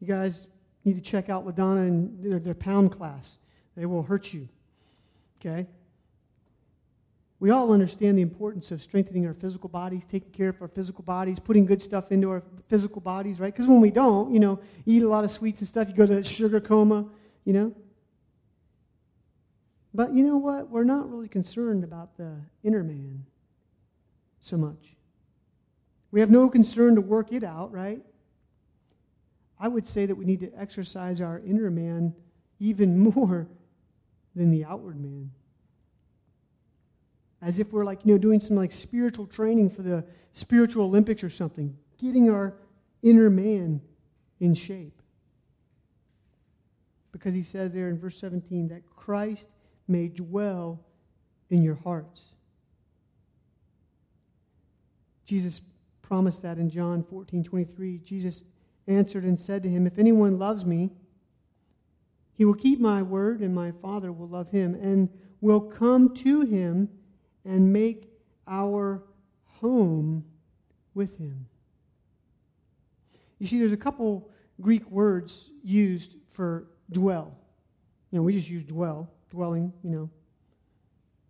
You 0.00 0.06
guys 0.06 0.46
need 0.84 0.96
to 0.96 1.02
check 1.02 1.30
out 1.30 1.46
LaDonna 1.46 1.88
and 1.88 2.22
their, 2.22 2.38
their 2.38 2.54
pound 2.54 2.92
class. 2.92 3.38
They 3.76 3.86
will 3.86 4.02
hurt 4.02 4.32
you, 4.32 4.48
okay? 5.40 5.66
We 7.38 7.50
all 7.50 7.72
understand 7.72 8.16
the 8.16 8.22
importance 8.22 8.70
of 8.70 8.82
strengthening 8.82 9.26
our 9.26 9.34
physical 9.34 9.68
bodies, 9.68 10.06
taking 10.06 10.30
care 10.30 10.48
of 10.48 10.62
our 10.62 10.68
physical 10.68 11.04
bodies, 11.04 11.38
putting 11.38 11.66
good 11.66 11.82
stuff 11.82 12.10
into 12.10 12.30
our 12.30 12.42
physical 12.68 13.02
bodies, 13.02 13.38
right? 13.38 13.52
Because 13.52 13.66
when 13.66 13.80
we 13.80 13.90
don't, 13.90 14.32
you 14.32 14.40
know, 14.40 14.58
eat 14.86 15.02
a 15.02 15.08
lot 15.08 15.22
of 15.22 15.30
sweets 15.30 15.60
and 15.60 15.68
stuff, 15.68 15.88
you 15.88 15.94
go 15.94 16.06
to 16.06 16.24
sugar 16.24 16.60
coma, 16.60 17.06
you 17.44 17.52
know? 17.52 17.74
But 19.92 20.14
you 20.14 20.26
know 20.26 20.38
what? 20.38 20.70
We're 20.70 20.84
not 20.84 21.10
really 21.10 21.28
concerned 21.28 21.84
about 21.84 22.16
the 22.16 22.36
inner 22.62 22.82
man 22.82 23.26
so 24.40 24.56
much. 24.56 24.96
We 26.10 26.20
have 26.20 26.30
no 26.30 26.48
concern 26.48 26.94
to 26.94 27.02
work 27.02 27.32
it 27.32 27.44
out, 27.44 27.70
right? 27.70 28.00
I 29.58 29.68
would 29.68 29.86
say 29.86 30.06
that 30.06 30.14
we 30.14 30.24
need 30.24 30.40
to 30.40 30.52
exercise 30.58 31.20
our 31.20 31.38
inner 31.40 31.70
man 31.70 32.14
even 32.58 32.98
more 33.14 33.46
than 34.34 34.50
the 34.50 34.64
outward 34.64 34.98
man 34.98 35.32
as 37.46 37.60
if 37.60 37.72
we're 37.72 37.84
like, 37.84 38.04
you 38.04 38.12
know, 38.12 38.18
doing 38.18 38.40
some 38.40 38.56
like 38.56 38.72
spiritual 38.72 39.24
training 39.24 39.70
for 39.70 39.82
the 39.82 40.04
spiritual 40.32 40.84
Olympics 40.84 41.22
or 41.22 41.30
something, 41.30 41.76
getting 41.96 42.28
our 42.28 42.54
inner 43.04 43.30
man 43.30 43.80
in 44.40 44.52
shape. 44.52 45.00
Because 47.12 47.34
he 47.34 47.44
says 47.44 47.72
there 47.72 47.88
in 47.88 48.00
verse 48.00 48.18
17 48.18 48.66
that 48.68 48.84
Christ 48.90 49.48
may 49.86 50.08
dwell 50.08 50.80
in 51.48 51.62
your 51.62 51.76
hearts. 51.76 52.20
Jesus 55.24 55.60
promised 56.02 56.42
that 56.42 56.58
in 56.58 56.68
John 56.68 57.04
14 57.04 57.44
23. 57.44 57.98
Jesus 57.98 58.42
answered 58.88 59.22
and 59.22 59.38
said 59.38 59.62
to 59.62 59.68
him, 59.68 59.86
If 59.86 60.00
anyone 60.00 60.36
loves 60.36 60.64
me, 60.64 60.90
he 62.34 62.44
will 62.44 62.54
keep 62.54 62.80
my 62.80 63.02
word, 63.02 63.40
and 63.40 63.54
my 63.54 63.70
Father 63.70 64.10
will 64.10 64.28
love 64.28 64.50
him, 64.50 64.74
and 64.74 65.08
will 65.40 65.60
come 65.60 66.12
to 66.16 66.40
him 66.40 66.88
and 67.46 67.72
make 67.72 68.10
our 68.46 69.02
home 69.60 70.24
with 70.94 71.16
Him. 71.18 71.46
You 73.38 73.46
see, 73.46 73.58
there's 73.58 73.72
a 73.72 73.76
couple 73.76 74.30
Greek 74.60 74.88
words 74.90 75.50
used 75.62 76.14
for 76.30 76.66
dwell. 76.90 77.36
You 78.10 78.18
know, 78.18 78.22
we 78.22 78.32
just 78.32 78.48
use 78.48 78.64
dwell, 78.64 79.10
dwelling, 79.30 79.72
you 79.82 79.90
know. 79.90 80.10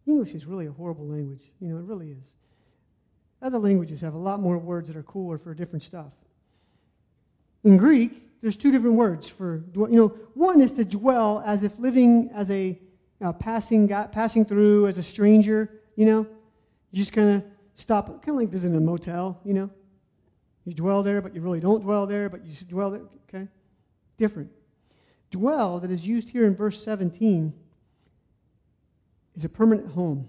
English 0.06 0.34
is 0.34 0.46
really 0.46 0.66
a 0.66 0.72
horrible 0.72 1.06
language. 1.06 1.42
You 1.60 1.68
know, 1.68 1.78
it 1.78 1.84
really 1.84 2.12
is. 2.12 2.36
Other 3.42 3.58
languages 3.58 4.00
have 4.02 4.14
a 4.14 4.18
lot 4.18 4.40
more 4.40 4.56
words 4.56 4.88
that 4.88 4.96
are 4.96 5.02
cooler 5.02 5.36
for 5.36 5.52
different 5.52 5.82
stuff. 5.82 6.12
In 7.64 7.76
Greek, 7.76 8.40
there's 8.40 8.56
two 8.56 8.70
different 8.70 8.96
words 8.96 9.28
for 9.28 9.58
dwell. 9.58 9.90
You 9.90 9.96
know, 9.96 10.08
one 10.34 10.60
is 10.60 10.74
to 10.74 10.84
dwell 10.84 11.42
as 11.44 11.64
if 11.64 11.76
living 11.78 12.30
as 12.32 12.50
a 12.50 12.78
passing, 13.40 13.88
passing 13.88 14.44
through 14.44 14.86
as 14.86 14.98
a 14.98 15.02
stranger, 15.02 15.80
you 15.96 16.06
know. 16.06 16.26
You 16.92 16.98
just 16.98 17.12
kind 17.12 17.36
of 17.36 17.44
stop, 17.74 18.06
kind 18.06 18.28
of 18.28 18.36
like 18.36 18.48
visiting 18.48 18.76
a 18.76 18.80
motel, 18.80 19.40
you 19.44 19.52
know. 19.52 19.70
You 20.64 20.74
dwell 20.74 21.02
there, 21.02 21.20
but 21.20 21.34
you 21.34 21.40
really 21.40 21.60
don't 21.60 21.82
dwell 21.82 22.06
there, 22.06 22.28
but 22.28 22.44
you 22.44 22.52
dwell 22.66 22.90
there, 22.90 23.02
okay? 23.28 23.48
Different. 24.16 24.50
Dwell, 25.30 25.80
that 25.80 25.90
is 25.90 26.06
used 26.06 26.30
here 26.30 26.44
in 26.44 26.56
verse 26.56 26.82
17, 26.82 27.52
is 29.34 29.44
a 29.44 29.48
permanent 29.48 29.92
home. 29.92 30.28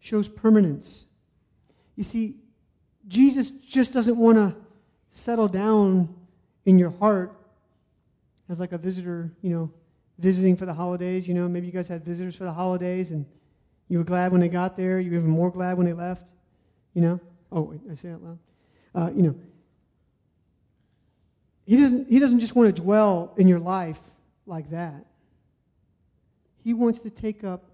Shows 0.00 0.28
permanence. 0.28 1.06
You 1.96 2.04
see, 2.04 2.36
Jesus 3.06 3.50
just 3.50 3.92
doesn't 3.92 4.16
want 4.16 4.36
to 4.38 4.56
settle 5.10 5.48
down 5.48 6.14
in 6.64 6.78
your 6.78 6.90
heart 6.90 7.36
as 8.48 8.60
like 8.60 8.72
a 8.72 8.78
visitor, 8.78 9.32
you 9.42 9.50
know, 9.50 9.72
visiting 10.18 10.56
for 10.56 10.66
the 10.66 10.74
holidays. 10.74 11.28
You 11.28 11.34
know, 11.34 11.48
maybe 11.48 11.66
you 11.66 11.72
guys 11.72 11.88
had 11.88 12.04
visitors 12.04 12.36
for 12.36 12.44
the 12.44 12.52
holidays 12.52 13.10
and 13.10 13.26
you 13.90 13.98
were 13.98 14.04
glad 14.04 14.30
when 14.30 14.40
they 14.40 14.48
got 14.48 14.76
there. 14.76 15.00
You 15.00 15.10
were 15.10 15.16
even 15.16 15.28
more 15.28 15.50
glad 15.50 15.76
when 15.76 15.84
they 15.84 15.92
left. 15.92 16.24
You 16.94 17.02
know? 17.02 17.20
Oh, 17.50 17.62
wait, 17.62 17.80
I 17.90 17.94
say 17.94 18.08
that 18.10 18.22
loud. 18.22 18.38
Uh, 18.94 19.10
you 19.12 19.22
know, 19.22 19.34
he 21.66 21.76
doesn't, 21.76 22.08
he 22.08 22.18
doesn't 22.20 22.40
just 22.40 22.54
want 22.54 22.74
to 22.74 22.82
dwell 22.82 23.34
in 23.36 23.48
your 23.48 23.58
life 23.58 24.00
like 24.46 24.70
that. 24.70 25.06
He 26.62 26.72
wants 26.72 27.00
to 27.00 27.10
take 27.10 27.42
up 27.42 27.64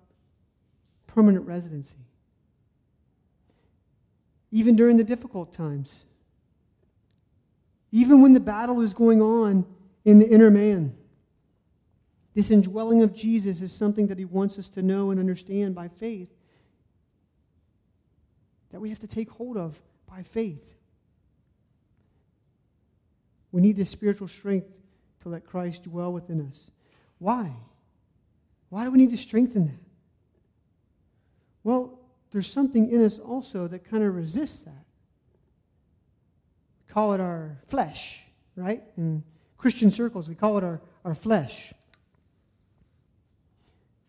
permanent 1.07 1.47
residency. 1.47 1.97
Even 4.51 4.75
during 4.75 4.97
the 4.97 5.05
difficult 5.05 5.53
times. 5.53 6.05
Even 7.93 8.23
when 8.23 8.33
the 8.33 8.41
battle 8.41 8.81
is 8.81 8.95
going 8.95 9.21
on 9.21 9.67
in 10.07 10.19
the 10.19 10.29
inner 10.29 10.51
man. 10.51 10.97
This 12.37 12.51
indwelling 12.51 13.03
of 13.03 13.15
Jesus 13.15 13.63
is 13.63 13.73
something 13.73 14.09
that 14.09 14.19
he 14.19 14.27
wants 14.27 14.59
us 14.59 14.69
to 14.71 14.83
know 14.83 15.11
and 15.11 15.19
understand 15.19 15.75
by 15.75 15.89
faith. 15.89 16.29
That 18.73 18.81
we 18.81 18.91
have 18.91 19.01
to 19.01 19.07
take 19.07 19.31
hold 19.31 19.57
of 19.57 19.81
by 20.07 20.23
faith. 20.23 20.75
We 23.53 23.63
need 23.63 23.77
this 23.77 23.89
spiritual 23.89 24.29
strength 24.29 24.69
to 25.23 25.31
let 25.31 25.47
Christ 25.47 25.85
dwell 25.85 26.13
within 26.13 26.47
us. 26.47 26.71
Why? 27.19 27.53
Why 28.69 28.85
do 28.85 28.91
we 28.91 28.99
need 28.99 29.13
to 29.13 29.17
strengthen 29.17 29.69
that? 29.69 29.81
Well, 31.65 31.99
there's 32.33 32.53
something 32.53 32.91
in 32.91 33.03
us 33.03 33.19
also 33.19 33.67
that 33.67 33.89
kind 33.89 34.05
of 34.05 34.15
resists 34.15 34.65
that. 34.65 34.85
We 36.87 36.93
call 36.93 37.15
it 37.15 37.21
our 37.21 37.57
flesh, 37.69 38.21
right? 38.57 38.83
In 38.99 39.25
Christian 39.57 39.91
circles, 39.91 40.29
we 40.29 40.35
call 40.35 40.59
it 40.59 40.65
our, 40.65 40.83
our 41.03 41.15
flesh. 41.15 41.73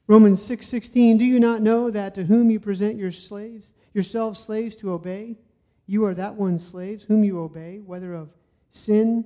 Romans 0.07 0.41
6:16 0.41 1.17
Do 1.17 1.25
you 1.25 1.39
not 1.39 1.61
know 1.61 1.91
that 1.91 2.15
to 2.15 2.23
whom 2.23 2.49
you 2.49 2.61
present 2.61 2.97
your 2.97 3.11
slaves 3.11 3.73
yourselves 3.93 4.39
slaves 4.39 4.75
to 4.77 4.91
obey 4.91 5.37
you 5.85 6.05
are 6.05 6.13
that 6.13 6.35
one 6.35 6.59
slaves 6.59 7.03
whom 7.03 7.23
you 7.23 7.39
obey 7.39 7.79
whether 7.79 8.13
of 8.13 8.29
sin 8.69 9.25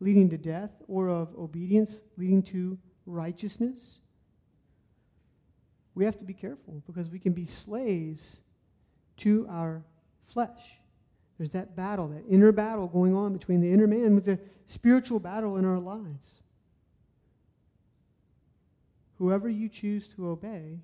leading 0.00 0.30
to 0.30 0.38
death 0.38 0.70
or 0.88 1.08
of 1.08 1.34
obedience 1.36 2.00
leading 2.16 2.42
to 2.44 2.78
righteousness? 3.04 4.00
We 5.94 6.06
have 6.06 6.18
to 6.18 6.24
be 6.24 6.32
careful 6.32 6.82
because 6.86 7.10
we 7.10 7.18
can 7.18 7.34
be 7.34 7.44
slaves 7.44 8.40
to 9.18 9.46
our 9.50 9.84
flesh. 10.24 10.78
There's 11.36 11.50
that 11.50 11.76
battle 11.76 12.08
that 12.08 12.24
inner 12.26 12.52
battle 12.52 12.88
going 12.88 13.14
on 13.14 13.34
between 13.34 13.60
the 13.60 13.70
inner 13.70 13.86
man 13.86 14.14
with 14.14 14.24
the 14.24 14.38
spiritual 14.64 15.20
battle 15.20 15.58
in 15.58 15.66
our 15.66 15.78
lives 15.78 16.41
whoever 19.22 19.48
you 19.48 19.68
choose 19.68 20.08
to 20.08 20.28
obey, 20.28 20.80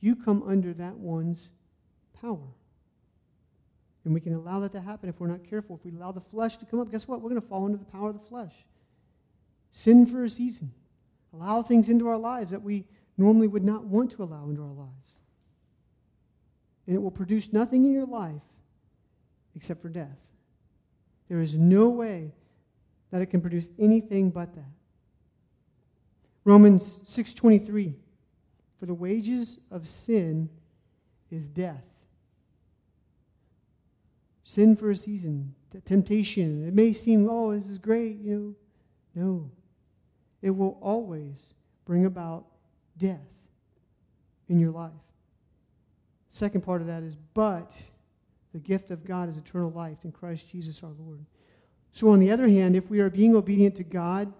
you 0.00 0.14
come 0.14 0.42
under 0.46 0.74
that 0.74 0.94
one's 0.98 1.48
power. 2.20 2.52
And 4.04 4.12
we 4.12 4.20
can 4.20 4.34
allow 4.34 4.60
that 4.60 4.72
to 4.72 4.82
happen 4.82 5.08
if 5.08 5.18
we're 5.18 5.26
not 5.26 5.42
careful. 5.48 5.76
If 5.76 5.84
we 5.90 5.98
allow 5.98 6.12
the 6.12 6.20
flesh 6.20 6.58
to 6.58 6.66
come 6.66 6.78
up, 6.78 6.90
guess 6.92 7.08
what? 7.08 7.22
We're 7.22 7.30
going 7.30 7.40
to 7.40 7.48
fall 7.48 7.64
into 7.64 7.78
the 7.78 7.86
power 7.86 8.10
of 8.10 8.20
the 8.20 8.28
flesh. 8.28 8.52
Sin 9.72 10.04
for 10.04 10.24
a 10.24 10.28
season. 10.28 10.72
Allow 11.32 11.62
things 11.62 11.88
into 11.88 12.06
our 12.06 12.18
lives 12.18 12.50
that 12.50 12.62
we 12.62 12.84
normally 13.16 13.48
would 13.48 13.64
not 13.64 13.84
want 13.84 14.10
to 14.10 14.22
allow 14.22 14.50
into 14.50 14.60
our 14.60 14.74
lives. 14.74 15.20
And 16.86 16.94
it 16.94 16.98
will 16.98 17.10
produce 17.10 17.50
nothing 17.50 17.86
in 17.86 17.92
your 17.92 18.06
life 18.06 18.42
except 19.54 19.80
for 19.80 19.88
death. 19.88 20.18
There 21.30 21.40
is 21.40 21.56
no 21.56 21.88
way 21.88 22.34
that 23.10 23.22
it 23.22 23.26
can 23.26 23.40
produce 23.40 23.70
anything 23.78 24.28
but 24.28 24.54
that. 24.54 24.75
Romans 26.46 27.00
6:23 27.04 27.96
For 28.78 28.86
the 28.86 28.94
wages 28.94 29.58
of 29.68 29.88
sin 29.88 30.48
is 31.28 31.48
death. 31.48 31.84
Sin 34.44 34.76
for 34.76 34.92
a 34.92 34.96
season, 34.96 35.56
temptation. 35.84 36.68
It 36.68 36.72
may 36.72 36.92
seem, 36.92 37.28
oh, 37.28 37.52
this 37.52 37.68
is 37.68 37.78
great, 37.78 38.18
you 38.20 38.56
know. 39.14 39.22
No. 39.22 39.50
It 40.40 40.50
will 40.50 40.78
always 40.80 41.54
bring 41.84 42.04
about 42.04 42.46
death 42.96 43.26
in 44.48 44.60
your 44.60 44.70
life. 44.70 44.92
Second 46.30 46.60
part 46.60 46.80
of 46.80 46.86
that 46.86 47.02
is, 47.02 47.16
but 47.34 47.72
the 48.52 48.60
gift 48.60 48.92
of 48.92 49.04
God 49.04 49.28
is 49.28 49.36
eternal 49.36 49.72
life 49.72 50.04
in 50.04 50.12
Christ 50.12 50.48
Jesus 50.48 50.84
our 50.84 50.92
Lord. 50.96 51.26
So, 51.92 52.10
on 52.10 52.20
the 52.20 52.30
other 52.30 52.46
hand, 52.46 52.76
if 52.76 52.88
we 52.88 53.00
are 53.00 53.10
being 53.10 53.34
obedient 53.34 53.74
to 53.76 53.84
God, 53.84 54.32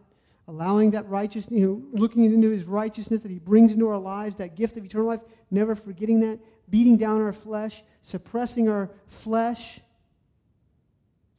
allowing 0.49 0.93
that 0.93 1.09
righteousness, 1.09 1.59
you 1.59 1.67
know, 1.67 1.99
looking 1.99 2.25
into 2.25 2.51
his 2.51 2.65
righteousness 2.65 3.23
that 3.23 3.31
he 3.31 3.39
brings 3.39 3.73
into 3.73 3.89
our 3.89 3.99
lives, 3.99 4.37
that 4.37 4.55
gift 4.55 4.77
of 4.77 4.85
eternal 4.85 5.07
life, 5.07 5.21
never 5.51 5.75
forgetting 5.75 6.21
that, 6.21 6.39
beating 6.71 6.97
down 6.97 7.21
our 7.21 7.33
flesh, 7.33 7.83
suppressing 8.03 8.69
our 8.69 8.91
flesh. 9.09 9.81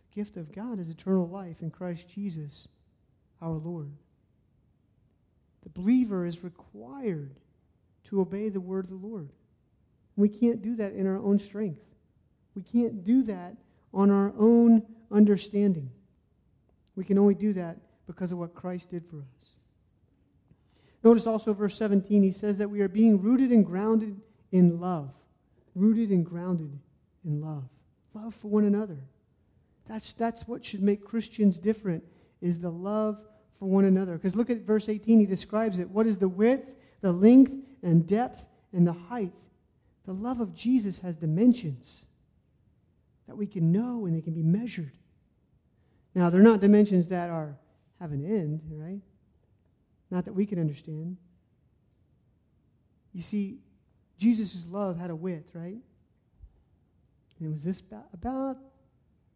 The 0.10 0.24
gift 0.24 0.38
of 0.38 0.52
God 0.54 0.80
is 0.80 0.90
eternal 0.90 1.28
life 1.28 1.62
in 1.62 1.72
Christ 1.72 2.10
Jesus, 2.10 2.68
our 3.42 3.54
Lord. 3.54 3.92
The 5.64 5.70
believer 5.70 6.26
is 6.26 6.44
required 6.44 7.40
to 8.06 8.22
obey 8.22 8.50
the 8.50 8.60
word 8.60 8.86
of 8.86 9.02
the 9.02 9.08
Lord. 9.08 9.30
We 10.16 10.30
can't 10.30 10.62
do 10.62 10.76
that 10.78 10.94
in 10.94 11.08
our 11.08 11.18
own 11.18 11.40
strength. 11.40 11.84
We 12.56 12.64
can't 12.64 13.06
do 13.06 13.24
that 13.24 13.56
on 13.94 14.10
our 14.10 14.34
own 14.38 14.84
understanding. 15.12 15.92
We 16.96 17.06
can 17.06 17.18
only 17.18 17.36
do 17.36 17.54
that 17.54 17.78
because 18.08 18.32
of 18.32 18.40
what 18.40 18.56
Christ 18.56 18.90
did 18.90 19.06
for 19.06 19.18
us. 19.18 19.50
Notice 21.04 21.28
also 21.28 21.54
verse 21.54 21.78
17, 21.78 22.24
he 22.24 22.32
says 22.32 22.58
that 22.58 22.70
we 22.70 22.82
are 22.82 22.88
being 22.88 23.22
rooted 23.22 23.52
and 23.52 23.66
grounded 23.66 24.20
in 24.52 24.80
love. 24.80 25.12
Rooted 25.76 26.10
and 26.10 26.26
grounded 26.26 26.80
in 27.24 27.42
love. 27.42 27.66
Love 28.14 28.34
for 28.34 28.48
one 28.48 28.66
another. 28.66 28.98
That's, 29.88 30.14
that's 30.14 30.48
what 30.48 30.66
should 30.66 30.82
make 30.82 31.06
Christians 31.06 31.60
different, 31.60 32.04
is 32.42 32.60
the 32.60 32.72
love 32.72 33.20
for 33.60 33.70
one 33.70 33.86
another. 33.86 34.14
Because 34.14 34.36
look 34.36 34.50
at 34.50 34.62
verse 34.62 34.90
18, 34.90 35.20
he 35.20 35.26
describes 35.26 35.80
it. 35.80 35.90
What 35.90 36.08
is 36.08 36.18
the 36.18 36.28
width, 36.28 36.68
the 37.02 37.12
length, 37.12 37.54
and 37.84 38.08
depth, 38.08 38.46
and 38.74 38.88
the 38.88 38.94
height? 38.94 39.34
The 40.06 40.14
love 40.14 40.42
of 40.42 40.56
Jesus 40.56 41.00
has 41.00 41.16
dimensions 41.16 42.06
that 43.28 43.38
we 43.38 43.46
can 43.46 43.72
know 43.72 44.06
and 44.06 44.16
they 44.16 44.22
can 44.22 44.34
be 44.34 44.44
measured. 44.44 44.92
Now, 46.16 46.30
they're 46.30 46.42
not 46.42 46.62
dimensions 46.62 47.10
that 47.10 47.30
are 47.30 47.58
have 48.00 48.12
an 48.12 48.26
end, 48.26 48.62
right? 48.72 49.02
Not 50.10 50.26
that 50.26 50.34
we 50.34 50.46
can 50.46 50.60
understand. 50.60 51.18
You 53.14 53.22
see, 53.22 53.60
Jesus' 54.18 54.66
love 54.70 54.98
had 54.98 55.10
a 55.10 55.16
width, 55.16 55.52
right? 55.54 55.82
And 57.40 57.48
it 57.48 57.52
was 57.52 57.64
this 57.64 57.82
about 58.14 58.58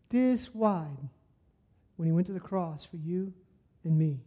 this 0.09 0.53
wide 0.53 1.09
when 1.95 2.07
he 2.07 2.11
went 2.11 2.27
to 2.27 2.33
the 2.33 2.39
cross 2.39 2.85
for 2.85 2.97
you 2.97 3.33
and 3.83 3.97
me. 3.97 4.21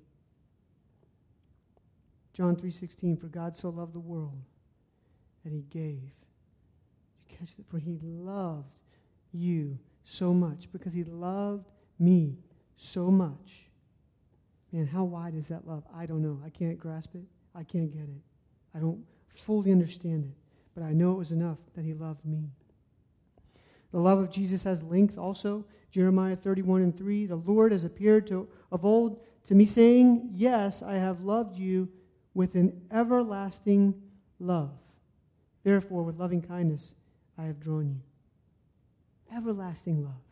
John 2.32 2.56
3:16 2.56 3.16
for 3.16 3.28
God 3.28 3.56
so 3.56 3.68
loved 3.68 3.92
the 3.92 4.00
world 4.00 4.42
that 5.44 5.52
he 5.52 5.62
gave. 5.62 6.02
You 7.18 7.36
catch 7.36 7.54
it 7.58 7.66
for 7.66 7.78
he 7.78 7.98
loved 7.98 8.72
you 9.32 9.78
so 10.02 10.32
much 10.34 10.70
because 10.72 10.92
he 10.92 11.04
loved 11.04 11.70
me 11.98 12.38
so 12.76 13.10
much 13.10 13.63
Man, 14.74 14.88
how 14.88 15.04
wide 15.04 15.36
is 15.36 15.46
that 15.46 15.68
love? 15.68 15.84
I 15.94 16.04
don't 16.04 16.20
know. 16.20 16.40
I 16.44 16.50
can't 16.50 16.76
grasp 16.76 17.14
it. 17.14 17.22
I 17.54 17.62
can't 17.62 17.92
get 17.92 18.02
it. 18.02 18.20
I 18.74 18.80
don't 18.80 19.04
fully 19.32 19.70
understand 19.70 20.24
it. 20.24 20.36
But 20.74 20.82
I 20.82 20.92
know 20.92 21.12
it 21.12 21.18
was 21.18 21.30
enough 21.30 21.58
that 21.76 21.84
he 21.84 21.94
loved 21.94 22.24
me. 22.24 22.48
The 23.92 24.00
love 24.00 24.18
of 24.18 24.32
Jesus 24.32 24.64
has 24.64 24.82
length 24.82 25.16
also. 25.16 25.64
Jeremiah 25.92 26.34
31 26.34 26.82
and 26.82 26.98
3. 26.98 27.26
The 27.26 27.36
Lord 27.36 27.70
has 27.70 27.84
appeared 27.84 28.26
to, 28.26 28.48
of 28.72 28.84
old 28.84 29.20
to 29.44 29.54
me, 29.54 29.64
saying, 29.64 30.30
Yes, 30.32 30.82
I 30.82 30.94
have 30.94 31.22
loved 31.22 31.56
you 31.56 31.88
with 32.34 32.56
an 32.56 32.82
everlasting 32.90 33.94
love. 34.40 34.72
Therefore, 35.62 36.02
with 36.02 36.18
loving 36.18 36.42
kindness, 36.42 36.94
I 37.38 37.44
have 37.44 37.60
drawn 37.60 37.90
you. 37.90 38.00
Everlasting 39.36 40.02
love. 40.02 40.23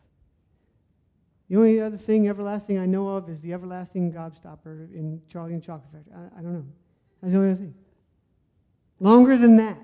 The 1.49 1.57
only 1.57 1.79
other 1.81 1.97
thing 1.97 2.27
everlasting 2.27 2.79
I 2.79 2.85
know 2.85 3.09
of 3.09 3.29
is 3.29 3.41
the 3.41 3.53
everlasting 3.53 4.11
gobstopper 4.13 4.93
in 4.93 5.21
Charlie 5.27 5.53
and 5.53 5.63
Chocolate 5.63 5.91
Factory. 5.91 6.13
I, 6.15 6.39
I 6.39 6.41
don't 6.41 6.53
know. 6.53 6.65
That's 7.21 7.33
the 7.33 7.39
only 7.39 7.51
other 7.51 7.59
thing. 7.59 7.75
Longer 8.99 9.37
than 9.37 9.57
that. 9.57 9.77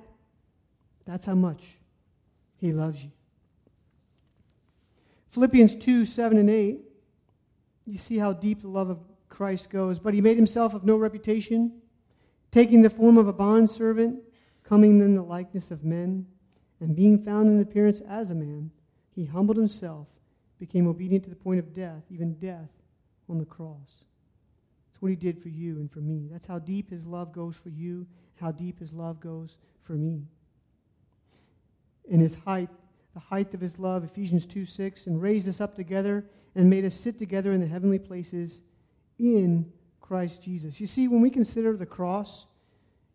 That's 1.06 1.26
how 1.26 1.36
much 1.36 1.80
he 2.58 2.72
loves 2.72 3.04
you. 3.04 3.12
Philippians 5.32 5.76
2 5.76 6.06
7 6.06 6.38
and 6.38 6.50
8. 6.50 6.80
You 7.86 7.98
see 7.98 8.18
how 8.18 8.34
deep 8.34 8.62
the 8.62 8.68
love 8.68 8.90
of 8.90 9.00
Christ 9.28 9.70
goes. 9.70 10.00
But 10.00 10.14
he 10.14 10.22
made 10.22 10.38
himself 10.38 10.74
of 10.74 10.86
no 10.86 10.96
reputation, 10.98 11.82
taking 12.52 12.82
the 12.82 12.90
form 12.90 13.18
of 13.18 13.28
a 13.28 13.34
bondservant, 13.34 14.22
coming 14.64 15.00
in 15.00 15.16
the 15.16 15.24
likeness 15.24 15.72
of 15.72 15.84
men, 15.84 16.28
and 16.80 16.96
being 16.96 17.24
found 17.24 17.50
in 17.50 17.60
appearance 17.60 18.02
as 18.02 18.32
a 18.32 18.36
man, 18.36 18.72
he 19.16 19.26
humbled 19.26 19.58
himself, 19.58 20.08
became 20.60 20.88
obedient 20.88 21.24
to 21.24 21.30
the 21.30 21.36
point 21.36 21.60
of 21.60 21.74
death, 21.74 22.04
even 22.10 22.34
death 22.36 22.70
on 23.30 23.38
the 23.38 23.46
cross. 23.46 24.04
That's 24.88 25.02
what 25.02 25.10
he 25.10 25.16
did 25.16 25.42
for 25.42 25.50
you 25.50 25.78
and 25.78 25.92
for 25.92 26.00
me. 26.00 26.28
That's 26.32 26.46
how 26.46 26.60
deep 26.60 26.90
his 26.90 27.06
love 27.06 27.32
goes 27.32 27.56
for 27.56 27.70
you, 27.70 28.06
how 28.40 28.52
deep 28.52 28.80
his 28.80 28.94
love 28.94 29.20
goes 29.20 29.58
for 29.84 29.94
me. 29.94 30.28
In 32.10 32.20
his 32.20 32.36
height, 32.36 32.70
the 33.14 33.20
height 33.20 33.54
of 33.54 33.62
his 33.62 33.80
love, 33.80 34.04
Ephesians 34.04 34.46
2 34.46 34.66
6, 34.66 35.08
and 35.08 35.22
raised 35.22 35.48
us 35.48 35.62
up 35.62 35.76
together 35.76 36.26
and 36.56 36.70
made 36.70 36.86
us 36.86 36.96
sit 36.96 37.18
together 37.18 37.52
in 37.52 37.62
the 37.62 37.68
heavenly 37.68 38.00
places 38.00 38.62
in 39.18 39.72
Christ 40.02 40.42
Jesus. 40.42 40.82
You 40.82 40.88
see, 40.88 41.08
when 41.08 41.22
we 41.22 41.30
consider 41.30 41.78
the 41.78 41.86
cross, 41.86 42.46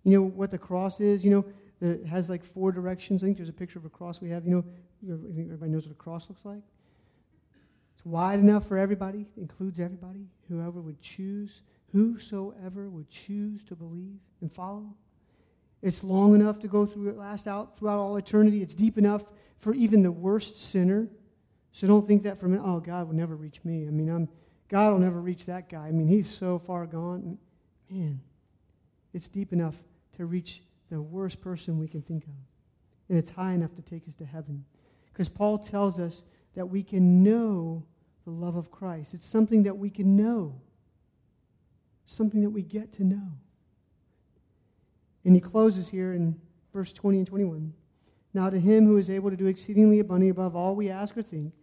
you 0.05 0.12
know 0.12 0.22
what 0.22 0.51
the 0.51 0.59
cross 0.59 1.01
is? 1.01 1.24
You 1.24 1.30
know, 1.30 1.45
it 1.80 2.07
has 2.07 2.30
like 2.30 2.45
four 2.45 2.70
directions. 2.70 3.22
I 3.22 3.26
think 3.26 3.36
there's 3.36 3.49
a 3.49 3.53
picture 3.53 3.78
of 3.78 3.84
a 3.84 3.90
cross 3.90 4.20
we 4.20 4.30
have. 4.30 4.47
You 4.47 4.64
know, 5.03 5.14
everybody 5.40 5.70
knows 5.70 5.86
what 5.86 5.92
a 5.92 5.97
cross 5.97 6.28
looks 6.28 6.45
like. 6.45 6.62
It's 8.05 8.11
wide 8.11 8.38
enough 8.38 8.68
for 8.68 8.76
everybody, 8.76 9.24
includes 9.38 9.80
everybody, 9.80 10.26
whoever 10.50 10.82
would 10.82 11.00
choose, 11.00 11.62
whosoever 11.90 12.90
would 12.90 13.09
choose 13.09 13.64
to 13.64 13.74
believe 13.74 14.18
and 14.42 14.52
follow. 14.52 14.94
It's 15.80 16.05
long 16.05 16.34
enough 16.34 16.59
to 16.59 16.68
go 16.68 16.84
through 16.84 17.09
it, 17.09 17.16
last 17.16 17.48
out 17.48 17.78
throughout 17.78 17.98
all 17.98 18.16
eternity. 18.18 18.61
It's 18.61 18.74
deep 18.74 18.98
enough 18.98 19.22
for 19.59 19.72
even 19.74 20.02
the 20.02 20.12
worst 20.12 20.70
sinner. 20.70 21.09
So 21.72 21.86
don't 21.86 22.07
think 22.07 22.24
that 22.24 22.38
for 22.38 22.44
a 22.44 22.48
minute, 22.50 22.64
oh, 22.66 22.78
God 22.78 23.07
will 23.07 23.14
never 23.14 23.36
reach 23.36 23.64
me. 23.64 23.86
I 23.86 23.90
mean, 23.90 24.11
I'm, 24.11 24.28
God 24.68 24.92
will 24.92 25.00
never 25.00 25.18
reach 25.18 25.46
that 25.46 25.70
guy. 25.70 25.86
I 25.86 25.90
mean, 25.90 26.07
he's 26.07 26.28
so 26.28 26.59
far 26.59 26.84
gone. 26.84 27.38
Man, 27.88 28.20
it's 29.14 29.28
deep 29.28 29.55
enough 29.55 29.76
to 30.18 30.26
reach 30.26 30.62
the 30.90 31.00
worst 31.00 31.40
person 31.40 31.78
we 31.78 31.88
can 31.88 32.02
think 32.02 32.24
of. 32.24 32.34
And 33.09 33.16
it's 33.16 33.30
high 33.30 33.55
enough 33.55 33.74
to 33.76 33.82
take 33.82 34.07
us 34.07 34.14
to 34.16 34.26
heaven. 34.26 34.66
Because 35.11 35.30
Paul 35.30 35.57
tells 35.57 35.98
us 35.98 36.22
that 36.55 36.66
we 36.66 36.82
can 36.82 37.22
know 37.22 37.86
the 38.25 38.31
love 38.31 38.57
of 38.57 38.70
Christ. 38.70 39.14
It's 39.14 39.27
something 39.27 39.64
that 39.64 39.77
we 39.77 39.91
can 39.91 40.16
know, 40.16 40.61
something 42.07 42.43
that 42.43 42.51
we 42.51 42.62
get 42.62 42.93
to 42.95 43.05
know. 43.05 43.33
And 45.25 45.35
he 45.35 45.41
closes 45.41 45.89
here 45.89 46.12
in 46.12 46.41
verse 46.72 46.93
20 46.93 47.18
and 47.18 47.27
21. 47.27 47.72
Now 48.33 48.51
to 48.51 48.59
him 48.59 48.87
who 48.87 48.99
is 48.99 49.09
able 49.11 49.31
to 49.31 49.37
do 49.37 49.47
exceedingly 49.47 50.01
abundantly 50.01 50.31
above 50.31 50.57
all 50.57 50.75
we 50.75 50.91
ask 50.91 51.16
or 51.16 51.22
think, 51.22 51.55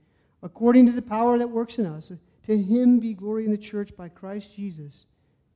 according 0.41 0.85
to 0.87 0.91
the 0.91 1.01
power 1.01 1.37
that 1.37 1.49
works 1.49 1.77
in 1.77 1.85
us, 1.85 2.11
to 2.43 2.57
him 2.57 2.99
be 2.99 3.13
glory 3.13 3.45
in 3.45 3.51
the 3.51 3.57
church 3.57 3.95
by 3.95 4.09
Christ 4.09 4.55
Jesus 4.55 5.05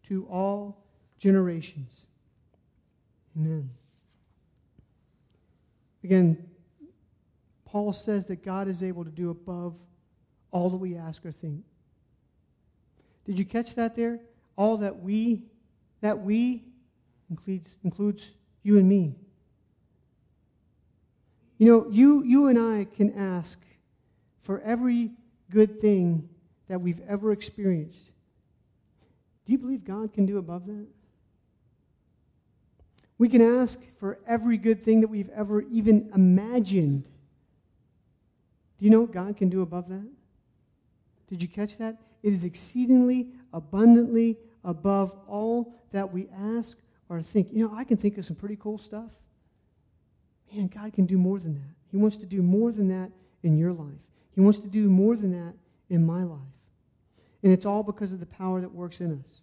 to 0.04 0.28
all 0.30 0.84
generations. 1.18 2.06
Amen. 3.36 3.70
Again, 6.04 6.50
Paul 7.66 7.94
says 7.94 8.28
that 8.28 8.44
God 8.44 8.68
is 8.68 8.84
able 8.84 9.04
to 9.04 9.10
do 9.10 9.32
above 9.32 9.76
all 10.56 10.70
that 10.70 10.78
we 10.78 10.96
ask 10.96 11.26
or 11.26 11.34
think. 11.34 11.66
Did 13.26 13.38
you 13.38 13.44
catch 13.44 13.76
that 13.76 13.94
there? 13.94 14.22
All 14.56 14.78
that 14.78 15.02
we, 15.02 15.44
that 16.00 16.22
we 16.22 16.64
includes, 17.30 17.78
includes 17.84 18.32
you 18.64 18.78
and 18.78 18.88
me. 18.88 19.16
You 21.58 21.68
know, 21.68 21.88
you, 21.92 22.24
you 22.24 22.48
and 22.48 22.58
I 22.58 22.88
can 22.96 23.12
ask 23.16 23.60
for 24.44 24.62
every 24.62 25.12
good 25.52 25.82
thing 25.82 26.30
that 26.70 26.80
we've 26.80 27.02
ever 27.06 27.34
experienced. 27.34 28.12
Do 29.46 29.52
you 29.52 29.58
believe 29.58 29.84
God 29.84 30.14
can 30.14 30.26
do 30.26 30.38
above 30.38 30.68
that? 30.68 30.88
We 33.18 33.28
can 33.28 33.42
ask 33.42 33.78
for 34.00 34.20
every 34.26 34.58
good 34.58 34.82
thing 34.84 35.02
that 35.02 35.10
we've 35.10 35.30
ever 35.36 35.64
even 35.64 36.12
imagined. 36.16 37.04
Do 38.78 38.86
you 38.86 38.90
know 38.90 39.02
what 39.02 39.12
God 39.12 39.36
can 39.36 39.50
do 39.50 39.62
above 39.62 39.90
that? 39.90 40.15
Did 41.28 41.42
you 41.42 41.48
catch 41.48 41.78
that? 41.78 41.98
It 42.24 42.34
is 42.34 42.44
exceedingly 42.44 43.28
abundantly 43.54 44.38
above 44.64 45.12
all 45.28 45.74
that 45.92 46.12
we 46.12 46.28
ask 46.38 46.78
or 47.10 47.22
think. 47.22 47.50
You 47.52 47.68
know, 47.68 47.76
I 47.76 47.84
can 47.84 47.98
think 47.98 48.18
of 48.18 48.26
some 48.26 48.36
pretty 48.36 48.58
cool 48.58 48.78
stuff. 48.78 49.12
Man, 50.54 50.68
God 50.68 50.94
can 50.94 51.06
do 51.06 51.18
more 51.18 51.40
than 51.40 51.56
that. 51.56 51.76
He 51.92 51.98
wants 51.98 52.18
to 52.18 52.26
do 52.26 52.42
more 52.42 52.72
than 52.72 52.88
that 52.90 53.12
in 53.44 53.58
your 53.58 53.74
life. 53.74 54.00
He 54.34 54.42
wants 54.42 54.60
to 54.60 54.68
do 54.68 54.90
more 54.90 55.16
than 55.16 55.32
that 55.32 55.54
in 55.90 56.06
my 56.06 56.24
life. 56.24 56.40
And 57.44 57.54
it's 57.54 57.66
all 57.66 57.84
because 57.84 58.12
of 58.12 58.20
the 58.20 58.26
power 58.26 58.60
that 58.62 58.74
works 58.74 59.02
in 59.02 59.24
us. 59.24 59.40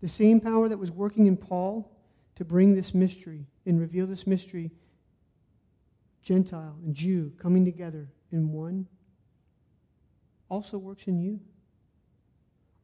The 0.00 0.08
same 0.08 0.40
power 0.40 0.68
that 0.68 0.78
was 0.78 0.90
working 0.90 1.26
in 1.26 1.36
Paul 1.36 1.90
to 2.36 2.44
bring 2.44 2.74
this 2.74 2.94
mystery 2.94 3.46
and 3.66 3.80
reveal 3.80 4.06
this 4.06 4.26
mystery, 4.26 4.70
Gentile 6.22 6.76
and 6.84 6.94
Jew 6.94 7.32
coming 7.38 7.64
together 7.64 8.08
in 8.32 8.52
one, 8.52 8.86
also 10.48 10.78
works 10.78 11.06
in 11.06 11.20
you, 11.20 11.40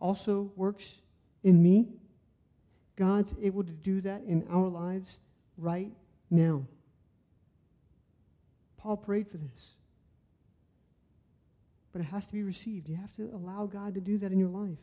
also 0.01 0.53
works 0.57 0.97
in 1.43 1.62
me. 1.62 1.89
God's 2.97 3.35
able 3.43 3.65
to 3.65 3.73
do 3.73 4.01
that 4.03 4.23
in 4.27 4.47
our 4.51 4.69
lives 4.69 5.19
right 5.57 5.91
now. 6.31 6.67
Paul 8.77 8.97
prayed 8.97 9.29
for 9.29 9.39
this. 9.39 9.71
But 11.93 12.03
it 12.03 12.05
has 12.05 12.27
to 12.27 12.33
be 12.33 12.43
received. 12.43 12.89
You 12.89 12.97
have 12.97 13.15
to 13.17 13.31
allow 13.35 13.67
God 13.67 13.95
to 13.95 14.01
do 14.01 14.19
that 14.19 14.33
in 14.33 14.39
your 14.39 14.49
life. 14.49 14.79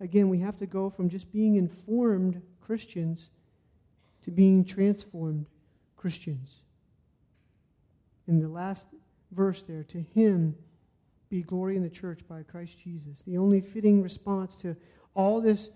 Again, 0.00 0.28
we 0.28 0.40
have 0.40 0.56
to 0.58 0.66
go 0.66 0.90
from 0.90 1.08
just 1.08 1.32
being 1.32 1.54
informed 1.56 2.42
Christians 2.60 3.30
to 4.24 4.30
being 4.30 4.64
transformed 4.64 5.46
Christians. 5.96 6.56
In 8.26 8.40
the 8.40 8.48
last 8.48 8.88
verse 9.30 9.62
there, 9.62 9.84
to 9.84 10.02
him 10.14 10.56
be 11.28 11.42
glory 11.42 11.76
in 11.76 11.82
the 11.82 11.90
church 11.90 12.20
by 12.28 12.42
Christ 12.42 12.78
Jesus. 12.78 13.22
The 13.22 13.38
only 13.38 13.60
fitting 13.60 14.02
response 14.02 14.56
to 14.56 14.76
all 15.14 15.40
this 15.40 15.70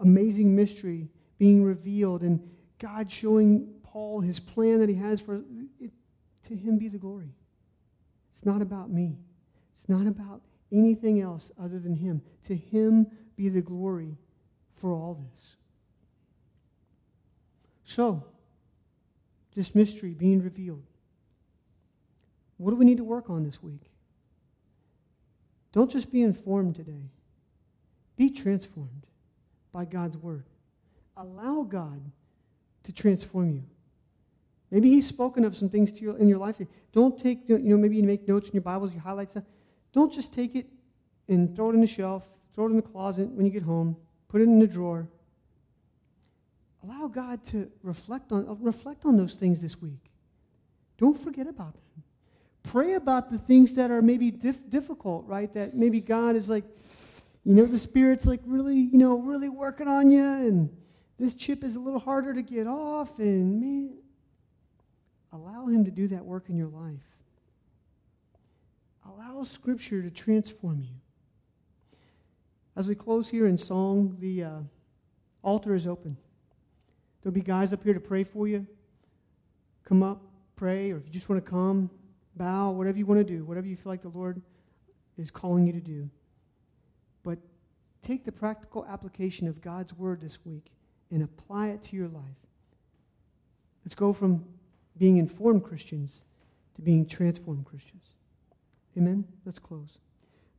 amazing 0.00 0.54
mystery 0.54 1.08
being 1.38 1.64
revealed 1.64 2.22
and 2.22 2.40
God 2.78 3.10
showing 3.10 3.72
Paul 3.82 4.20
his 4.20 4.38
plan 4.38 4.80
that 4.80 4.88
he 4.88 4.94
has 4.96 5.20
for 5.20 5.36
it, 5.80 5.90
to 6.48 6.54
him 6.54 6.78
be 6.78 6.88
the 6.88 6.98
glory. 6.98 7.34
It's 8.34 8.44
not 8.44 8.62
about 8.62 8.90
me. 8.90 9.16
It's 9.74 9.88
not 9.88 10.06
about 10.06 10.42
anything 10.70 11.20
else 11.20 11.50
other 11.60 11.78
than 11.78 11.94
him. 11.94 12.22
To 12.44 12.54
him 12.54 13.06
be 13.36 13.48
the 13.48 13.62
glory 13.62 14.18
for 14.74 14.92
all 14.92 15.14
this. 15.14 15.56
So, 17.84 18.24
this 19.54 19.74
mystery 19.74 20.12
being 20.12 20.42
revealed. 20.42 20.84
What 22.58 22.70
do 22.70 22.76
we 22.76 22.84
need 22.84 22.98
to 22.98 23.04
work 23.04 23.30
on 23.30 23.44
this 23.44 23.62
week? 23.62 23.90
Don't 25.76 25.90
just 25.90 26.10
be 26.10 26.22
informed 26.22 26.74
today. 26.74 27.10
Be 28.16 28.30
transformed 28.30 29.06
by 29.74 29.84
God's 29.84 30.16
word. 30.16 30.46
Allow 31.18 31.64
God 31.64 32.00
to 32.84 32.92
transform 32.92 33.50
you. 33.50 33.62
Maybe 34.70 34.88
He's 34.88 35.06
spoken 35.06 35.44
of 35.44 35.54
some 35.54 35.68
things 35.68 35.92
to 35.92 36.00
you 36.00 36.16
in 36.16 36.28
your 36.28 36.38
life. 36.38 36.56
Don't 36.94 37.22
take, 37.22 37.46
you 37.46 37.58
know, 37.58 37.76
maybe 37.76 37.96
you 37.96 38.04
make 38.04 38.26
notes 38.26 38.48
in 38.48 38.54
your 38.54 38.62
Bibles, 38.62 38.94
you 38.94 39.00
highlight 39.00 39.30
stuff. 39.30 39.44
Don't 39.92 40.10
just 40.10 40.32
take 40.32 40.54
it 40.54 40.66
and 41.28 41.54
throw 41.54 41.68
it 41.68 41.74
in 41.74 41.82
the 41.82 41.86
shelf, 41.86 42.26
throw 42.54 42.68
it 42.68 42.70
in 42.70 42.76
the 42.76 42.82
closet 42.82 43.28
when 43.28 43.44
you 43.44 43.52
get 43.52 43.62
home, 43.62 43.98
put 44.28 44.40
it 44.40 44.44
in 44.44 44.58
the 44.58 44.66
drawer. 44.66 45.06
Allow 46.84 47.08
God 47.08 47.44
to 47.48 47.70
reflect 47.82 48.32
on, 48.32 48.46
reflect 48.62 49.04
on 49.04 49.18
those 49.18 49.34
things 49.34 49.60
this 49.60 49.82
week. 49.82 50.10
Don't 50.96 51.22
forget 51.22 51.46
about 51.46 51.74
them. 51.74 52.02
Pray 52.66 52.94
about 52.94 53.30
the 53.30 53.38
things 53.38 53.74
that 53.74 53.92
are 53.92 54.02
maybe 54.02 54.32
dif- 54.32 54.68
difficult, 54.68 55.24
right? 55.26 55.52
That 55.54 55.74
maybe 55.74 56.00
God 56.00 56.34
is 56.34 56.48
like, 56.48 56.64
you 57.44 57.54
know, 57.54 57.64
the 57.64 57.78
Spirit's 57.78 58.26
like 58.26 58.40
really, 58.44 58.76
you 58.76 58.98
know, 58.98 59.18
really 59.18 59.48
working 59.48 59.86
on 59.86 60.10
you, 60.10 60.20
and 60.20 60.76
this 61.16 61.34
chip 61.34 61.62
is 61.62 61.76
a 61.76 61.80
little 61.80 62.00
harder 62.00 62.34
to 62.34 62.42
get 62.42 62.66
off, 62.66 63.20
and 63.20 63.60
man, 63.60 63.98
allow 65.32 65.66
Him 65.66 65.84
to 65.84 65.92
do 65.92 66.08
that 66.08 66.24
work 66.24 66.48
in 66.48 66.56
your 66.56 66.68
life. 66.68 66.98
Allow 69.06 69.44
Scripture 69.44 70.02
to 70.02 70.10
transform 70.10 70.82
you. 70.82 70.96
As 72.74 72.88
we 72.88 72.96
close 72.96 73.30
here 73.30 73.46
in 73.46 73.58
song, 73.58 74.16
the 74.18 74.42
uh, 74.42 74.58
altar 75.42 75.74
is 75.74 75.86
open. 75.86 76.16
There'll 77.22 77.32
be 77.32 77.42
guys 77.42 77.72
up 77.72 77.84
here 77.84 77.94
to 77.94 78.00
pray 78.00 78.24
for 78.24 78.48
you. 78.48 78.66
Come 79.84 80.02
up, 80.02 80.20
pray, 80.56 80.90
or 80.90 80.96
if 80.96 81.06
you 81.06 81.12
just 81.12 81.28
want 81.28 81.44
to 81.44 81.48
come, 81.48 81.90
bow, 82.36 82.70
whatever 82.70 82.98
you 82.98 83.06
want 83.06 83.18
to 83.18 83.24
do, 83.24 83.44
whatever 83.44 83.66
you 83.66 83.76
feel 83.76 83.92
like 83.92 84.02
the 84.02 84.08
Lord 84.08 84.40
is 85.16 85.30
calling 85.30 85.66
you 85.66 85.72
to 85.72 85.80
do. 85.80 86.10
But 87.22 87.38
take 88.02 88.24
the 88.24 88.32
practical 88.32 88.84
application 88.86 89.48
of 89.48 89.60
God's 89.60 89.92
word 89.94 90.20
this 90.20 90.38
week 90.44 90.72
and 91.10 91.22
apply 91.22 91.68
it 91.68 91.82
to 91.84 91.96
your 91.96 92.08
life. 92.08 92.22
Let's 93.84 93.94
go 93.94 94.12
from 94.12 94.44
being 94.98 95.18
informed 95.18 95.64
Christians 95.64 96.24
to 96.74 96.82
being 96.82 97.06
transformed 97.06 97.64
Christians. 97.64 98.04
Amen? 98.96 99.24
Let's 99.44 99.58
close. 99.58 99.98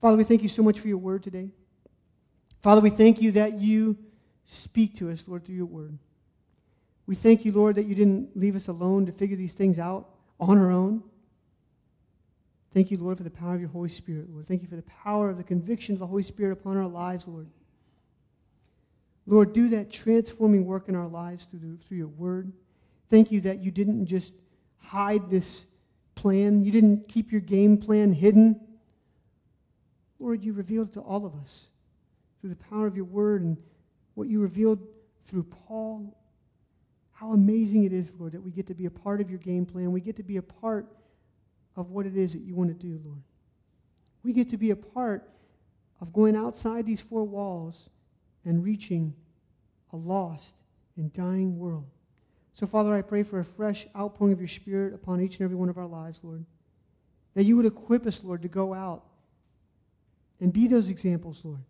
Father, 0.01 0.17
we 0.17 0.23
thank 0.23 0.43
you 0.43 0.49
so 0.49 0.63
much 0.63 0.80
for 0.80 0.88
your 0.88 0.97
word 0.97 1.23
today. 1.23 1.49
Father, 2.61 2.82
we 2.82 2.89
thank 2.89 3.21
you 3.21 3.32
that 3.34 3.59
you 3.59 3.97
speak 4.45 4.95
to 4.97 5.11
us, 5.11 5.28
Lord, 5.28 5.45
through 5.45 5.55
your 5.55 5.65
word. 5.65 5.97
We 7.05 7.15
thank 7.15 7.45
you, 7.45 7.51
Lord, 7.51 7.75
that 7.75 7.86
you 7.86 7.95
didn't 7.95 8.36
leave 8.36 8.55
us 8.55 8.67
alone 8.67 9.05
to 9.05 9.11
figure 9.11 9.38
these 9.38 9.53
things 9.53 9.80
out 9.80 10.09
on 10.39 10.57
our 10.57 10.71
own. 10.71 11.03
Thank 12.78 12.91
you, 12.91 12.97
Lord, 12.99 13.17
for 13.17 13.23
the 13.23 13.32
power 13.32 13.55
of 13.55 13.59
your 13.59 13.71
Holy 13.71 13.89
Spirit, 13.89 14.30
Lord. 14.32 14.47
Thank 14.47 14.61
you 14.61 14.67
for 14.67 14.75
the 14.75 14.84
power 14.84 15.32
of 15.32 15.38
the 15.38 15.43
conviction 15.43 15.93
of 15.93 15.99
the 15.99 16.05
Holy 16.05 16.21
Spirit 16.21 16.51
upon 16.51 16.78
our 16.78 16.86
lives, 16.86 17.28
Lord. 17.28 17.47
Lord, 19.25 19.51
do 19.51 19.69
that 19.69 19.89
transforming 19.89 20.63
work 20.63 20.88
in 20.88 20.95
our 20.95 21.07
lives 21.07 21.45
through, 21.45 21.61
the, 21.61 21.78
through 21.88 21.97
your 21.97 22.07
word. 22.07 22.53
Thank 23.09 23.32
you 23.32 23.41
that 23.41 23.63
you 23.63 23.71
didn't 23.71 24.05
just 24.05 24.32
hide 24.78 25.28
this 25.32 25.65
plan, 26.13 26.63
you 26.63 26.71
didn't 26.71 27.07
keep 27.07 27.32
your 27.32 27.41
game 27.41 27.80
plan 27.80 28.13
hidden. 28.13 28.61
Lord, 30.19 30.43
you 30.43 30.53
revealed 30.53 30.89
it 30.89 30.93
to 30.93 31.01
all 31.01 31.25
of 31.25 31.34
us 31.34 31.61
through 32.41 32.51
the 32.51 32.63
power 32.69 32.86
of 32.86 32.95
your 32.95 33.05
word 33.05 33.41
and 33.41 33.57
what 34.13 34.28
you 34.28 34.39
revealed 34.39 34.78
through 35.25 35.47
Paul. 35.65 36.15
How 37.13 37.32
amazing 37.32 37.86
it 37.86 37.91
is, 37.91 38.13
Lord, 38.19 38.34
that 38.34 38.43
we 38.43 38.51
get 38.51 38.67
to 38.67 38.75
be 38.75 38.86
a 38.86 38.91
part 38.91 39.19
of 39.19 39.32
your 39.32 39.39
game 39.39 39.65
plan. 39.65 39.91
We 39.91 39.99
get 39.99 40.17
to 40.17 40.23
be 40.23 40.38
a 40.38 40.43
part 40.43 40.86
of 41.78 41.91
what 41.91 42.05
it 42.05 42.17
is 42.17 42.34
that 42.34 42.41
you 42.41 42.55
want 42.55 42.69
to 42.69 42.88
do, 42.88 42.99
Lord. 43.05 43.21
We 44.23 44.34
get 44.34 44.49
to 44.49 44.57
be 44.57 44.71
a 44.71 44.75
part 44.75 45.30
of 46.01 46.11
going 46.11 46.36
outside 46.36 46.86
these 46.86 46.99
four 46.99 47.23
walls 47.23 47.89
and 48.43 48.63
reaching 48.63 49.13
a 49.93 49.95
lost 49.95 50.55
and 50.97 51.13
dying 51.13 51.57
world. 51.57 51.86
So, 52.51 52.65
Father, 52.65 52.93
I 52.93 53.03
pray 53.03 53.23
for 53.23 53.39
a 53.39 53.45
fresh 53.45 53.88
outpouring 53.95 54.34
of 54.34 54.39
your 54.39 54.47
Spirit 54.47 54.93
upon 54.93 55.21
each 55.21 55.38
and 55.38 55.45
every 55.45 55.55
one 55.55 55.69
of 55.69 55.78
our 55.78 55.86
lives, 55.86 56.19
Lord. 56.23 56.43
That 57.36 57.43
you 57.43 57.55
would 57.55 57.67
equip 57.67 58.07
us, 58.07 58.21
Lord, 58.23 58.41
to 58.41 58.47
go 58.47 58.73
out 58.73 59.03
and 60.41 60.51
be 60.51 60.67
those 60.67 60.89
examples, 60.89 61.41
Lord. 61.43 61.61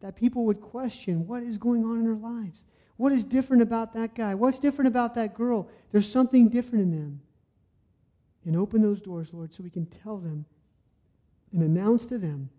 That 0.00 0.16
people 0.16 0.46
would 0.46 0.62
question 0.62 1.26
what 1.26 1.42
is 1.42 1.58
going 1.58 1.84
on 1.84 1.98
in 1.98 2.04
their 2.04 2.14
lives. 2.14 2.64
What 2.96 3.12
is 3.12 3.22
different 3.22 3.62
about 3.62 3.92
that 3.94 4.14
guy? 4.14 4.34
What's 4.34 4.58
different 4.58 4.88
about 4.88 5.14
that 5.16 5.34
girl? 5.34 5.68
There's 5.92 6.10
something 6.10 6.48
different 6.48 6.84
in 6.84 6.90
them. 6.90 7.20
And 8.50 8.58
open 8.58 8.82
those 8.82 9.00
doors, 9.00 9.32
Lord, 9.32 9.54
so 9.54 9.62
we 9.62 9.70
can 9.70 9.86
tell 9.86 10.18
them 10.18 10.44
and 11.52 11.62
announce 11.62 12.04
to 12.06 12.18
them 12.18 12.50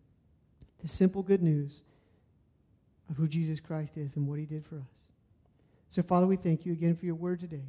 the 0.82 0.88
simple 0.88 1.22
good 1.22 1.44
news 1.44 1.82
of 3.10 3.18
who 3.18 3.28
Jesus 3.28 3.60
Christ 3.60 3.98
is 3.98 4.16
and 4.16 4.26
what 4.26 4.40
he 4.40 4.46
did 4.46 4.66
for 4.66 4.78
us. 4.78 5.12
So, 5.90 6.02
Father, 6.02 6.28
we 6.28 6.38
thank 6.38 6.66
you 6.66 6.72
again 6.72 6.96
for 6.96 7.06
your 7.06 7.16
word 7.16 7.42
today. 7.42 7.66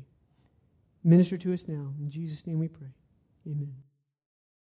Minister 1.03 1.37
to 1.37 1.53
us 1.53 1.67
now. 1.67 1.95
In 1.99 2.11
Jesus' 2.11 2.47
name 2.47 2.61
we 2.61 2.69
pray. 2.69 2.95
Amen. 3.45 3.75